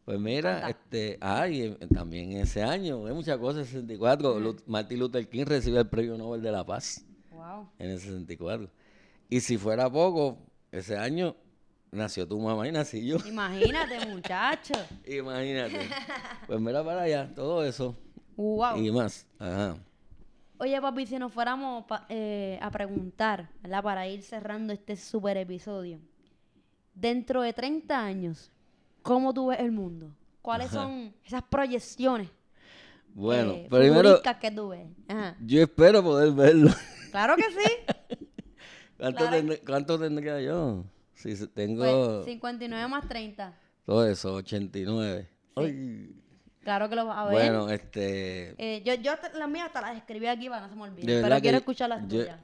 Pues 0.04 0.18
mira, 0.18 0.56
Anda. 0.56 0.70
este, 0.70 1.16
ah, 1.20 1.46
y 1.46 1.62
en- 1.62 1.88
también 1.90 2.32
ese 2.32 2.64
año, 2.64 3.06
hay 3.06 3.14
muchas 3.14 3.38
cosas, 3.38 3.68
64, 3.68 4.40
Lu- 4.40 4.56
Martin 4.66 4.98
Luther 4.98 5.28
King 5.28 5.44
recibe 5.46 5.78
el 5.78 5.86
Premio 5.88 6.18
Nobel 6.18 6.42
de 6.42 6.50
la 6.50 6.64
Paz 6.66 7.06
Wow. 7.30 7.68
en 7.78 7.90
el 7.90 8.00
64. 8.00 8.68
Y 9.30 9.38
si 9.40 9.56
fuera 9.58 9.88
poco, 9.88 10.38
ese 10.72 10.96
año 10.98 11.36
nació 11.92 12.26
tu 12.26 12.40
mamá 12.40 12.66
y 12.66 12.72
nací 12.72 13.06
yo. 13.06 13.18
Imagínate, 13.24 14.04
muchacho. 14.06 14.74
Imagínate. 15.06 15.88
Pues 16.48 16.60
mira 16.60 16.82
para 16.84 17.02
allá, 17.02 17.32
todo 17.32 17.64
eso 17.64 17.96
Wow. 18.36 18.76
y 18.76 18.90
más. 18.90 19.24
Ajá. 19.38 19.76
Oye, 20.58 20.80
papi, 20.80 21.06
si 21.06 21.18
nos 21.18 21.32
fuéramos 21.32 21.84
pa- 21.86 22.06
eh, 22.08 22.58
a 22.62 22.70
preguntar, 22.70 23.50
¿verdad? 23.62 23.82
Para 23.82 24.06
ir 24.08 24.22
cerrando 24.22 24.72
este 24.72 24.96
super 24.96 25.36
episodio. 25.36 25.98
Dentro 26.94 27.42
de 27.42 27.52
30 27.52 27.98
años, 28.04 28.52
¿cómo 29.02 29.34
tú 29.34 29.48
ves 29.48 29.58
el 29.60 29.72
mundo? 29.72 30.14
¿Cuáles 30.42 30.68
Ajá. 30.68 30.84
son 30.84 31.12
esas 31.24 31.42
proyecciones 31.42 32.28
Bueno, 33.14 33.52
eh, 33.52 33.66
primero, 33.68 34.20
que 34.40 34.50
tú 34.50 34.68
ves? 34.68 34.86
Ajá. 35.08 35.36
yo 35.40 35.62
espero 35.62 36.02
poder 36.02 36.32
verlo. 36.32 36.70
Claro 37.14 37.36
que 37.36 37.44
sí. 37.44 38.16
¿Cuánto, 38.98 39.18
Claro. 39.18 39.36
tendré- 39.36 39.60
cuánto 39.64 39.98
tendría 40.00 40.40
yo? 40.40 40.84
Si 41.14 41.46
tengo 41.46 41.84
Pues, 41.84 42.24
59 42.26 42.88
más 42.88 43.06
30. 43.08 43.56
todo 43.86 44.04
eso, 44.04 44.34
89. 44.34 45.28
Ay. 45.54 46.12
Claro 46.64 46.88
que 46.88 46.96
lo 46.96 47.06
vas 47.06 47.18
a 47.18 47.24
ver. 47.26 47.32
Bueno, 47.34 47.70
este... 47.70 48.54
Eh, 48.58 48.82
yo, 48.84 48.94
yo 48.94 49.12
las 49.38 49.48
mías 49.50 49.72
te 49.72 49.80
las 49.80 49.96
escribí 49.96 50.26
aquí 50.26 50.48
para 50.48 50.62
no 50.62 50.68
se 50.70 50.74
me 50.76 50.82
olvide. 50.82 51.22
Pero 51.22 51.40
quiero 51.40 51.58
escuchar 51.58 51.90
las 51.90 52.02
yo- 52.08 52.20
tuyas. 52.22 52.40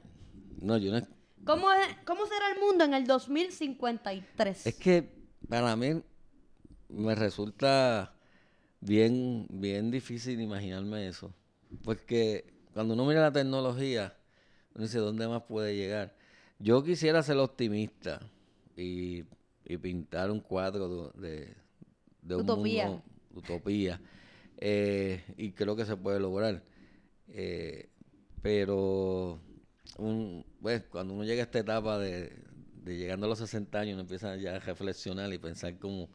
No, 0.61 0.77
yo 0.77 0.91
no, 0.91 1.05
¿Cómo, 1.43 1.71
es- 1.71 1.97
¿Cómo 2.05 2.25
será 2.27 2.51
el 2.53 2.59
mundo 2.59 2.83
en 2.85 2.93
el 2.93 3.07
2053? 3.07 4.67
Es 4.67 4.75
que 4.75 5.09
para 5.49 5.75
mí 5.75 6.01
me 6.89 7.15
resulta 7.15 8.13
bien, 8.79 9.47
bien 9.49 9.89
difícil 9.91 10.39
imaginarme 10.39 11.07
eso. 11.07 11.33
Porque 11.83 12.53
cuando 12.73 12.93
uno 12.93 13.05
mira 13.05 13.21
la 13.21 13.31
tecnología, 13.31 14.15
uno 14.75 14.83
dice, 14.83 14.99
¿dónde 14.99 15.27
más 15.27 15.43
puede 15.43 15.75
llegar? 15.75 16.15
Yo 16.59 16.83
quisiera 16.83 17.23
ser 17.23 17.37
optimista 17.37 18.19
y, 18.77 19.23
y 19.65 19.77
pintar 19.77 20.29
un 20.29 20.41
cuadro 20.41 21.11
de, 21.15 21.29
de, 21.29 21.55
de 22.21 22.35
un 22.35 22.41
Utopía. 22.41 22.85
mundo, 22.87 23.03
utopía. 23.35 24.01
Eh, 24.57 25.23
y 25.37 25.51
creo 25.51 25.75
que 25.75 25.85
se 25.85 25.97
puede 25.97 26.19
lograr. 26.19 26.63
Eh, 27.29 27.89
pero 28.41 29.39
pues, 30.61 30.83
cuando 30.85 31.13
uno 31.13 31.23
llega 31.23 31.41
a 31.41 31.45
esta 31.45 31.59
etapa 31.59 31.97
de, 31.99 32.31
llegando 32.85 33.25
a 33.25 33.29
los 33.29 33.39
60 33.39 33.79
años, 33.79 33.93
uno 33.93 34.01
empieza 34.01 34.35
ya 34.37 34.55
a 34.55 34.59
reflexionar 34.59 35.31
y 35.33 35.37
pensar 35.37 35.77
como, 35.79 36.09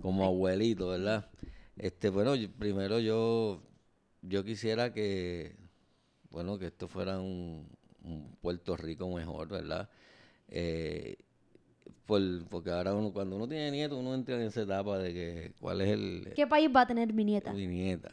como 0.00 0.24
abuelito, 0.24 0.88
¿verdad? 0.88 1.30
Este, 1.76 2.10
bueno, 2.10 2.34
primero 2.58 3.00
yo, 3.00 3.62
yo 4.22 4.44
quisiera 4.44 4.92
que, 4.92 5.56
bueno, 6.30 6.58
que 6.58 6.66
esto 6.66 6.88
fuera 6.88 7.20
un, 7.20 7.68
un 8.04 8.36
Puerto 8.40 8.76
Rico 8.76 9.08
mejor, 9.14 9.48
¿verdad? 9.48 9.90
Eh, 10.48 11.16
por- 12.06 12.44
porque 12.48 12.70
ahora 12.70 12.94
uno, 12.94 13.12
cuando 13.12 13.36
uno 13.36 13.48
tiene 13.48 13.70
nieto, 13.70 13.98
uno 13.98 14.14
entra 14.14 14.36
en 14.36 14.42
esa 14.42 14.62
etapa 14.62 14.98
de 14.98 15.12
que 15.14 15.52
cuál 15.60 15.80
es 15.80 15.88
el, 15.90 16.32
¿Qué 16.34 16.46
país 16.46 16.70
va 16.74 16.82
a 16.82 16.86
tener 16.86 17.12
mi 17.12 17.24
nieta? 17.24 17.52
mi 17.52 17.66
nieta. 17.66 18.10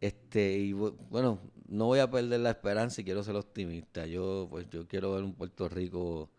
Este, 0.00 0.58
y 0.58 0.72
bu- 0.72 0.96
bueno, 1.10 1.38
no 1.68 1.86
voy 1.86 1.98
a 1.98 2.10
perder 2.10 2.40
la 2.40 2.50
esperanza 2.50 3.00
y 3.00 3.04
quiero 3.04 3.22
ser 3.22 3.36
optimista. 3.36 4.06
Yo, 4.06 4.46
pues, 4.50 4.68
yo 4.70 4.86
quiero 4.88 5.12
ver 5.14 5.24
un 5.24 5.34
Puerto 5.34 5.68
Rico 5.68 6.30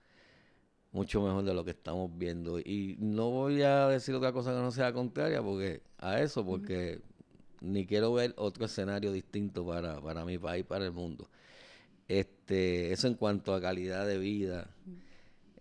mucho 0.92 1.22
mejor 1.22 1.44
de 1.44 1.54
lo 1.54 1.64
que 1.64 1.72
estamos 1.72 2.10
viendo. 2.18 2.60
Y 2.60 2.98
no 3.00 3.30
voy 3.30 3.62
a 3.62 3.88
decir 3.88 4.14
otra 4.16 4.32
cosa 4.34 4.52
que 4.52 4.60
no 4.60 4.72
sea 4.72 4.92
contraria 4.94 5.42
porque 5.42 5.82
a 6.00 6.20
eso, 6.22 6.46
porque 6.46 7.02
ni 7.62 7.86
quiero 7.86 8.14
ver 8.14 8.34
otro 8.38 8.66
escenario 8.66 9.12
distinto 9.12 9.66
para, 9.66 10.02
para 10.02 10.26
mi 10.26 10.38
país, 10.38 10.66
para 10.66 10.86
el 10.86 10.92
mundo. 10.92 11.30
Este, 12.08 12.92
eso 12.92 13.08
en 13.08 13.14
cuanto 13.16 13.54
a 13.54 13.62
calidad 13.62 14.06
de 14.06 14.18
vida. 14.18 14.70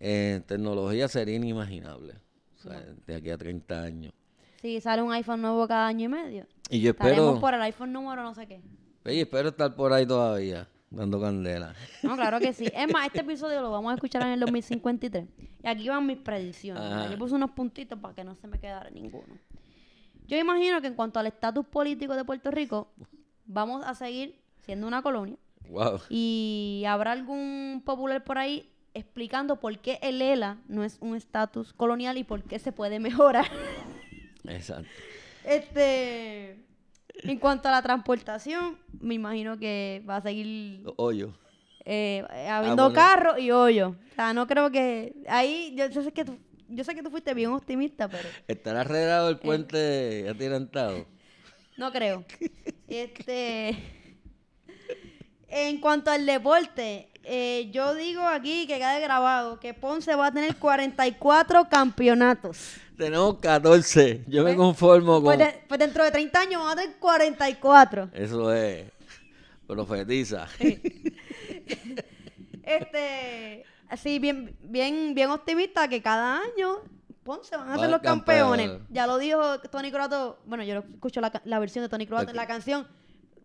En 0.03 0.41
tecnología 0.41 1.07
sería 1.07 1.35
inimaginable. 1.35 2.15
O 2.57 2.57
sea, 2.57 2.83
de 3.05 3.15
aquí 3.15 3.29
a 3.29 3.37
30 3.37 3.83
años. 3.83 4.13
Si 4.59 4.81
sale 4.81 5.03
un 5.03 5.13
iPhone 5.13 5.43
nuevo 5.43 5.67
cada 5.67 5.85
año 5.87 6.05
y 6.05 6.07
medio. 6.07 6.47
Y 6.71 6.81
yo 6.81 6.91
Estaremos 6.91 7.25
espero, 7.25 7.39
por 7.41 7.53
el 7.53 7.61
iPhone 7.61 7.93
número 7.93 8.23
no 8.23 8.33
sé 8.33 8.47
qué. 8.47 8.61
oye, 9.05 9.21
espero 9.21 9.49
estar 9.49 9.75
por 9.75 9.93
ahí 9.93 10.07
todavía, 10.07 10.67
dando 10.89 11.21
candela. 11.21 11.75
No, 12.01 12.15
claro 12.15 12.39
que 12.39 12.51
sí. 12.51 12.65
Es 12.73 12.91
más, 12.91 13.05
este 13.05 13.19
episodio 13.21 13.61
lo 13.61 13.69
vamos 13.69 13.91
a 13.91 13.95
escuchar 13.95 14.23
en 14.23 14.29
el 14.29 14.39
2053. 14.39 15.27
Y 15.63 15.67
aquí 15.67 15.87
van 15.87 16.07
mis 16.07 16.17
predicciones. 16.17 16.81
Ajá. 16.81 17.11
Yo 17.11 17.17
puse 17.19 17.35
unos 17.35 17.51
puntitos 17.51 17.99
para 17.99 18.15
que 18.15 18.23
no 18.23 18.33
se 18.33 18.47
me 18.47 18.59
quedara 18.59 18.89
ninguno. 18.89 19.37
Yo 20.25 20.37
imagino 20.37 20.81
que 20.81 20.87
en 20.87 20.95
cuanto 20.95 21.19
al 21.19 21.27
estatus 21.27 21.65
político 21.67 22.15
de 22.15 22.25
Puerto 22.25 22.49
Rico, 22.49 22.91
vamos 23.45 23.85
a 23.85 23.93
seguir 23.93 24.39
siendo 24.57 24.87
una 24.87 25.03
colonia. 25.03 25.37
Wow. 25.69 25.99
Y 26.09 26.83
habrá 26.87 27.11
algún 27.11 27.83
popular 27.85 28.23
por 28.23 28.39
ahí 28.39 28.70
explicando 28.93 29.59
por 29.59 29.77
qué 29.79 29.99
el 30.01 30.21
ELA 30.21 30.57
no 30.67 30.83
es 30.83 30.97
un 30.99 31.15
estatus 31.15 31.73
colonial 31.73 32.17
y 32.17 32.23
por 32.23 32.43
qué 32.43 32.59
se 32.59 32.71
puede 32.71 32.99
mejorar. 32.99 33.45
Exacto. 34.47 34.89
Este, 35.45 36.57
en 37.23 37.39
cuanto 37.39 37.67
a 37.67 37.71
la 37.71 37.81
transportación, 37.81 38.77
me 38.99 39.15
imagino 39.15 39.57
que 39.57 40.03
va 40.09 40.17
a 40.17 40.21
seguir 40.21 40.81
Los 40.83 40.93
hoyos. 40.97 41.31
eh, 41.85 42.23
habiendo 42.49 42.83
bueno. 42.89 42.95
carros 42.95 43.39
y 43.39 43.51
hoyos. 43.51 43.93
O 44.11 44.15
sea, 44.15 44.33
no 44.33 44.45
creo 44.47 44.69
que 44.71 45.13
ahí 45.27 45.73
yo, 45.75 45.87
yo 45.89 46.03
sé 46.03 46.11
que 46.11 46.25
tú, 46.25 46.37
yo 46.67 46.83
sé 46.83 46.93
que 46.93 47.01
tú 47.03 47.09
fuiste 47.09 47.33
bien 47.33 47.51
optimista, 47.51 48.07
pero 48.07 48.27
¿Estará 48.47 48.81
arreglado 48.81 49.29
Eh. 49.29 49.31
el 49.31 49.39
puente 49.39 50.27
atirantado? 50.29 51.05
no 51.77 51.91
creo. 51.91 52.23
Este, 52.87 53.75
en 55.47 55.79
cuanto 55.79 56.11
al 56.11 56.25
deporte, 56.25 57.09
eh, 57.23 57.69
yo 57.71 57.93
digo 57.93 58.21
aquí 58.23 58.65
que 58.67 58.77
quede 58.77 58.99
grabado 58.99 59.59
que 59.59 59.73
Ponce 59.73 60.15
va 60.15 60.27
a 60.27 60.31
tener 60.31 60.55
44 60.55 61.69
campeonatos. 61.69 62.75
Tenemos 62.97 63.39
14. 63.39 64.25
Yo 64.27 64.43
me 64.43 64.55
conformo 64.55 65.21
Pues, 65.21 65.37
con... 65.37 65.47
de- 65.47 65.63
pues 65.67 65.79
dentro 65.79 66.03
de 66.03 66.11
30 66.11 66.39
años 66.39 66.63
van 66.63 66.77
a 66.77 66.81
tener 66.81 66.97
44. 66.97 68.09
Eso 68.13 68.53
es. 68.53 68.91
Profetiza. 69.67 70.47
Este, 72.63 73.65
así 73.89 74.19
bien, 74.19 74.55
bien, 74.61 75.13
bien 75.13 75.29
optimista 75.31 75.87
que 75.87 76.01
cada 76.01 76.39
año 76.39 76.77
Ponce 77.23 77.55
van 77.57 77.69
a 77.69 77.77
ser 77.77 77.89
los 77.89 78.01
campeones. 78.01 78.71
Ya 78.89 79.07
lo 79.07 79.17
dijo 79.17 79.59
Tony 79.59 79.91
Croato, 79.91 80.39
bueno, 80.45 80.63
yo 80.63 80.79
escucho 80.79 81.21
la, 81.21 81.59
versión 81.59 81.83
de 81.83 81.89
Tony 81.89 82.07
Croato 82.07 82.29
en 82.29 82.35
la 82.35 82.47
canción 82.47 82.87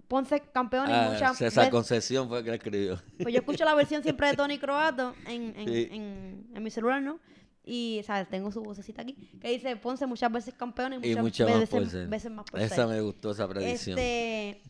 Ponce 0.09 0.41
campeón 0.53 0.89
y 0.89 0.93
Ah, 0.93 1.11
muchas 1.13 1.37
César 1.37 1.65
veces- 1.65 1.71
Concesión 1.73 2.29
fue 2.29 2.39
el 2.39 2.45
que 2.45 2.51
la 2.51 2.57
escribió. 2.57 3.03
Pues 3.23 3.35
yo 3.35 3.41
escucho 3.41 3.65
la 3.65 3.75
versión 3.75 4.03
siempre 4.03 4.29
de 4.29 4.35
Tony 4.37 4.59
Croato 4.59 5.15
en, 5.27 5.55
en, 5.57 5.69
Sí. 5.69 5.89
en, 5.91 6.47
en 6.55 6.63
mi 6.63 6.71
celular, 6.71 7.03
¿no? 7.03 7.19
Y, 7.65 8.03
¿sabes? 8.07 8.29
Tengo 8.29 8.53
su 8.53 8.63
vocecita 8.63 9.03
aquí 9.03 9.15
que 9.41 9.49
dice 9.49 9.75
Ponce 9.77 10.07
muchas 10.07 10.31
veces 10.31 10.55
campeón 10.55 10.93
y 11.03 11.09
Y 11.09 11.17
muchas, 11.17 11.49
más 11.51 11.59
veces, 11.59 11.69
por 11.81 11.91
ser. 11.91 12.07
veces 12.09 12.31
más 12.31 12.45
por 12.49 12.61
Esa 12.61 12.75
ser. 12.77 12.87
me 12.87 13.01
gustó, 13.01 13.33
esa 13.33 13.49
predicción. 13.49 13.99
Este, 13.99 14.63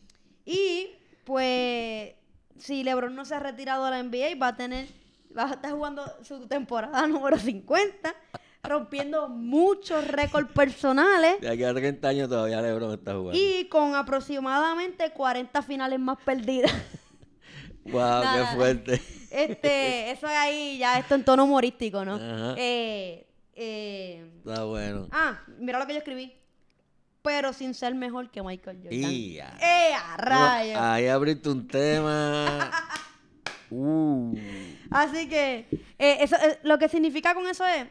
y 0.45 0.87
pues 1.23 2.13
si 2.57 2.83
LeBron 2.83 3.13
no 3.15 3.23
se 3.25 3.35
ha 3.35 3.39
retirado 3.39 3.85
de 3.85 3.91
la 3.91 3.99
NBA, 4.01 4.35
va 4.41 4.47
a 4.47 4.55
tener 4.57 4.87
va 5.37 5.43
a 5.43 5.53
estar 5.53 5.71
jugando 5.73 6.01
su 6.23 6.47
temporada 6.47 7.05
número 7.07 7.37
50, 7.37 8.15
rompiendo 8.67 9.29
muchos 9.29 10.05
récords 10.07 10.51
personales 10.51 11.39
De 11.41 11.49
aquí 11.49 11.63
a 11.63 11.73
30 11.73 12.07
años 12.07 12.29
todavía 12.29 12.61
Lebron 12.61 12.93
está 12.93 13.13
jugando. 13.15 13.39
y 13.39 13.65
con 13.69 13.95
aproximadamente 13.95 15.09
40 15.11 15.61
finales 15.61 15.99
más 15.99 16.17
perdidas. 16.23 16.71
Wow, 17.85 18.01
Nada. 18.01 18.49
qué 18.51 18.55
fuerte. 18.57 19.01
Este, 19.31 20.11
eso 20.11 20.27
es 20.27 20.33
ahí 20.33 20.77
ya 20.77 20.99
esto 20.99 21.15
en 21.15 21.23
tono 21.23 21.45
humorístico, 21.45 22.03
¿no? 22.03 22.15
Ajá. 22.15 22.53
Eh, 22.57 23.25
eh, 23.55 24.29
Está 24.45 24.65
bueno. 24.65 25.07
ah, 25.11 25.39
mira 25.57 25.79
lo 25.79 25.87
que 25.87 25.93
yo 25.93 25.99
escribí. 25.99 26.33
Pero 27.21 27.53
sin 27.53 27.73
ser 27.73 27.95
mejor 27.95 28.29
que 28.29 28.41
Michael 28.43 28.77
Jordan. 28.83 28.93
Y 28.93 29.39
a- 29.39 29.57
¡Eh, 29.61 29.93
a 29.93 30.17
rayos! 30.17 30.77
No, 30.81 30.83
ahí 30.85 31.07
abriste 31.07 31.47
un 31.49 31.65
tema. 31.67 32.71
Uh. 33.69 34.33
Así 34.91 35.27
que 35.27 35.67
eh, 35.99 36.17
eso, 36.21 36.37
eh, 36.37 36.57
lo 36.63 36.77
que 36.79 36.87
significa 36.87 37.33
con 37.33 37.45
eso 37.47 37.65
es, 37.65 37.85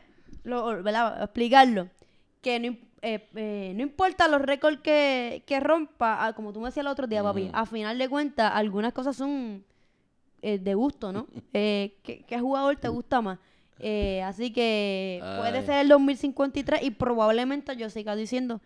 lo, 0.45 0.83
¿verdad? 0.83 1.22
explicarlo, 1.22 1.89
que 2.41 2.61
no, 2.61 2.77
eh, 3.03 3.29
eh, 3.35 3.72
no 3.74 3.83
importa 3.83 4.29
los 4.29 4.41
récords 4.43 4.81
que, 4.81 5.43
que 5.47 5.61
rompa, 5.61 6.27
ah, 6.27 6.33
como 6.33 6.53
tú 6.53 6.61
me 6.61 6.66
decías 6.66 6.85
el 6.85 6.91
otro 6.91 7.07
día, 7.07 7.22
papi, 7.22 7.51
a 7.53 7.66
final 7.66 7.99
de 7.99 8.09
cuentas, 8.09 8.53
algunas 8.55 8.93
cosas 8.93 9.16
son 9.16 9.64
eh, 10.43 10.59
de 10.59 10.74
gusto, 10.74 11.12
¿no? 11.12 11.27
¿qué, 11.53 12.24
qué 12.27 12.39
jugador 12.41 12.77
te 12.77 12.89
gusta 12.89 13.20
más? 13.20 13.39
Así 14.24 14.53
que 14.55 15.20
puede 15.39 15.62
ser 15.66 15.81
el 15.83 15.89
2053 15.89 16.83
y 16.83 16.91
probablemente 16.93 17.77
yo 17.77 17.91
siga 17.91 18.16
diciendo 18.16 18.62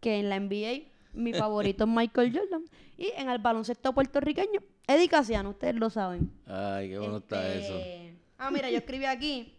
que 0.00 0.20
en 0.20 0.30
la 0.30 0.40
NBA 0.40 0.88
mi 1.12 1.34
favorito 1.34 1.84
es 1.84 1.90
Michael 1.90 2.32
Jordan 2.34 2.64
y 2.96 3.12
en 3.16 3.28
el 3.28 3.38
baloncesto 3.38 3.92
puertorriqueño, 3.92 4.60
Eddie 4.86 5.08
Casiano, 5.08 5.50
ustedes 5.50 5.74
lo 5.74 5.90
saben. 5.90 6.30
Ay, 6.46 6.88
qué 6.88 6.98
bueno 6.98 7.18
está 7.18 7.46
eso. 7.52 7.76
Este, 7.76 8.14
Ah, 8.38 8.50
mira, 8.52 8.70
yo 8.70 8.78
escribí 8.78 9.04
aquí 9.04 9.52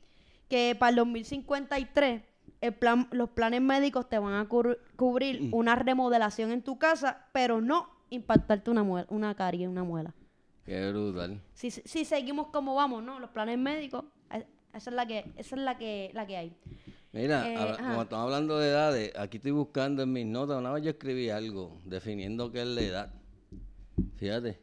que 0.50 0.76
para 0.78 0.89
el 0.89 0.95
2053 0.97 2.22
el 2.62 2.74
plan, 2.74 3.08
los 3.12 3.30
planes 3.30 3.62
médicos 3.62 4.10
te 4.10 4.20
van 4.20 4.34
a 4.34 4.50
cubr- 4.50 4.78
cubrir 4.97 5.41
Mm. 5.43 5.54
una 5.54 5.76
remodelación 5.76 6.52
en 6.52 6.62
tu 6.62 6.78
casa, 6.78 7.28
pero 7.32 7.62
no 7.62 7.89
impactarte 8.10 8.70
una 8.70 8.84
muela, 8.84 9.08
una 9.10 9.34
carie, 9.36 9.68
una 9.68 9.84
muela. 9.84 10.14
Qué 10.66 10.89
brutal. 10.91 11.41
Si, 11.54 11.72
si 11.72 12.04
seguimos 12.06 12.47
como 12.47 12.76
vamos, 12.76 13.02
¿no? 13.04 13.20
Los 13.20 13.30
planes 13.30 13.58
médicos, 13.58 14.04
esa 14.74 14.89
es 14.89 14.95
la 14.95 15.06
que, 15.08 15.32
esa 15.38 15.56
es 15.56 15.62
la 15.62 15.78
que, 15.78 16.12
la 16.14 16.28
que 16.28 16.38
hay. 16.38 16.54
Mira, 17.12 17.47
Eh, 17.50 17.78
como 17.78 18.02
estamos 18.04 18.26
hablando 18.26 18.60
de 18.60 18.70
edades, 18.70 19.14
aquí 19.18 19.38
estoy 19.38 19.52
buscando 19.52 20.04
en 20.04 20.12
mis 20.14 20.26
notas, 20.26 20.60
una 20.60 20.72
vez 20.72 20.84
yo 20.84 20.89
escribí 20.91 21.30
algo 21.30 21.78
definiendo 21.86 22.52
qué 22.52 22.62
es 22.62 22.68
la 22.68 22.82
edad. 22.82 23.14
Fíjate, 24.18 24.60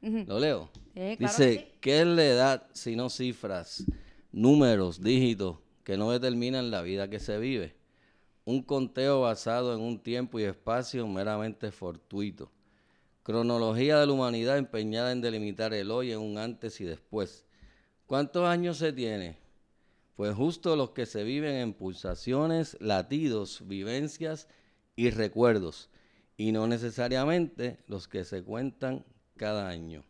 lo 0.00 0.38
leo. 0.38 0.70
Eh, 0.94 1.16
claro 1.18 1.32
Dice, 1.36 1.54
que 1.58 1.60
sí. 1.64 1.72
¿qué 1.80 2.00
es 2.00 2.06
la 2.06 2.24
edad 2.24 2.66
si 2.72 2.96
no 2.96 3.10
cifras, 3.10 3.84
números, 4.32 5.02
dígitos 5.02 5.58
que 5.84 5.96
no 5.96 6.10
determinan 6.10 6.70
la 6.70 6.82
vida 6.82 7.08
que 7.08 7.20
se 7.20 7.38
vive? 7.38 7.76
Un 8.44 8.62
conteo 8.62 9.20
basado 9.20 9.74
en 9.74 9.80
un 9.80 10.00
tiempo 10.00 10.40
y 10.40 10.44
espacio 10.44 11.06
meramente 11.06 11.70
fortuito. 11.70 12.50
Cronología 13.22 14.00
de 14.00 14.06
la 14.06 14.12
humanidad 14.12 14.58
empeñada 14.58 15.12
en 15.12 15.20
delimitar 15.20 15.72
el 15.74 15.90
hoy 15.90 16.10
en 16.10 16.18
un 16.18 16.38
antes 16.38 16.80
y 16.80 16.84
después. 16.84 17.44
¿Cuántos 18.06 18.44
años 18.46 18.78
se 18.78 18.92
tiene? 18.92 19.38
Pues 20.16 20.34
justo 20.34 20.76
los 20.76 20.90
que 20.90 21.06
se 21.06 21.22
viven 21.22 21.54
en 21.54 21.72
pulsaciones, 21.72 22.76
latidos, 22.80 23.62
vivencias 23.66 24.48
y 24.96 25.10
recuerdos, 25.10 25.88
y 26.36 26.52
no 26.52 26.66
necesariamente 26.66 27.78
los 27.86 28.08
que 28.08 28.24
se 28.24 28.42
cuentan 28.42 29.04
cada 29.36 29.68
año. 29.68 30.04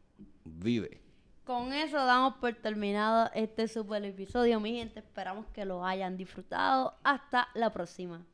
Vive. 0.45 1.02
Con 1.45 1.73
eso 1.73 1.97
damos 1.97 2.35
por 2.37 2.55
terminado 2.55 3.29
este 3.35 3.67
super 3.67 4.05
episodio, 4.05 4.61
mi 4.61 4.77
gente. 4.79 5.01
Esperamos 5.01 5.47
que 5.49 5.65
lo 5.65 5.85
hayan 5.85 6.17
disfrutado. 6.17 6.95
Hasta 7.03 7.49
la 7.55 7.71
próxima. 7.71 8.25